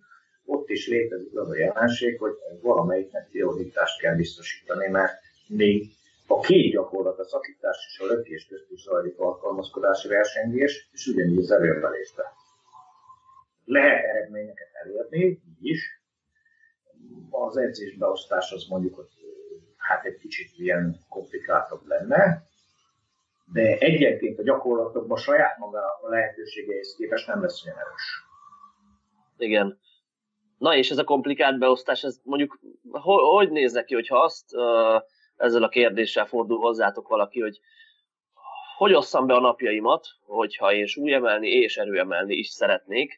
ott 0.50 0.70
is 0.70 0.88
létezik 0.88 1.40
az 1.40 1.50
a 1.50 1.58
jelenség, 1.58 2.20
hogy 2.20 2.32
valamelyiknek 2.62 3.28
prioritást 3.30 4.00
kell 4.00 4.16
biztosítani, 4.16 4.88
mert 4.88 5.14
még 5.48 5.92
a 6.28 6.40
két 6.40 6.72
gyakorlat, 6.72 7.20
a 7.20 7.24
szakítás 7.24 7.78
és 7.88 8.00
a 8.00 8.06
lökés 8.06 8.46
között 8.46 8.70
is 8.70 8.82
zajlik 8.82 9.20
alkalmazkodási 9.20 10.08
versengés, 10.08 10.90
és 10.92 11.08
ugyanígy 11.08 11.38
az 11.38 11.52
erőemelésben. 11.52 12.26
Lehet 13.66 14.04
eredményeket 14.04 14.68
elérni, 14.84 15.26
így 15.26 15.66
is. 15.66 16.02
Az 17.30 17.58
edzésbeosztás 17.58 18.52
az 18.52 18.66
mondjuk 18.70 18.96
hogy 18.96 19.08
hát 19.78 20.06
egy 20.06 20.18
kicsit 20.18 20.50
ilyen 20.58 21.00
komplikáltabb 21.10 21.88
lenne, 21.88 22.44
de 23.54 23.78
egyenként 23.78 24.40
a 24.40 24.44
gyakorlatokban 24.44 25.18
saját 25.18 25.58
maga 25.58 25.80
a 26.02 26.10
lehetőségeihez 26.10 26.96
képest 26.98 27.28
nem 27.28 27.42
lesz 27.42 27.66
olyan 27.66 27.78
erős. 27.78 28.24
Igen. 29.38 29.80
Na 30.60 30.76
és 30.76 30.90
ez 30.90 30.98
a 30.98 31.04
komplikált 31.04 31.60
beosztás, 31.60 32.04
ez 32.04 32.20
mondjuk 32.24 32.60
ho- 32.92 33.38
hogy 33.38 33.50
néz 33.50 33.74
neki, 33.74 33.94
hogyha 33.94 34.18
azt 34.18 34.46
ezzel 35.38 35.64
a 35.64 35.70
kérdéssel 35.70 36.26
fordul 36.26 36.58
hozzátok 36.58 37.08
valaki, 37.08 37.42
hogy 37.42 37.60
hogy 38.78 38.94
osszam 38.94 39.28
be 39.28 39.34
a 39.34 39.40
napjaimat, 39.40 40.08
hogyha 40.26 40.74
én 40.74 40.86
súlyemelni 40.86 41.48
és 41.48 41.78
erőemelni 41.78 42.36
is 42.36 42.48
szeretnék. 42.48 43.18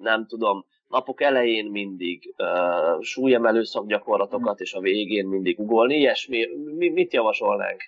Nem 0.00 0.26
tudom, 0.26 0.66
napok 0.88 1.20
elején 1.20 1.66
mindig 1.70 2.34
uh, 2.36 3.02
súlyemelő 3.02 3.62
szakgyakorlatokat, 3.62 4.60
és 4.60 4.72
a 4.72 4.80
végén 4.80 5.26
mindig 5.26 5.58
ugolni, 5.58 5.96
ilyesmi. 5.96 6.46
Mi, 6.76 6.88
mit 6.88 7.12
javasolnánk? 7.12 7.82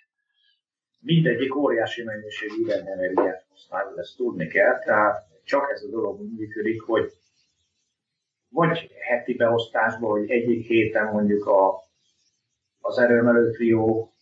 Mindegyik 1.01 1.57
óriási 1.57 2.03
mennyiségű 2.03 2.62
idegenergiát 2.62 3.44
használ, 3.51 3.94
ezt 3.96 4.16
tudni 4.16 4.46
kell, 4.46 4.78
tehát 4.78 5.24
csak 5.44 5.70
ez 5.70 5.82
a 5.82 5.90
dolog 5.90 6.20
működik, 6.38 6.82
hogy 6.82 7.12
vagy 8.51 8.90
heti 9.09 9.34
beosztásban, 9.34 10.11
hogy 10.11 10.30
egyik 10.30 10.66
héten 10.66 11.12
mondjuk 11.12 11.46
a 11.46 11.88
az 12.80 12.98
erőmelő 12.98 13.51
trió 13.51 14.14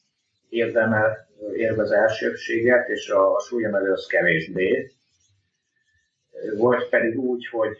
érdemel, 0.48 1.28
élvez 1.54 1.90
elsőbséget, 1.90 2.88
és 2.88 3.08
a 3.08 3.38
súlyemelő 3.40 3.92
az 3.92 4.06
kevésbé. 4.06 4.92
Vagy 6.56 6.88
pedig 6.88 7.18
úgy, 7.18 7.46
hogy 7.46 7.76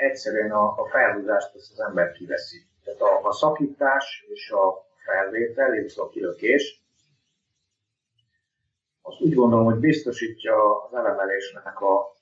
egyszerűen 0.00 0.50
a, 0.50 0.64
a 0.64 0.88
felhúzást 0.90 1.54
ezt 1.54 1.72
az 1.72 1.80
ember 1.80 2.12
kiveszi. 2.12 2.66
Tehát 2.84 3.00
a, 3.00 3.26
a 3.28 3.32
szakítás 3.32 4.26
és 4.28 4.50
a 4.50 4.86
felvétel, 5.04 5.74
illetve 5.74 6.02
a 6.02 6.08
kilökés, 6.08 6.84
azt 9.02 9.20
úgy 9.20 9.34
gondolom, 9.34 9.64
hogy 9.64 9.78
biztosítja 9.78 10.82
az 10.82 10.94
elemelésnek 10.94 11.80
a 11.80 12.15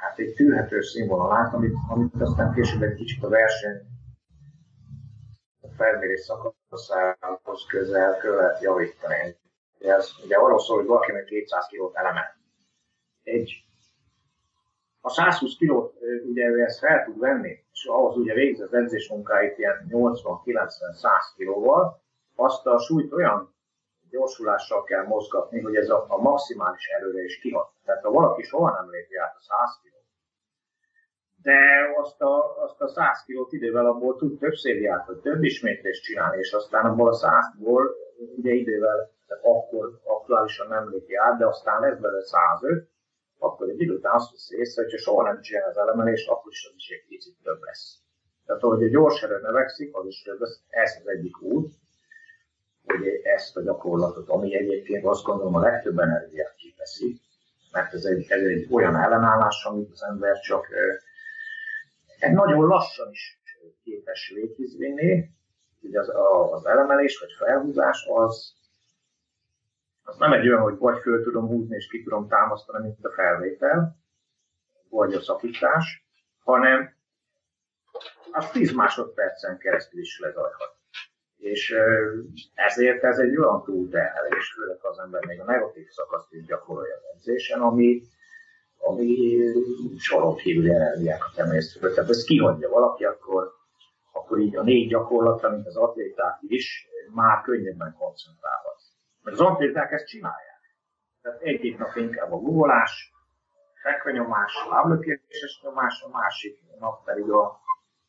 hát 0.00 0.18
egy 0.18 0.34
tűrhető 0.34 0.80
színvonalát, 0.80 1.54
amit, 1.54 1.74
amit 1.88 2.20
aztán 2.20 2.54
később 2.54 2.82
egy 2.82 2.94
kicsit 2.94 3.22
a 3.22 3.28
verseny 3.28 3.86
felmérés 5.76 6.20
szakaszához 6.20 7.66
közel 7.68 8.16
követ 8.16 8.62
javítani. 8.62 9.36
Ugye 9.78 9.94
ez 9.94 10.10
ugye 10.24 10.36
arról 10.36 10.60
szól, 10.60 10.76
hogy 10.76 10.86
valakinek 10.86 11.24
200 11.24 11.66
kilót 11.66 11.96
eleme. 11.96 12.36
Egy, 13.22 13.64
a 15.00 15.10
120 15.10 15.56
kilót 15.56 15.94
ugye 16.28 16.46
ő 16.46 16.62
ezt 16.62 16.78
fel 16.78 17.04
tud 17.04 17.18
venni, 17.18 17.64
és 17.72 17.84
ahhoz 17.84 18.16
ugye 18.16 18.34
végzi 18.34 18.62
az 18.62 18.74
edzésmunkáit 18.74 19.58
ilyen 19.58 19.86
80-90-100 19.90 21.08
kilóval, 21.36 22.02
azt 22.34 22.66
a 22.66 22.78
súlyt 22.78 23.12
olyan 23.12 23.54
gyorsulással 24.10 24.84
kell 24.84 25.06
mozgatni, 25.06 25.60
hogy 25.60 25.76
ez 25.76 25.88
a, 25.88 26.04
a 26.08 26.20
maximális 26.20 26.86
erőre 26.86 27.22
is 27.22 27.38
kihat. 27.38 27.72
Tehát 27.88 28.04
ha 28.04 28.10
valaki 28.10 28.42
soha 28.42 28.70
nem 28.70 28.90
lépi 28.90 29.16
át 29.16 29.34
a 29.36 29.40
100 29.40 29.80
kilót, 29.82 30.08
de 31.42 31.58
azt 32.02 32.20
a, 32.20 32.62
azt 32.64 32.80
a 32.80 32.88
100 32.88 33.22
kilót 33.24 33.52
idővel 33.52 33.86
abból 33.86 34.16
tud 34.16 34.38
több 34.38 34.54
szériát, 34.54 35.06
vagy 35.06 35.16
több 35.16 35.42
ismétlést 35.42 36.02
csinálni, 36.02 36.38
és 36.38 36.52
aztán 36.52 36.84
abból 36.84 37.08
a 37.08 37.16
100-ból 37.16 37.84
ugye 38.36 38.52
idővel, 38.52 39.10
akkor 39.42 40.00
aktuálisan 40.04 40.68
nem 40.68 40.90
lépi 40.90 41.14
át, 41.14 41.38
de 41.38 41.46
aztán 41.46 41.80
lesz 41.80 41.98
belőle 41.98 42.22
105, 42.22 42.88
akkor 43.38 43.68
egy 43.68 43.80
idő 43.80 43.94
után 43.94 44.14
azt 44.14 44.30
veszi 44.30 44.56
észre, 44.56 44.82
hogyha 44.82 44.98
soha 44.98 45.22
nem 45.22 45.40
csinál 45.40 45.68
az 45.68 45.76
elemelést, 45.76 46.28
akkor 46.28 46.52
is 46.52 46.68
az 46.70 46.74
is 46.76 46.88
egy 46.88 47.04
kicsit 47.08 47.36
több 47.42 47.62
lesz. 47.62 47.98
Tehát, 48.46 48.62
ahogy 48.62 48.82
a 48.82 48.88
gyors 48.88 49.22
erő 49.22 49.40
növekszik, 49.40 49.96
az 49.96 50.06
is 50.06 50.22
több 50.22 50.40
lesz. 50.40 50.62
Ez 50.68 50.96
az 51.00 51.08
egyik 51.08 51.42
út, 51.42 51.72
hogy 52.84 53.06
ezt 53.22 53.56
a 53.56 53.62
gyakorlatot, 53.62 54.28
ami 54.28 54.54
egyébként 54.54 55.04
azt 55.04 55.24
gondolom 55.24 55.54
a 55.54 55.60
legtöbb 55.60 55.98
energiát 55.98 56.54
kiveszi, 56.54 57.20
mert 57.72 57.94
ez 57.94 58.04
egy, 58.04 58.26
ez 58.28 58.42
egy 58.42 58.66
olyan 58.70 58.96
ellenállás, 58.96 59.64
amit 59.64 59.90
az 59.92 60.02
ember 60.02 60.40
csak 60.40 60.66
egy 62.18 62.32
nagyon 62.32 62.66
lassan 62.66 63.10
is 63.10 63.40
képes 63.82 64.32
végigvinni, 64.34 65.30
hogy 65.80 65.96
az, 65.96 66.12
az 66.52 66.66
elemelés 66.66 67.18
vagy 67.18 67.32
felhúzás 67.38 68.06
az, 68.14 68.54
az 70.02 70.16
nem 70.16 70.32
egy 70.32 70.48
olyan, 70.48 70.62
hogy 70.62 70.78
vagy 70.78 71.00
föl 71.00 71.22
tudom 71.22 71.46
húzni 71.46 71.76
és 71.76 71.86
ki 71.86 72.02
tudom 72.02 72.28
támasztani, 72.28 72.86
mint 72.86 73.04
a 73.04 73.12
felvétel, 73.12 73.96
vagy 74.88 75.14
a 75.14 75.20
szakítás, 75.20 76.06
hanem 76.44 76.96
az 78.32 78.50
10 78.50 78.72
másodpercen 78.72 79.58
keresztül 79.58 80.00
is 80.00 80.18
lezajhat. 80.18 80.77
És 81.38 81.74
ezért 82.54 83.04
ez 83.04 83.18
egy 83.18 83.36
olyan 83.36 83.64
túlterhelés, 83.64 84.52
főleg 84.52 84.78
az 84.80 84.98
ember 84.98 85.24
még 85.24 85.40
a 85.40 85.44
negatív 85.44 85.88
szakaszt 85.88 86.32
is 86.32 86.44
gyakorolja 86.44 86.94
az 86.94 87.16
edzésen, 87.16 87.60
ami, 87.60 88.02
ami 88.78 89.38
soron 89.98 90.36
kívüli 90.36 90.70
energiákat 90.70 91.38
emészt 91.38 91.78
föl. 91.78 91.94
Tehát 91.94 92.10
ezt 92.10 92.26
kihagyja 92.26 92.68
valaki, 92.68 93.04
akkor, 93.04 93.52
akkor 94.12 94.38
így 94.38 94.56
a 94.56 94.62
négy 94.62 94.88
gyakorlatra, 94.88 95.50
mint 95.50 95.66
az 95.66 95.76
atléták 95.76 96.38
is, 96.40 96.88
már 97.14 97.42
könnyebben 97.42 97.94
koncentrálhat. 97.98 98.80
Mert 99.22 99.40
az 99.40 99.46
atléták 99.46 99.92
ezt 99.92 100.06
csinálják. 100.06 100.60
Tehát 101.22 101.40
egyik 101.40 101.78
nap 101.78 101.96
inkább 101.96 102.32
a 102.32 102.36
guggolás, 102.36 103.12
fekvenyomás, 103.82 104.52
láblökéses 104.70 105.60
nyomás, 105.62 106.02
a 106.02 106.08
másik 106.08 106.58
nap 106.78 107.04
pedig 107.04 107.30
a 107.30 107.60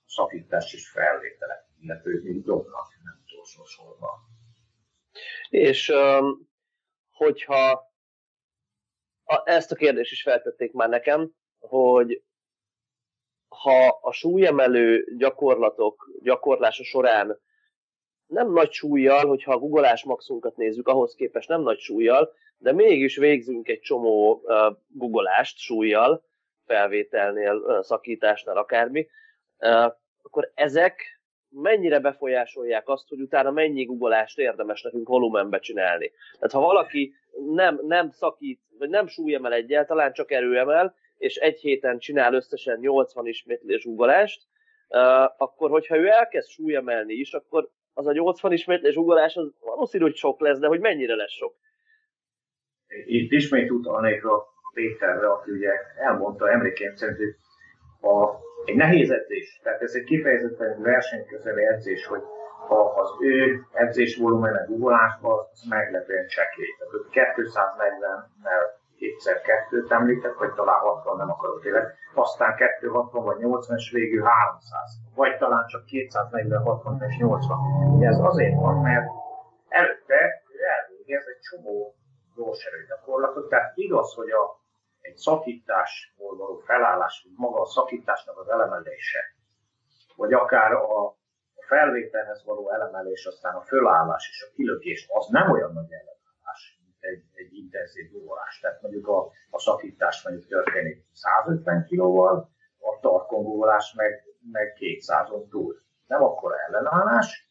szakítás 0.05 0.73
és 0.73 0.89
felvételek, 0.89 1.63
illetve 1.79 2.09
ők 2.09 2.23
még 2.23 2.43
dobnak, 2.43 2.87
nem 3.03 3.18
sorban. 3.65 4.09
És 5.49 5.93
hogyha 7.11 7.91
a, 9.23 9.49
ezt 9.49 9.71
a 9.71 9.75
kérdést 9.75 10.11
is 10.11 10.21
feltették 10.21 10.71
már 10.71 10.89
nekem, 10.89 11.31
hogy 11.59 12.23
ha 13.47 13.87
a 14.01 14.11
súlyemelő 14.11 15.15
gyakorlatok 15.17 16.09
gyakorlása 16.21 16.83
során 16.83 17.39
nem 18.25 18.51
nagy 18.51 18.71
súlyjal, 18.71 19.27
hogyha 19.27 19.53
a 19.53 19.57
googolás 19.57 20.03
maxunkat 20.03 20.55
nézzük, 20.55 20.87
ahhoz 20.87 21.13
képest 21.15 21.47
nem 21.47 21.61
nagy 21.61 21.79
súlyjal, 21.79 22.33
de 22.57 22.71
mégis 22.71 23.15
végzünk 23.15 23.67
egy 23.67 23.79
csomó 23.79 24.41
uh, 24.43 24.75
googolást 24.87 25.57
súlyjal, 25.57 26.23
felvételnél, 26.65 27.83
szakításnál, 27.83 28.57
akármi, 28.57 29.07
akkor 30.21 30.51
ezek 30.53 31.18
mennyire 31.49 31.99
befolyásolják 31.99 32.87
azt, 32.87 33.09
hogy 33.09 33.21
utána 33.21 33.51
mennyi 33.51 33.83
guggolást 33.83 34.39
érdemes 34.39 34.81
nekünk 34.81 35.07
volumenbe 35.07 35.59
csinálni. 35.59 36.11
Tehát 36.33 36.51
ha 36.51 36.59
valaki 36.59 37.13
nem, 37.53 37.79
nem 37.87 38.09
szakít, 38.09 38.59
vagy 38.77 38.89
nem 38.89 39.07
súlyemel 39.07 39.53
egyáltalán, 39.53 40.13
csak 40.13 40.31
erőemel, 40.31 40.95
és 41.17 41.35
egy 41.35 41.59
héten 41.59 41.99
csinál 41.99 42.33
összesen 42.33 42.79
80 42.79 43.27
ismétlés 43.27 43.85
uggolást, 43.85 44.41
akkor 45.37 45.69
hogyha 45.69 45.97
ő 45.97 46.07
elkezd 46.07 46.49
súlyemelni 46.49 47.13
is, 47.13 47.33
akkor 47.33 47.69
az 47.93 48.07
a 48.07 48.11
80 48.11 48.51
ismétlés 48.51 48.95
ugolás 48.95 49.35
az 49.35 49.51
valószínű, 49.59 50.03
hogy 50.03 50.15
sok 50.15 50.39
lesz, 50.39 50.59
de 50.59 50.67
hogy 50.67 50.79
mennyire 50.79 51.15
lesz 51.15 51.31
sok? 51.31 51.55
Itt 53.05 53.31
ismét 53.31 53.71
utalnék 53.71 54.25
a 54.25 54.47
Péterre, 54.73 55.31
aki 55.31 55.51
ugye 55.51 55.71
elmondta 55.97 56.51
emlékeim 56.51 56.95
szerint, 56.95 57.17
hogy 57.17 57.35
a, 58.01 58.29
egy 58.65 58.75
nehéz 58.75 59.11
edzés, 59.11 59.59
tehát 59.63 59.81
ez 59.81 59.93
egy 59.93 60.03
kifejezetten 60.03 60.81
versenyközeli 60.81 61.65
edzés, 61.65 62.05
hogy 62.05 62.21
ha 62.67 62.93
az 62.95 63.09
ő 63.19 63.65
edzés 63.71 64.17
volumene 64.17 64.65
ugolásban, 64.67 65.39
az 65.51 65.63
meglepően 65.69 66.27
csekély. 66.27 66.75
Tehát 66.77 67.35
240-nel 67.35 68.63
kétszer 68.97 69.41
kettőt 69.41 69.91
említett, 69.91 70.37
vagy 70.37 70.53
talán 70.53 70.79
60, 70.79 71.17
nem 71.17 71.29
akarok 71.29 71.61
tényleg, 71.61 71.93
aztán 72.13 72.55
260 72.79 73.23
vagy 73.23 73.37
80 73.37 73.77
és 73.77 73.91
végül 73.91 74.23
300, 74.23 74.99
vagy 75.15 75.37
talán 75.37 75.65
csak 75.67 75.85
240, 75.85 76.63
60 76.63 77.01
és 77.07 77.17
80. 77.17 77.57
Ez 78.01 78.19
azért 78.19 78.55
van, 78.55 78.81
mert 78.81 79.05
előtte 79.67 80.43
elvégez 80.75 81.25
egy 81.27 81.39
csomó 81.39 81.95
gyors 82.35 82.65
erőgyakorlatot, 82.65 83.49
tehát 83.49 83.71
igaz, 83.75 84.13
hogy 84.13 84.29
a, 84.29 84.58
egy 85.09 85.17
szakításból 85.17 86.37
való 86.37 86.57
felállás, 86.57 87.27
maga 87.35 87.61
a 87.61 87.65
szakításnak 87.65 88.37
az 88.39 88.49
elemelése, 88.49 89.19
vagy 90.15 90.33
akár 90.33 90.71
a, 90.71 91.17
felvételhez 91.67 92.45
való 92.45 92.71
elemelés, 92.71 93.25
aztán 93.25 93.55
a 93.55 93.61
fölállás 93.61 94.29
és 94.29 94.47
a 94.47 94.53
kilökés, 94.55 95.07
az 95.09 95.27
nem 95.27 95.51
olyan 95.51 95.73
nagy 95.73 95.91
elemelés, 95.91 96.19
egy, 96.99 97.23
egy 97.33 97.53
intenzív 97.53 98.11
gugolás. 98.11 98.59
Tehát 98.59 98.81
mondjuk 98.81 99.07
a, 99.07 99.31
a 99.49 99.59
szakítás 99.59 100.23
mondjuk 100.23 100.47
történik 100.47 101.05
150 101.13 101.85
kilóval, 101.85 102.49
a 102.79 102.99
tarkongólás 103.01 103.93
meg, 103.93 104.23
meg 104.51 104.77
200-on 104.79 105.49
túl. 105.49 105.81
Nem 106.07 106.23
akkor 106.23 106.53
ellenállás, 106.67 107.49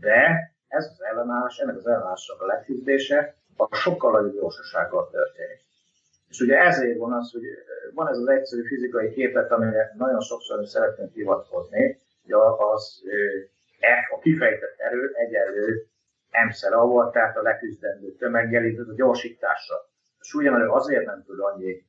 de 0.00 0.54
ez 0.68 0.84
az 0.84 1.02
ellenállás, 1.02 1.58
ennek 1.58 1.76
az 1.76 1.86
ellenállásnak 1.86 2.40
a 2.40 2.46
leküzdése 2.46 3.34
a 3.56 3.74
sokkal 3.74 4.12
nagyobb 4.12 4.34
gyorsasággal 4.34 5.10
történik. 5.10 5.68
És 6.30 6.40
ugye 6.40 6.56
ezért 6.58 6.98
van 6.98 7.12
az, 7.12 7.32
hogy 7.32 7.42
van 7.94 8.08
ez 8.08 8.18
az 8.18 8.28
egyszerű 8.28 8.62
fizikai 8.62 9.10
képet, 9.12 9.50
amire 9.50 9.92
nagyon 9.96 10.20
sokszor 10.20 10.66
szeretnénk 10.66 11.12
hivatkozni, 11.12 11.98
hogy 12.22 12.32
az 12.72 13.02
F, 13.80 14.12
a 14.12 14.18
kifejtett 14.18 14.78
erő 14.78 15.12
egyenlő 15.14 15.86
M-szer 16.46 16.72
avval, 16.72 17.10
tehát 17.10 17.36
a 17.36 17.42
leküzdendő 17.42 18.12
tömeggel, 18.12 18.64
illetve 18.64 18.92
a 18.92 18.96
gyorsítással. 18.96 19.78
A 20.18 20.24
súlyemelő 20.24 20.68
azért 20.68 21.04
nem 21.04 21.22
tud 21.26 21.40
annyi 21.40 21.84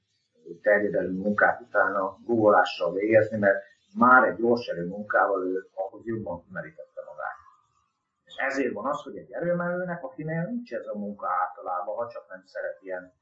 terjedelő 0.61 1.11
munkát 1.11 1.61
utána 1.61 2.17
guggolással 2.25 2.93
végezni, 2.93 3.37
mert 3.37 3.63
már 3.97 4.23
egy 4.27 4.35
gyors 4.35 4.67
erő 4.67 4.85
munkával 4.85 5.47
ő 5.47 5.67
ahhoz 5.73 6.05
jobban 6.05 6.45
merítette 6.51 7.01
magát. 7.07 7.37
És 8.25 8.35
ezért 8.35 8.73
van 8.73 8.85
az, 8.85 9.01
hogy 9.01 9.17
egy 9.17 9.31
erőmelőnek, 9.31 10.03
akinél 10.03 10.43
nincs 10.43 10.73
ez 10.73 10.87
a 10.87 10.97
munka 10.97 11.27
általában, 11.41 11.95
ha 11.95 12.07
csak 12.07 12.29
nem 12.29 12.43
szeret 12.45 12.77
ilyen 12.81 13.13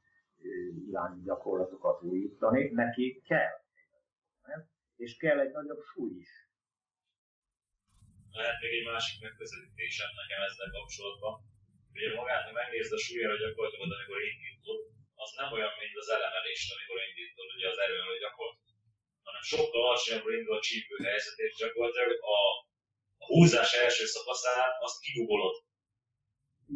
irányi 0.88 1.22
gyakorlatokat 1.22 2.02
újítani, 2.02 2.70
neki 2.72 3.22
kell. 3.26 3.56
Nem? 4.46 4.70
És 4.96 5.16
kell 5.16 5.40
egy 5.40 5.52
nagyobb 5.52 5.82
súly 5.92 6.12
is 6.18 6.40
lehet 8.38 8.60
még 8.62 8.72
egy 8.78 8.88
másik 8.92 9.16
megközelítésem 9.26 10.10
nekem 10.20 10.40
ezzel 10.48 10.70
kapcsolatban. 10.76 11.34
Ugye 11.94 12.08
magát, 12.20 12.46
ha 12.46 12.52
megnézed 12.60 12.98
a 12.98 13.04
súlyra 13.06 13.34
gyakorlatilag, 13.42 13.84
amikor 13.86 14.20
indítod, 14.32 14.78
az 15.24 15.30
nem 15.40 15.50
olyan, 15.56 15.72
mint 15.80 15.96
az 16.02 16.08
elemelést, 16.16 16.68
amikor 16.74 16.98
indítod 17.08 17.48
ugye 17.56 17.68
az 17.72 17.78
erőmelő 17.84 18.18
gyakorlat, 18.24 18.58
hanem 19.26 19.42
sokkal 19.52 19.82
alacsonyabbra 19.86 20.32
indul 20.36 20.56
a 20.58 20.64
csípő 20.66 20.96
helyzet, 21.08 21.38
és 21.44 21.52
gyakorlatilag 21.62 22.10
a, 22.36 22.38
a 23.22 23.24
húzás 23.32 23.70
első 23.84 24.04
szakaszán 24.14 24.70
azt 24.86 25.02
kigugolod. 25.04 25.56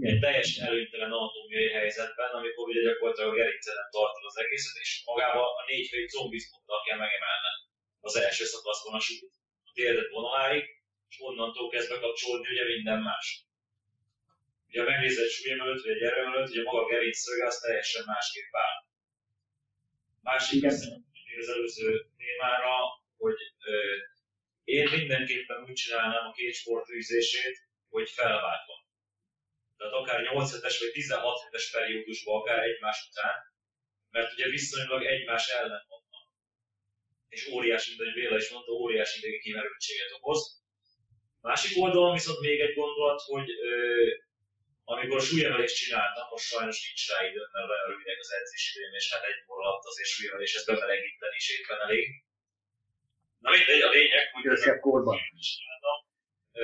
Egy 0.01 0.21
teljesen 0.21 0.67
előnytelen 0.67 1.13
anatómiai 1.13 1.71
helyzetben, 1.71 2.31
amikor 2.31 2.69
ugye 2.69 2.83
gyakorlatilag 2.83 3.31
a 3.33 3.35
gerinceden 3.35 3.89
tartod 3.91 4.25
az 4.25 4.39
egészet, 4.39 4.77
és 4.81 5.03
magában 5.05 5.49
a 5.61 5.65
négy 5.69 5.89
fő 5.89 6.07
zombizmottal 6.07 6.81
kell 6.87 6.99
megemelned 6.99 7.57
az 8.01 8.17
első 8.17 8.45
szakaszban 8.45 8.95
a 8.95 9.01
súlyt. 9.01 9.35
A 9.65 9.71
térdet 9.75 10.11
vonaláig, 10.11 10.65
és 11.09 11.17
onnantól 11.21 11.69
kezdve 11.69 11.99
kapcsolódni 11.99 12.49
ugye 12.53 12.65
minden 12.65 13.01
más. 13.03 13.27
Ugye 14.69 14.81
a 14.83 14.85
megnézett 14.85 15.29
súlyemelőt, 15.29 15.83
vagy 15.83 15.97
egy 15.97 16.03
erőmelőt, 16.03 16.49
ugye 16.49 16.63
maga 16.63 16.85
a 16.85 16.89
gerinc 16.89 17.19
szöge 17.19 17.47
az 17.47 17.59
teljesen 17.59 18.05
másképp 18.07 18.53
áll. 18.53 18.77
Másik 20.21 20.65
az 20.65 21.49
előző 21.49 22.07
témára, 22.17 22.77
hogy 23.17 23.37
ö, 23.65 23.97
én 24.65 24.89
mindenképpen 24.91 25.63
úgy 25.63 25.73
csinálnám 25.73 26.27
a 26.27 26.33
két 26.33 26.55
sportűzését, 26.55 27.57
hogy 27.89 28.11
felváltva. 28.11 28.84
Tehát 29.85 30.01
akár 30.03 30.21
8 30.23 30.53
hetes 30.53 30.79
vagy 30.81 30.91
16 30.91 31.43
hetes 31.45 31.71
periódusban, 31.71 32.41
akár 32.41 32.59
egymás 32.69 32.99
után, 33.11 33.37
mert 34.11 34.33
ugye 34.33 34.47
viszonylag 34.49 35.05
egymás 35.05 35.49
ellen 35.49 35.85
vannak. 35.89 36.27
És 37.29 37.49
óriási, 37.55 37.89
mint 37.89 38.01
ahogy 38.01 38.15
Béla 38.15 38.37
is 38.37 38.51
mondta, 38.51 38.73
óriási 38.73 39.19
idegi 39.19 39.39
kimerültséget 39.39 40.13
okoz. 40.19 40.41
Másik 41.41 41.83
oldalon 41.83 42.13
viszont 42.13 42.41
még 42.41 42.61
egy 42.61 42.75
gondolat, 42.75 43.21
hogy 43.21 43.49
ö, 43.51 43.73
amikor 44.85 45.21
súlyemelést 45.21 45.77
csináltam, 45.77 46.27
most 46.31 46.45
sajnos 46.53 46.77
nincs 46.87 47.09
rá 47.11 47.19
időm, 47.29 47.49
mert 47.53 47.69
olyan 47.69 47.87
rövidek 47.89 48.19
az 48.19 48.33
edzés 48.39 48.65
időm, 48.75 48.95
és 49.01 49.13
hát 49.13 49.25
egy 49.31 49.41
óra 49.49 49.63
alatt 49.69 49.85
azért 49.85 50.09
súlyemeléshez 50.15 50.65
bemelegíteni 50.67 51.37
is 51.37 51.49
éppen 51.59 51.81
elég. 51.87 52.05
Na 53.39 53.51
mindegy, 53.51 53.83
a 53.89 53.91
lényeg, 53.97 54.25
hogy 54.33 54.47
ezt 54.47 54.81
korban. 54.81 55.17
csináltam. 55.53 55.99
Ö, 56.53 56.63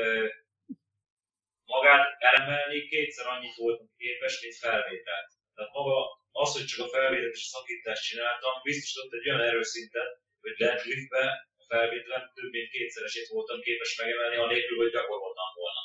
magát 1.74 2.04
elemelni 2.30 2.88
kétszer 2.90 3.26
annyit 3.26 3.56
voltam 3.62 3.88
képes, 4.02 4.34
mint 4.42 4.56
felvételt. 4.64 5.28
Tehát 5.54 5.72
maga 5.78 5.96
az, 6.42 6.50
hogy 6.56 6.66
csak 6.70 6.86
a 6.86 6.92
felvételt 6.96 7.36
és 7.38 7.46
a 7.46 7.52
szakítást 7.54 8.06
csináltam, 8.08 8.52
biztosított 8.62 9.12
egy 9.16 9.28
olyan 9.28 9.46
erőszintet, 9.50 10.10
hogy 10.40 10.52
deadliftbe 10.62 11.24
felvételen 11.72 12.24
több 12.34 12.50
mint 12.50 12.70
kétszeresét 12.70 13.28
voltam 13.34 13.60
képes 13.60 13.90
megemelni, 14.00 14.36
anélkül, 14.36 14.76
hogy 14.82 14.90
gyakoroltam 14.96 15.50
volna. 15.60 15.82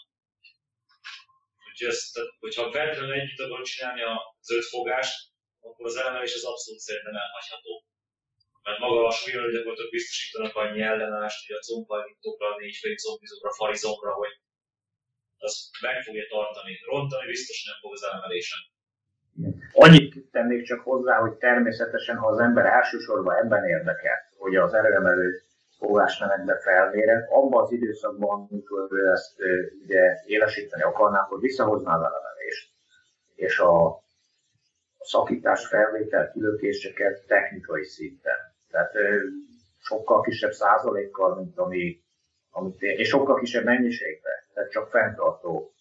Ezt, 1.92 2.14
tehát, 2.14 2.30
hogyha 2.40 2.72
feltétlenül 2.72 3.20
együtt 3.20 3.46
akarod 3.46 3.66
csinálni 3.66 4.02
az 4.02 4.52
öt 4.58 4.66
fogást, 4.76 5.16
akkor 5.60 5.86
az 5.86 5.96
elemelés 5.96 6.34
az 6.34 6.46
abszolút 6.52 6.80
szerintem 6.80 7.16
elhagyható. 7.16 7.74
Mert 8.64 8.80
maga 8.80 9.08
a 9.08 9.12
súlyon 9.12 9.52
gyakorlatilag 9.52 9.92
biztosítanak 9.92 10.56
annyi 10.56 10.82
ellenállást, 10.82 11.48
hogy 11.48 11.56
a 11.56 11.66
combhajlítokra, 11.68 12.58
négyfejű 12.58 12.96
combizomra, 12.96 13.54
farizomra, 13.54 14.12
hogy 14.22 14.34
az 15.38 15.70
meg 15.82 16.04
fogja 16.04 16.24
tartani. 16.30 16.74
Rontani 16.92 17.26
biztos 17.28 17.66
nem 17.66 17.78
fog 17.82 17.92
az 17.94 18.04
elemelésen. 18.04 18.60
Annyit 19.74 20.32
tennék 20.32 20.64
csak 20.64 20.80
hozzá, 20.80 21.16
hogy 21.18 21.34
természetesen, 21.34 22.18
ha 22.18 22.28
az 22.28 22.40
ember 22.40 22.66
elsősorban 22.66 23.36
ebben 23.36 23.64
érdekel, 23.66 24.18
hogy 24.38 24.56
az 24.56 24.74
erőemelő 24.74 25.42
fogásmenetbe 25.78 26.60
felmérek, 26.60 27.30
abban 27.30 27.64
az 27.64 27.72
időszakban, 27.72 28.48
amikor 28.50 28.88
ő 28.92 29.12
ezt 29.12 29.36
ugye 29.84 30.14
élesíteni 30.26 30.84
akarná, 30.84 31.20
akkor 31.20 31.40
visszahozná 31.40 31.92
a 31.96 32.02
levelést, 32.02 32.70
és 33.36 33.60
a, 33.60 33.86
a 34.98 35.06
szakítás 35.06 35.68
felvétel 35.68 36.32
kilökéseket 36.32 37.26
technikai 37.28 37.84
szinten. 37.84 38.38
Tehát 38.70 38.94
sokkal 39.80 40.22
kisebb 40.22 40.52
százalékkal, 40.52 41.36
mint 41.36 41.58
ami, 41.58 42.04
amit 42.56 42.82
és 42.82 43.08
sokkal 43.08 43.40
kisebb 43.40 43.64
mennyiségben, 43.64 44.34
tehát 44.54 44.72
csak 44.72 44.90
fenntartó. 44.90 45.74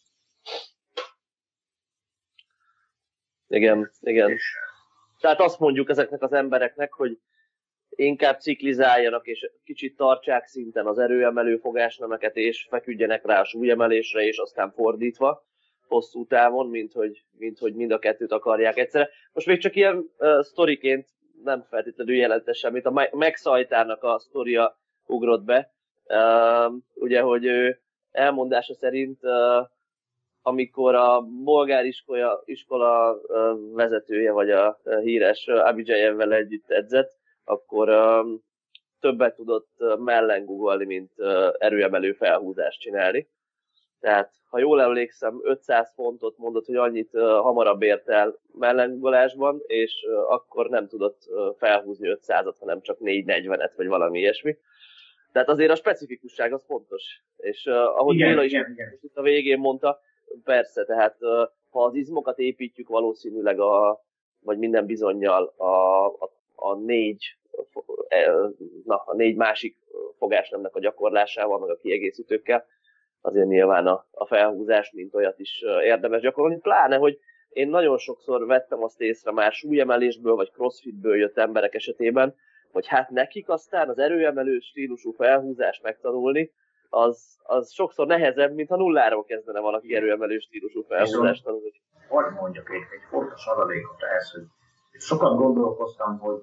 Igen, 3.47 3.91
igen. 4.01 4.31
És, 4.31 4.57
tehát 5.20 5.41
azt 5.41 5.59
mondjuk 5.59 5.91
ezeknek 5.91 6.22
az 6.22 6.33
embereknek, 6.33 6.93
hogy 6.93 7.18
inkább 7.89 8.41
ciklizáljanak, 8.41 9.27
és 9.27 9.51
kicsit 9.64 9.97
tartsák 9.97 10.47
szinten 10.47 10.87
az 10.87 10.99
erőemelő 10.99 11.57
fogásnemeket, 11.57 12.37
és 12.37 12.66
feküdjenek 12.70 13.27
rá 13.27 13.41
a 13.41 13.45
súlyemelésre, 13.45 14.22
és 14.22 14.39
aztán 14.39 14.72
fordítva 14.72 15.47
hosszú 15.87 16.27
távon, 16.27 16.68
mint 16.68 16.93
hogy, 16.93 17.25
mint 17.31 17.59
hogy 17.59 17.75
mind 17.75 17.91
a 17.91 17.99
kettőt 17.99 18.33
akarják 18.33 18.77
egyszerre. 18.77 19.11
Most 19.33 19.47
még 19.47 19.61
csak 19.61 19.77
ilyen 19.77 20.11
uh, 20.18 20.41
sztoriként 20.41 21.09
nem 21.43 21.62
feltétlenül 21.62 22.14
jelentes 22.14 22.59
semmit. 22.59 22.87
A 22.87 23.09
megszajtának 23.12 24.03
a 24.03 24.18
sztoria 24.18 24.79
ugrott 25.07 25.45
be. 25.45 25.74
Ugye, 26.94 27.20
hogy 27.20 27.44
ő 27.44 27.80
elmondása 28.11 28.74
szerint 28.74 29.20
amikor 30.46 30.94
a 30.94 31.20
bolgár 31.20 31.84
iskola, 31.84 32.42
iskola 32.44 33.20
vezetője, 33.72 34.32
vagy 34.32 34.50
a 34.50 34.80
híres 35.00 35.46
Abidjayevvel 35.46 36.32
együtt 36.32 36.70
edzett, 36.70 37.12
akkor 37.44 37.88
többet 39.00 39.34
tudott 39.34 39.68
mellengugolni, 39.98 40.84
mint 40.84 41.12
erőemelő 41.59 42.12
felhúzást 42.12 42.80
csinálni. 42.80 43.28
Tehát, 44.00 44.32
ha 44.50 44.59
jól 44.59 44.82
emlékszem, 44.82 45.40
500 45.42 45.92
fontot 45.94 46.38
mondott, 46.38 46.66
hogy 46.66 46.76
annyit 46.76 47.11
hamarabb 47.18 47.82
ért 47.82 48.09
el 48.09 48.38
mellengugolásban, 48.52 49.62
és 49.66 50.07
akkor 50.28 50.68
nem 50.68 50.88
tudott 50.88 51.18
felhúzni 51.57 52.16
500-at, 52.20 52.55
hanem 52.61 52.80
csak 52.80 52.98
440-et, 53.00 53.72
vagy 53.76 53.86
valami 53.86 54.18
ilyesmi. 54.18 54.57
Tehát 55.35 55.49
azért 55.49 55.70
a 55.70 55.74
specifikusság 55.74 56.53
az 56.53 56.64
fontos. 56.64 57.03
És 57.37 57.66
uh, 57.66 57.74
ahogy 57.74 58.14
igen, 58.14 58.28
Béla 58.28 58.43
is 58.43 58.53
igen, 58.53 58.70
igen. 58.70 58.99
a 59.14 59.22
végén 59.22 59.59
mondta, 59.59 60.01
persze, 60.45 60.85
tehát 60.85 61.16
uh, 61.20 61.49
ha 61.70 61.85
az 61.85 61.95
izmokat 61.95 62.39
építjük, 62.39 62.89
valószínűleg 62.89 63.61
a, 63.61 64.05
vagy 64.41 64.59
minden 64.59 64.87
bizonyal 64.87 65.55
a, 65.57 66.07
a, 66.07 66.30
a 66.55 66.74
négy 66.74 67.37
na, 68.85 68.97
a 68.97 69.14
négy 69.14 69.37
másik 69.37 69.76
fogásnemnek 70.18 70.74
a 70.74 70.80
gyakorlásával, 70.80 71.59
meg 71.59 71.70
a 71.70 71.76
kiegészítőkkel, 71.76 72.66
azért 73.20 73.47
nyilván 73.47 73.87
a, 73.87 74.07
a 74.11 74.26
felhúzás, 74.26 74.91
mint 74.93 75.14
olyat 75.14 75.39
is 75.39 75.62
érdemes 75.82 76.20
gyakorolni, 76.20 76.59
pláne, 76.59 76.97
hogy 76.97 77.18
én 77.49 77.68
nagyon 77.68 77.99
sokszor 77.99 78.47
vettem 78.47 78.82
azt 78.82 79.01
észre 79.01 79.32
már 79.32 79.53
súlyemelésből, 79.53 80.35
vagy 80.35 80.51
crossfitből 80.51 81.16
jött 81.16 81.39
emberek 81.39 81.74
esetében, 81.74 82.35
hogy 82.75 82.87
hát 82.87 83.11
nekik 83.11 83.49
aztán 83.49 83.89
az 83.89 83.99
erőemelő 83.99 84.59
stílusú 84.59 85.12
felhúzást 85.12 85.83
megtanulni, 85.83 86.53
az, 86.89 87.39
az 87.43 87.72
sokszor 87.72 88.07
nehezebb, 88.07 88.55
mint 88.55 88.68
ha 88.68 88.77
nulláról 88.77 89.25
kezdene 89.25 89.61
valaki 89.61 89.95
erőemelő 89.95 90.39
stílusú 90.39 90.83
felhúzást 90.83 91.45
tanulni. 91.45 91.83
Hogy 92.09 92.25
mondjak 92.41 92.70
egy, 92.70 92.81
egy 92.81 93.07
fontos 93.09 93.47
adalékot 93.47 94.03
ehhez, 94.03 94.31
hogy 94.31 94.43
sokat 95.01 95.37
gondolkoztam, 95.37 96.18
hogy 96.18 96.43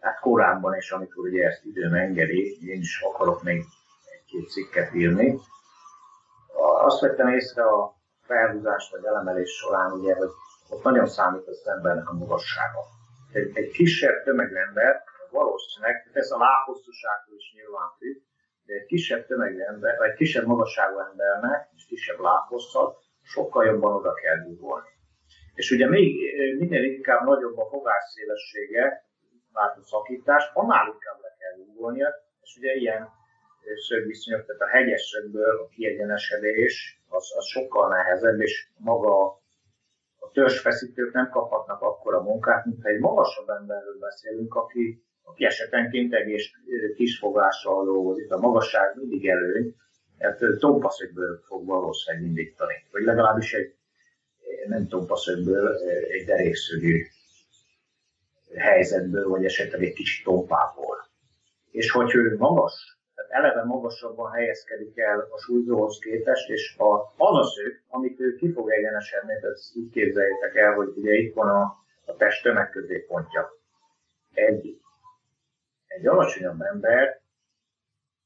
hát 0.00 0.20
korábban 0.20 0.76
is, 0.76 0.90
amikor 0.90 1.24
ugye 1.24 1.46
ezt 1.46 1.64
időm 1.64 1.94
engedi, 1.94 2.58
én 2.68 2.80
is 2.80 3.02
akarok 3.02 3.42
még 3.42 3.64
egy-két 4.14 4.48
cikket 4.48 4.94
írni. 4.94 5.38
Azt 6.84 7.00
vettem 7.00 7.28
észre 7.28 7.62
a 7.62 7.94
felhúzás 8.22 8.90
vagy 8.90 9.04
elemelés 9.04 9.50
során, 9.50 9.92
ugye, 9.92 10.14
hogy 10.14 10.28
ott 10.70 10.82
nagyon 10.82 11.06
számít 11.06 11.46
az 11.46 11.62
embernek 11.66 12.08
a 12.08 12.12
magassága. 12.12 12.80
Egy, 13.32 13.50
egy 13.54 13.70
kisebb 13.70 14.22
tömegember 14.24 15.08
valószínűleg, 15.30 16.10
ez 16.12 16.30
a 16.30 16.38
lábhosszúságtól 16.38 17.36
is 17.36 17.52
nyilván 17.54 17.90
függ, 17.98 18.16
de 18.64 18.74
egy 18.74 18.86
kisebb 18.86 19.26
tömegű 19.26 19.60
ember, 19.60 19.96
vagy 19.98 20.08
egy 20.08 20.16
kisebb 20.16 20.46
magasságú 20.46 20.98
embernek, 20.98 21.68
és 21.76 21.86
kisebb 21.86 22.18
lábhosszal 22.18 22.98
sokkal 23.22 23.64
jobban 23.64 23.92
oda 23.92 24.12
kell 24.12 24.38
gugolni. 24.44 24.88
És 25.54 25.70
ugye 25.70 25.88
még 25.88 26.14
minél 26.58 26.84
inkább 26.84 27.26
nagyobb 27.26 27.58
a 27.58 27.68
fogásszélessége, 27.68 29.08
váltó 29.52 29.82
szakítás, 29.82 30.50
annál 30.54 30.86
inkább 30.86 31.20
le 31.20 31.34
kell 31.38 31.64
gugolnia, 31.64 32.08
és 32.42 32.56
ugye 32.56 32.72
ilyen 32.72 33.08
szögviszonyok, 33.88 34.46
tehát 34.46 34.62
a 34.62 34.76
hegyesekből 34.76 35.60
a 35.60 35.68
kiegyenesedés 35.68 37.02
az, 37.08 37.34
az 37.36 37.46
sokkal 37.46 37.88
nehezebb, 37.88 38.40
és 38.40 38.68
maga 38.76 39.26
a 40.18 40.30
törzsfeszítők 40.32 41.12
nem 41.12 41.30
kaphatnak 41.30 41.80
akkora 41.80 42.22
munkát, 42.22 42.64
mint 42.64 42.82
ha 42.82 42.88
egy 42.88 43.00
magasabb 43.00 43.48
emberről 43.48 43.98
beszélünk, 43.98 44.54
aki 44.54 45.04
aki 45.30 45.44
esetenként 45.44 46.14
egész 46.14 46.50
kisfogással 46.96 47.84
dolgozik. 47.84 48.32
A 48.32 48.38
magasság 48.38 48.96
mindig 48.96 49.28
előny, 49.28 49.74
mert 50.18 50.58
tompaszögből 50.58 51.40
fog 51.44 51.66
valószínűleg 51.66 52.26
indítani. 52.26 52.74
Vagy 52.92 53.02
legalábbis 53.02 53.52
egy 53.52 53.74
nem 54.66 54.88
tompaszögből, 54.88 55.76
egy 56.08 56.24
derékszögű 56.24 57.06
helyzetből, 58.54 59.28
vagy 59.28 59.44
esetleg 59.44 59.82
egy 59.82 59.92
kicsit 59.92 60.24
tompából. 60.24 61.08
És 61.70 61.90
hogy 61.90 62.14
ő 62.14 62.36
magas, 62.38 62.98
tehát 63.14 63.30
eleve 63.30 63.64
magasabban 63.64 64.32
helyezkedik 64.32 64.98
el 64.98 65.28
a 65.30 65.38
súlyzóhoz 65.38 65.98
képest, 65.98 66.48
és 66.48 66.76
a, 66.78 66.94
az 67.16 67.36
a 67.38 67.44
szög, 67.44 67.80
amit 67.88 68.20
ő 68.20 68.34
ki 68.34 68.52
fog 68.52 68.70
egyenesedni, 68.70 69.38
tehát 69.40 69.58
így 69.76 69.90
képzeljétek 69.90 70.56
el, 70.56 70.72
hogy 70.72 70.88
ugye 70.96 71.12
itt 71.12 71.34
van 71.34 71.48
a, 71.48 71.62
a 72.04 72.16
test 72.16 72.42
tömegközéppontja. 72.42 73.50
Egy 74.32 74.79
egy 75.90 76.06
alacsonyabb 76.06 76.60
ember 76.60 77.20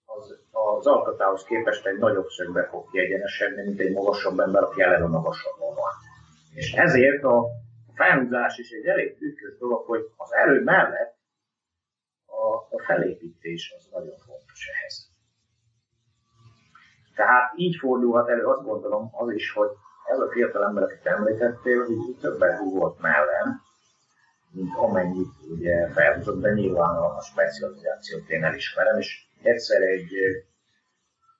az, 0.04 0.38
az 0.50 0.86
alkatához 0.86 1.44
képest 1.44 1.86
egy 1.86 1.98
nagyobb 1.98 2.28
szögbe 2.28 2.64
fog 2.64 2.90
kiegyenesedni, 2.90 3.62
mint 3.62 3.80
egy 3.80 3.92
magasabb 3.92 4.38
ember, 4.38 4.62
aki 4.62 4.82
eleve 4.82 5.06
magasabban 5.06 5.74
van. 5.74 5.92
És 6.54 6.72
ezért 6.72 7.22
a 7.22 7.46
felhúzás 7.94 8.58
is 8.58 8.70
egy 8.70 8.86
elég 8.86 9.18
tükkös 9.18 9.58
dolog, 9.58 9.86
hogy 9.86 10.10
az 10.16 10.32
erő 10.32 10.62
mellett 10.62 11.16
a, 12.26 12.76
a 12.76 12.82
felépítés 12.86 13.74
az 13.76 13.88
nagyon 13.92 14.16
fontos 14.16 14.68
ehhez. 14.68 15.12
Tehát 17.14 17.52
így 17.56 17.76
fordulhat 17.76 18.28
elő, 18.28 18.44
azt 18.44 18.64
gondolom 18.64 19.10
az 19.12 19.32
is, 19.32 19.52
hogy 19.52 19.68
ez 20.10 20.18
a 20.18 20.30
fiatal 20.30 20.64
ember, 20.64 20.82
akit 20.82 21.06
említettél, 21.06 21.84
hogy 21.84 22.16
többet 22.20 22.58
volt 22.58 23.00
mellem, 23.00 23.62
mint 24.54 24.76
amennyit 24.76 25.32
ugye 25.50 25.88
felhozott, 25.88 26.40
de 26.40 26.52
nyilván 26.52 26.96
a, 26.96 27.20
specializációt 27.20 28.28
én 28.28 28.44
elismerem, 28.44 28.98
és 28.98 29.26
egyszer 29.42 29.82
egy 29.82 30.12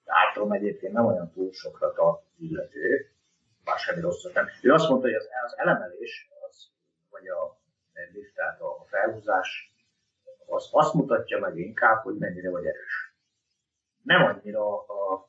általam 0.04 0.52
egyébként 0.52 0.92
nem 0.92 1.06
olyan 1.06 1.30
túl 1.32 1.52
sokra 1.52 1.92
tart 1.92 2.22
illető, 2.38 3.10
bár 3.64 3.78
semmi 3.78 4.00
rosszat 4.00 4.34
nem. 4.34 4.46
Ő 4.62 4.72
azt 4.72 4.88
mondta, 4.88 5.06
hogy 5.06 5.16
az, 5.16 5.28
az 5.44 5.58
elemelés, 5.58 6.28
az, 6.48 6.70
vagy 7.10 7.28
a 7.28 7.58
lift, 8.12 8.34
tehát 8.34 8.60
a 8.60 8.84
felhúzás, 8.86 9.74
az 10.46 10.68
azt 10.70 10.94
mutatja 10.94 11.38
meg 11.38 11.58
inkább, 11.58 12.02
hogy 12.02 12.16
mennyire 12.16 12.50
vagy 12.50 12.64
erős. 12.64 13.14
Nem 14.02 14.22
annyira, 14.22 14.78
a, 14.78 15.28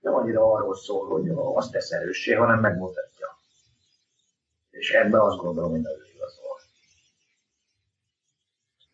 nem 0.00 0.14
annyira 0.14 0.52
arról 0.52 0.76
szól, 0.76 1.08
hogy 1.08 1.30
azt 1.34 1.72
tesz 1.72 1.90
erőssé, 1.90 2.34
hanem 2.34 2.60
megmutatja. 2.60 3.28
És 4.70 4.92
ebben 4.92 5.20
azt 5.20 5.38
gondolom, 5.38 5.70
hogy 5.70 5.80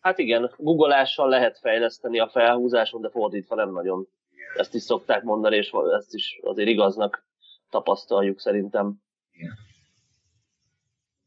Hát 0.01 0.17
igen, 0.17 0.53
googleással 0.57 1.29
lehet 1.29 1.59
fejleszteni 1.59 2.19
a 2.19 2.29
felhúzáson, 2.29 3.01
de 3.01 3.09
fordítva 3.09 3.55
nem 3.55 3.71
nagyon. 3.71 4.07
Ezt 4.55 4.73
is 4.73 4.81
szokták 4.81 5.23
mondani, 5.23 5.55
és 5.55 5.71
ezt 5.97 6.13
is 6.13 6.39
azért 6.43 6.69
igaznak 6.69 7.25
tapasztaljuk 7.69 8.39
szerintem. 8.39 8.93
Igen. 9.31 9.51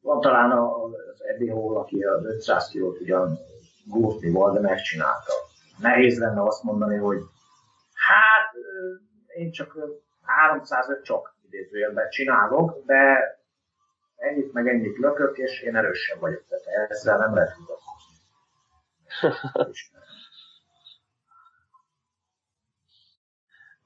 Van 0.00 0.20
talán 0.20 0.50
az 0.50 1.24
Eddie 1.24 1.52
Hall, 1.52 1.76
aki 1.76 2.02
az 2.02 2.24
500 2.24 2.68
kilót 2.68 3.00
ugyan 3.00 3.38
gúrtni 3.86 4.30
volt, 4.30 4.54
de 4.54 4.60
megcsinálta. 4.60 5.32
Nehéz 5.78 6.18
lenne 6.18 6.42
azt 6.42 6.62
mondani, 6.62 6.96
hogy 6.96 7.18
hát 7.94 8.52
én 9.36 9.50
csak 9.50 9.76
305 10.22 11.04
csak 11.04 11.36
idézőjelben 11.46 12.08
csinálok, 12.08 12.84
de 12.84 13.32
ennyit 14.16 14.52
meg 14.52 14.68
ennyit 14.68 14.96
lökök, 14.96 15.38
és 15.38 15.62
én 15.62 15.76
erősebb 15.76 16.20
vagyok. 16.20 16.44
Tehát 16.48 16.90
ezzel 16.90 17.18
nem 17.18 17.34
lehet. 17.34 17.56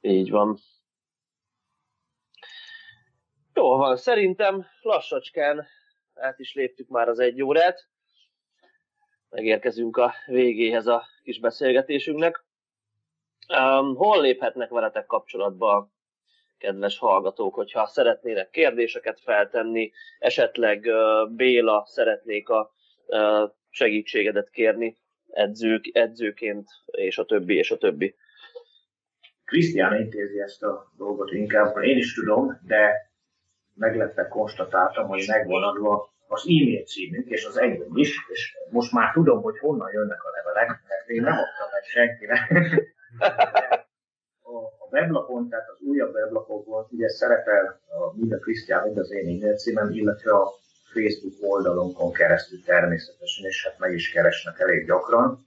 Így 0.01 0.31
van. 0.31 0.59
Jó 3.55 3.77
van, 3.77 3.97
szerintem 3.97 4.67
lassacskán 4.81 5.67
át 6.15 6.39
is 6.39 6.55
léptük 6.55 6.89
már 6.89 7.09
az 7.09 7.19
egy 7.19 7.43
órát. 7.43 7.89
Megérkezünk 9.29 9.97
a 9.97 10.15
végéhez 10.27 10.87
a 10.87 11.07
kis 11.23 11.41
beszélgetésünknek. 11.41 12.45
Um, 13.49 13.95
hol 13.97 14.21
léphetnek 14.21 14.71
veletek 14.71 15.07
kapcsolatba, 15.07 15.91
kedves 16.59 16.99
hallgatók, 16.99 17.55
hogyha 17.55 17.87
szeretnének 17.87 18.51
kérdéseket 18.51 19.21
feltenni, 19.21 19.93
esetleg 20.19 20.85
uh, 20.85 21.31
Béla 21.31 21.85
szeretnék 21.87 22.49
a 22.49 22.73
uh, 23.07 23.51
segítségedet 23.71 24.51
kérni 24.51 24.97
edzők, 25.31 25.85
edzőként, 25.93 26.69
és 26.87 27.19
a 27.19 27.25
többi, 27.25 27.55
és 27.55 27.71
a 27.71 27.79
többi. 27.79 28.15
Krisztián 29.45 30.01
intézi 30.01 30.41
ezt 30.41 30.63
a 30.63 30.93
dolgot 30.97 31.33
inkább, 31.33 31.77
én 31.83 31.97
is 31.97 32.15
tudom, 32.15 32.61
de 32.67 33.11
meglepve 33.75 34.29
konstatáltam, 34.29 35.07
hogy 35.07 35.25
megvan 35.27 35.63
adva 35.63 36.13
az 36.29 36.43
e-mail 36.43 36.85
címünk, 36.85 37.29
és 37.29 37.45
az 37.45 37.59
enyém 37.59 37.97
is, 37.97 38.17
és 38.29 38.57
most 38.71 38.93
már 38.93 39.13
tudom, 39.13 39.43
hogy 39.43 39.59
honnan 39.59 39.93
jönnek 39.93 40.25
a 40.25 40.31
levelek, 40.31 40.69
mert 40.69 41.09
én 41.09 41.23
nem 41.23 41.33
adtam 41.33 41.69
meg 41.73 41.83
senkinek. 41.85 42.51
a 44.81 44.89
weblapon, 44.91 45.49
tehát 45.49 45.69
az 45.69 45.81
újabb 45.81 46.15
weblapokon 46.15 46.87
ugye 46.91 47.09
szerepel 47.09 47.81
a, 47.87 48.17
mind 48.17 48.33
a 48.33 48.39
Krisztián, 48.39 48.85
mind 48.85 48.99
az 48.99 49.11
én 49.11 49.37
e-mail 49.37 49.57
címem, 49.57 49.91
illetve 49.91 50.33
a 50.33 50.53
Facebook 50.93 51.35
oldalunkon 51.41 52.13
keresztül 52.13 52.63
természetesen, 52.65 53.45
és 53.45 53.65
hát 53.65 53.79
meg 53.79 53.93
is 53.95 54.11
keresnek 54.11 54.59
elég 54.59 54.87
gyakran, 54.87 55.47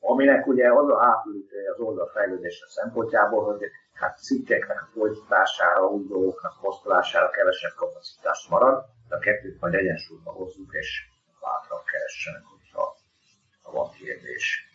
aminek 0.00 0.46
ugye 0.46 0.72
az 0.72 0.88
a 0.88 0.98
hátulütője 0.98 1.70
az 1.70 1.80
oldal 1.80 2.10
fejlődése 2.14 2.66
szempontjából, 2.68 3.44
hogy 3.44 3.60
hát 3.92 4.18
cikkeknek 4.18 4.82
a 4.82 4.88
folytatására, 4.92 5.86
új 5.86 6.06
dolgoknak 6.06 6.52
posztolására 6.60 7.30
kevesebb 7.30 7.74
kapacitás 7.76 8.46
marad, 8.50 8.84
de 9.08 9.16
a 9.16 9.18
kettőt 9.18 9.60
majd 9.60 9.74
egyensúlyba 9.74 10.30
hozzuk, 10.30 10.72
és 10.72 11.02
bátran 11.40 11.84
keressenek, 11.84 12.42
hogyha 12.44 12.96
ha 13.62 13.72
van 13.72 13.90
kérdés. 13.90 14.34
is. 14.36 14.66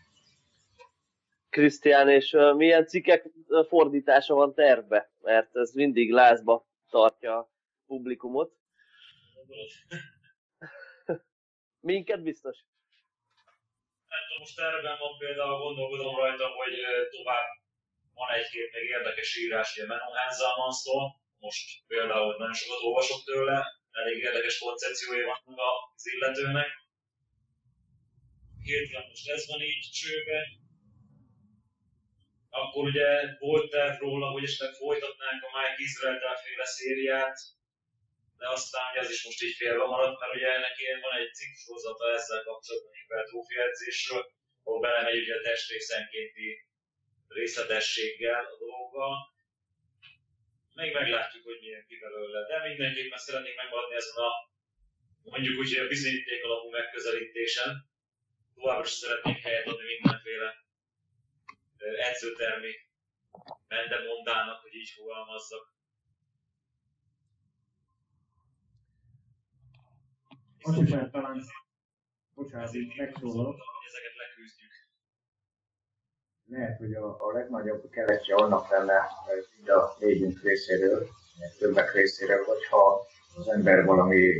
Krisztián, 1.50 2.10
és 2.10 2.38
milyen 2.56 2.86
cikkek 2.86 3.30
fordítása 3.68 4.34
van 4.34 4.54
tervbe? 4.54 5.12
Mert 5.22 5.56
ez 5.56 5.72
mindig 5.74 6.12
lázba 6.12 6.66
tartja 6.90 7.38
a 7.38 7.50
publikumot. 7.88 8.52
Minket 11.90 12.22
biztos? 12.24 12.58
Hát 14.08 14.40
most 14.40 14.56
tervben 14.56 14.98
van 14.98 15.18
például, 15.18 15.60
gondolkodom 15.60 16.16
rajta, 16.16 16.48
hogy 16.48 16.74
tovább 17.10 17.48
van 18.14 18.30
egy-két 18.30 18.72
még 18.74 18.84
érdekes 18.84 19.38
írás, 19.38 19.76
ugye 19.76 19.86
Menon 19.86 20.16
Hansalmansztól, 20.16 21.22
most 21.38 21.84
például 21.88 22.36
nagyon 22.38 22.54
sokat 22.54 22.82
olvasok 22.82 23.24
tőle, 23.24 23.66
elég 23.92 24.18
érdekes 24.18 24.58
koncepciója 24.58 25.26
van 25.26 25.58
az 25.96 26.06
illetőnek. 26.14 26.70
Hirtelen 28.64 29.08
most 29.10 29.30
ez 29.30 29.48
van 29.48 29.62
így 29.62 29.90
csőbe. 29.92 30.40
Akkor 32.50 32.84
ugye 32.84 33.38
volt 33.40 33.70
terv 33.70 34.00
róla, 34.00 34.30
hogy 34.30 34.44
esetleg 34.44 34.74
folytatnánk 34.74 35.44
a 35.44 35.58
Mike 35.58 35.76
Israel 35.78 36.36
féle 36.44 36.66
szériát, 36.66 37.38
de 38.40 38.48
aztán 38.50 38.96
ez 39.02 39.10
is 39.10 39.24
most 39.26 39.44
így 39.44 39.56
félve 39.56 39.86
maradt, 39.86 40.20
mert 40.20 40.36
ugye 40.36 40.60
neki 40.60 40.84
van 41.02 41.18
egy 41.20 41.34
ciklusorozata 41.34 42.06
ezzel 42.18 42.44
kapcsolatban 42.44 42.94
hipertrófia 42.94 43.64
ahol 44.64 44.80
belemegy 44.80 45.22
ugye 45.22 45.36
a 45.36 45.42
testrészenkénti 45.42 46.48
részletességgel 47.28 48.46
a 48.46 48.58
dologgal. 48.58 49.16
Még 50.74 50.94
meglátjuk, 50.94 51.44
hogy 51.44 51.60
milyen 51.62 51.86
ki 51.88 51.98
belőle. 51.98 52.48
De 52.48 52.68
mindenképpen 52.68 53.18
szeretnék 53.18 53.56
megmaradni 53.56 53.96
ezen 53.96 54.24
a 54.28 54.32
mondjuk 55.24 55.60
úgy, 55.60 55.76
hogy 55.76 55.86
a 55.86 55.88
bizonyíték 55.88 56.44
alapú 56.44 56.70
megközelítésen. 56.70 57.90
Továbbra 58.56 58.86
is 58.86 58.92
szeretnék 58.92 59.38
helyet 59.42 59.68
adni 59.68 59.86
mindenféle 59.86 60.54
edzőtermi 62.10 62.74
mendemondának, 63.68 64.62
hogy 64.62 64.74
így 64.74 64.90
fogalmazzak. 64.90 65.73
Azt 70.64 70.78
is 70.78 70.90
talán, 71.12 71.42
bocsánat, 72.34 72.74
így 72.74 72.94
megszólalok. 72.98 73.56
Ezeket 73.88 74.16
leküzdjük. 74.22 74.72
Lehet, 76.46 76.78
hogy 76.78 76.94
a, 76.94 77.28
a 77.28 77.32
legnagyobb 77.32 77.90
keretje 77.90 78.36
annak 78.36 78.70
lenne, 78.70 79.08
így 79.60 79.70
a 79.70 79.96
négyünk 80.00 80.42
részéről, 80.42 81.08
többek 81.60 81.94
részéről, 81.94 82.44
hogyha 82.44 83.08
az 83.36 83.48
ember 83.48 83.86
valami 83.86 84.34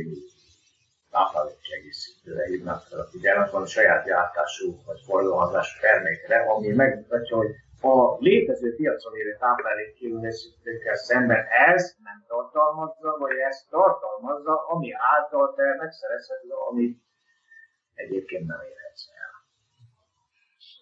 táplálékkiegészítőre 1.10 2.46
hívnak 2.46 2.82
fel 2.82 3.00
a 3.00 3.04
figyelmet, 3.04 3.50
van 3.50 3.62
a 3.62 3.66
saját 3.66 4.04
gyártású 4.04 4.82
vagy 4.84 5.00
forgalmazású 5.06 5.80
termékre, 5.80 6.38
ami 6.38 6.68
megmutatja, 6.68 7.36
hogy 7.36 7.50
a 7.84 8.16
létező 8.18 8.74
piacon 8.74 9.12
lévő 9.12 9.36
táplálékkiegészítőkkel 9.38 10.96
szemben 10.96 11.46
ez 11.46 11.96
nem 12.02 12.24
tartalmazza, 12.26 13.16
vagy 13.18 13.36
ez 13.36 13.66
tartalmazza, 13.70 14.66
ami 14.66 14.92
által 15.14 15.54
te 15.54 15.74
megszerezheted, 15.78 16.50
amit 16.70 17.02
egyébként 17.94 18.46
nem 18.46 18.60
érhetsz 18.60 19.08
el. 19.14 19.32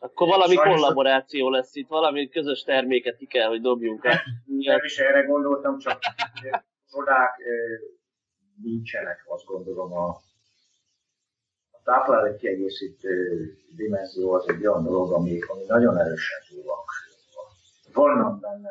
Akkor 0.09 0.29
valami 0.29 0.55
Sajnos 0.55 0.81
kollaboráció 0.81 1.51
lesz 1.51 1.75
itt, 1.75 1.89
valami 1.89 2.29
közös 2.29 2.63
terméket 2.63 3.17
ki 3.17 3.27
kell, 3.27 3.49
hogy 3.49 3.61
dobjunk 3.61 4.05
el. 4.05 4.21
Nem 4.67 4.85
is 4.85 4.99
erre 4.99 5.23
gondoltam, 5.23 5.79
csak 5.79 5.99
csodák 6.93 7.37
nincsenek, 8.63 9.25
azt 9.27 9.45
gondolom 9.45 9.93
a 9.93 10.17
táplálék 11.85 12.37
kiegészítő 12.37 13.47
dimenzió 13.77 14.33
az 14.33 14.49
egy 14.49 14.67
olyan 14.67 14.85
dolog, 14.85 15.13
ami, 15.13 15.41
ami 15.41 15.65
nagyon 15.67 15.99
erősen 15.99 16.39
túl 16.49 16.63
van 16.63 16.85
Vannak 17.93 18.41
benne 18.41 18.71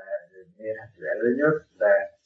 mérhető 0.57 1.05
előnyök, 1.05 1.65
de 1.77 2.19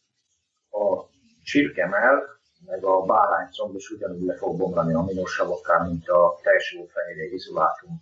a 0.70 1.10
csirkemel, 1.44 2.24
meg 2.66 2.84
a 2.84 3.02
bálánycomb 3.02 3.76
is 3.76 3.90
ugyanúgy 3.90 4.26
le 4.26 4.36
fog 4.36 4.58
bomlani 4.58 4.94
aminosavakkal, 4.94 5.88
mint 5.88 6.08
a 6.08 6.40
teljes 6.44 6.78
fehérje 6.88 7.34
izolátum. 7.34 8.02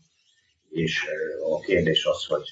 És 0.70 1.08
a 1.54 1.60
kérdés 1.60 2.06
az, 2.06 2.26
hogy 2.26 2.48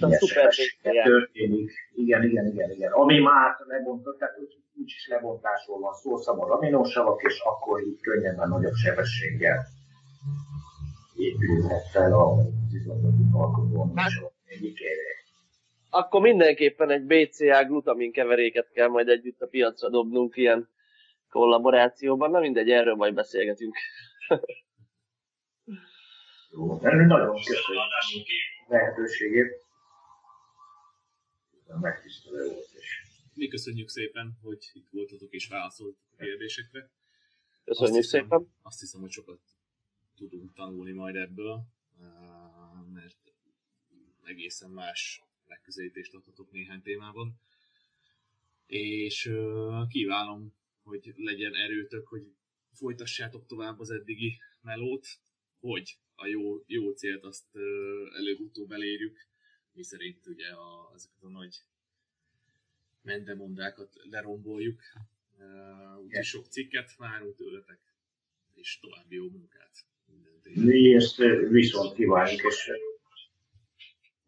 a 0.00 1.02
történik. 1.04 1.72
Igen, 1.94 2.24
igen, 2.24 2.46
igen, 2.46 2.70
igen. 2.70 2.92
Ami 2.92 3.18
már 3.18 3.56
lebontott, 3.66 4.18
tehát 4.18 4.38
úgy, 4.38 4.56
úgyis 4.78 5.06
lebontásról 5.08 5.78
van 5.78 5.94
szó, 5.94 6.16
szabad 6.16 6.50
aminósavak, 6.50 7.22
és 7.22 7.40
akkor 7.40 7.82
így 7.82 8.00
könnyebben 8.00 8.48
nagyobb 8.48 8.74
sebességgel 8.74 9.66
épülhet 11.14 11.88
fel 11.88 12.12
a 12.12 12.36
izomzatot 12.72 13.32
alkotó 13.32 13.80
aminósavak 13.80 14.32
Akkor 15.90 16.20
mindenképpen 16.20 16.90
egy 16.90 17.04
BCA 17.04 17.64
glutamin 17.64 18.12
keveréket 18.12 18.70
kell 18.72 18.88
majd 18.88 19.08
együtt 19.08 19.40
a 19.40 19.46
piacra 19.46 19.88
dobnunk 19.88 20.36
ilyen 20.36 20.68
kollaborációban. 21.30 22.30
Na 22.30 22.40
mindegy, 22.40 22.70
erről 22.70 22.94
majd 22.94 23.14
beszélgetünk. 23.14 23.76
Jó, 26.50 26.78
nagyon 26.80 27.34
köszönöm 27.44 27.82
lehetőségét 28.68 29.64
megtisztelő 31.80 32.48
volt. 32.48 32.66
És... 32.78 33.05
Mi 33.36 33.48
köszönjük 33.48 33.88
szépen, 33.88 34.38
hogy 34.42 34.70
itt 34.72 34.88
voltatok 34.90 35.32
és 35.32 35.48
válaszoltatok 35.48 36.12
a 36.12 36.16
kérdésekre. 36.16 36.90
Köszönjük 37.64 37.96
azt 37.96 38.10
hiszem, 38.10 38.22
szépen. 38.22 38.54
Azt 38.62 38.80
hiszem, 38.80 39.00
hogy 39.00 39.10
sokat 39.10 39.40
tudunk 40.16 40.54
tanulni 40.54 40.92
majd 40.92 41.16
ebből, 41.16 41.62
mert 42.92 43.32
egészen 44.22 44.70
más 44.70 45.22
megközelítést 45.46 46.14
adhatok 46.14 46.50
néhány 46.50 46.82
témában. 46.82 47.40
És 48.66 49.30
kívánom, 49.88 50.54
hogy 50.82 51.12
legyen 51.16 51.54
erőtök, 51.54 52.08
hogy 52.08 52.34
folytassátok 52.72 53.46
tovább 53.46 53.78
az 53.78 53.90
eddigi 53.90 54.38
melót, 54.60 55.06
hogy 55.60 55.98
a 56.14 56.26
jó, 56.26 56.62
jó 56.66 56.90
célt 56.92 57.24
azt 57.24 57.56
előbb-utóbb 58.16 58.70
elérjük, 58.72 59.18
mi 59.72 59.82
szerint 59.82 60.26
ugye 60.26 60.48
a, 60.48 60.90
azokat 60.92 61.22
a 61.22 61.28
nagy 61.28 61.56
mendemondákat 63.06 63.88
leromboljuk. 64.10 64.80
Uh, 65.38 66.02
úgyhogy 66.04 66.24
sok 66.24 66.46
cikket 66.46 66.96
várunk 66.96 67.36
tőletek, 67.36 67.78
és 68.54 68.78
további 68.78 69.14
jó 69.14 69.28
munkát. 69.30 69.74
Mi 70.54 70.94
ezt 70.94 71.16
viszont 71.48 71.94
kívánjuk, 71.94 72.42
és 72.42 72.70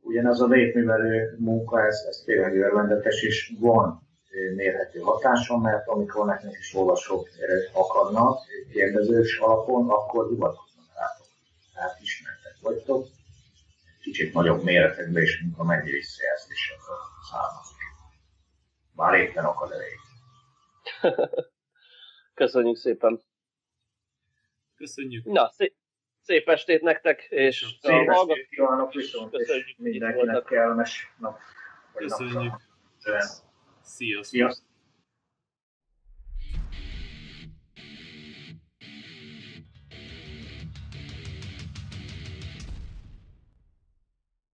ugyanaz 0.00 0.40
a 0.40 0.46
népművelő 0.46 1.36
munka, 1.38 1.86
ez, 1.86 2.04
ez 2.08 2.22
tényleg 2.24 2.56
örvendetes, 2.56 3.22
és 3.22 3.52
van 3.58 4.08
mérhető 4.54 5.00
hatása, 5.00 5.58
mert 5.58 5.88
amikor 5.88 6.26
nekünk 6.26 6.56
is 6.58 6.74
olvasók 6.74 7.28
akarnak 7.72 8.38
kérdezős 8.72 9.38
alapon, 9.38 9.90
akkor 9.90 10.28
hivatkoznak 10.28 10.86
rátok. 10.94 11.26
Tehát 11.74 12.00
ismertek 12.00 12.56
vagytok, 12.60 13.06
kicsit 14.02 14.32
nagyobb 14.32 14.62
méretekben 14.64 15.22
is 15.22 15.44
mennyi 15.56 15.90
visszajelzésekről 15.90 16.96
származik. 17.30 17.77
Bár 18.98 19.14
éppen 19.14 19.44
akad 19.44 19.72
elég. 19.72 19.98
Köszönjük 22.34 22.76
szépen. 22.76 23.20
Köszönjük. 24.76 25.24
Na, 25.24 25.50
szép, 25.50 25.76
szép 26.20 26.48
estét 26.48 26.82
nektek, 26.82 27.26
és 27.28 27.66
szép 27.80 28.08
a 28.08 28.12
estét 28.12 28.48
kívánok 28.48 28.92
viszont, 28.92 29.34
és 29.34 29.74
mindenkinek 29.76 30.44
kellemes 30.44 31.14
nap. 31.18 31.38
Köszönjük. 31.94 32.50
Nap. 32.50 32.60
Sziasztok. 33.82 34.24
Sziasztok. 34.24 34.67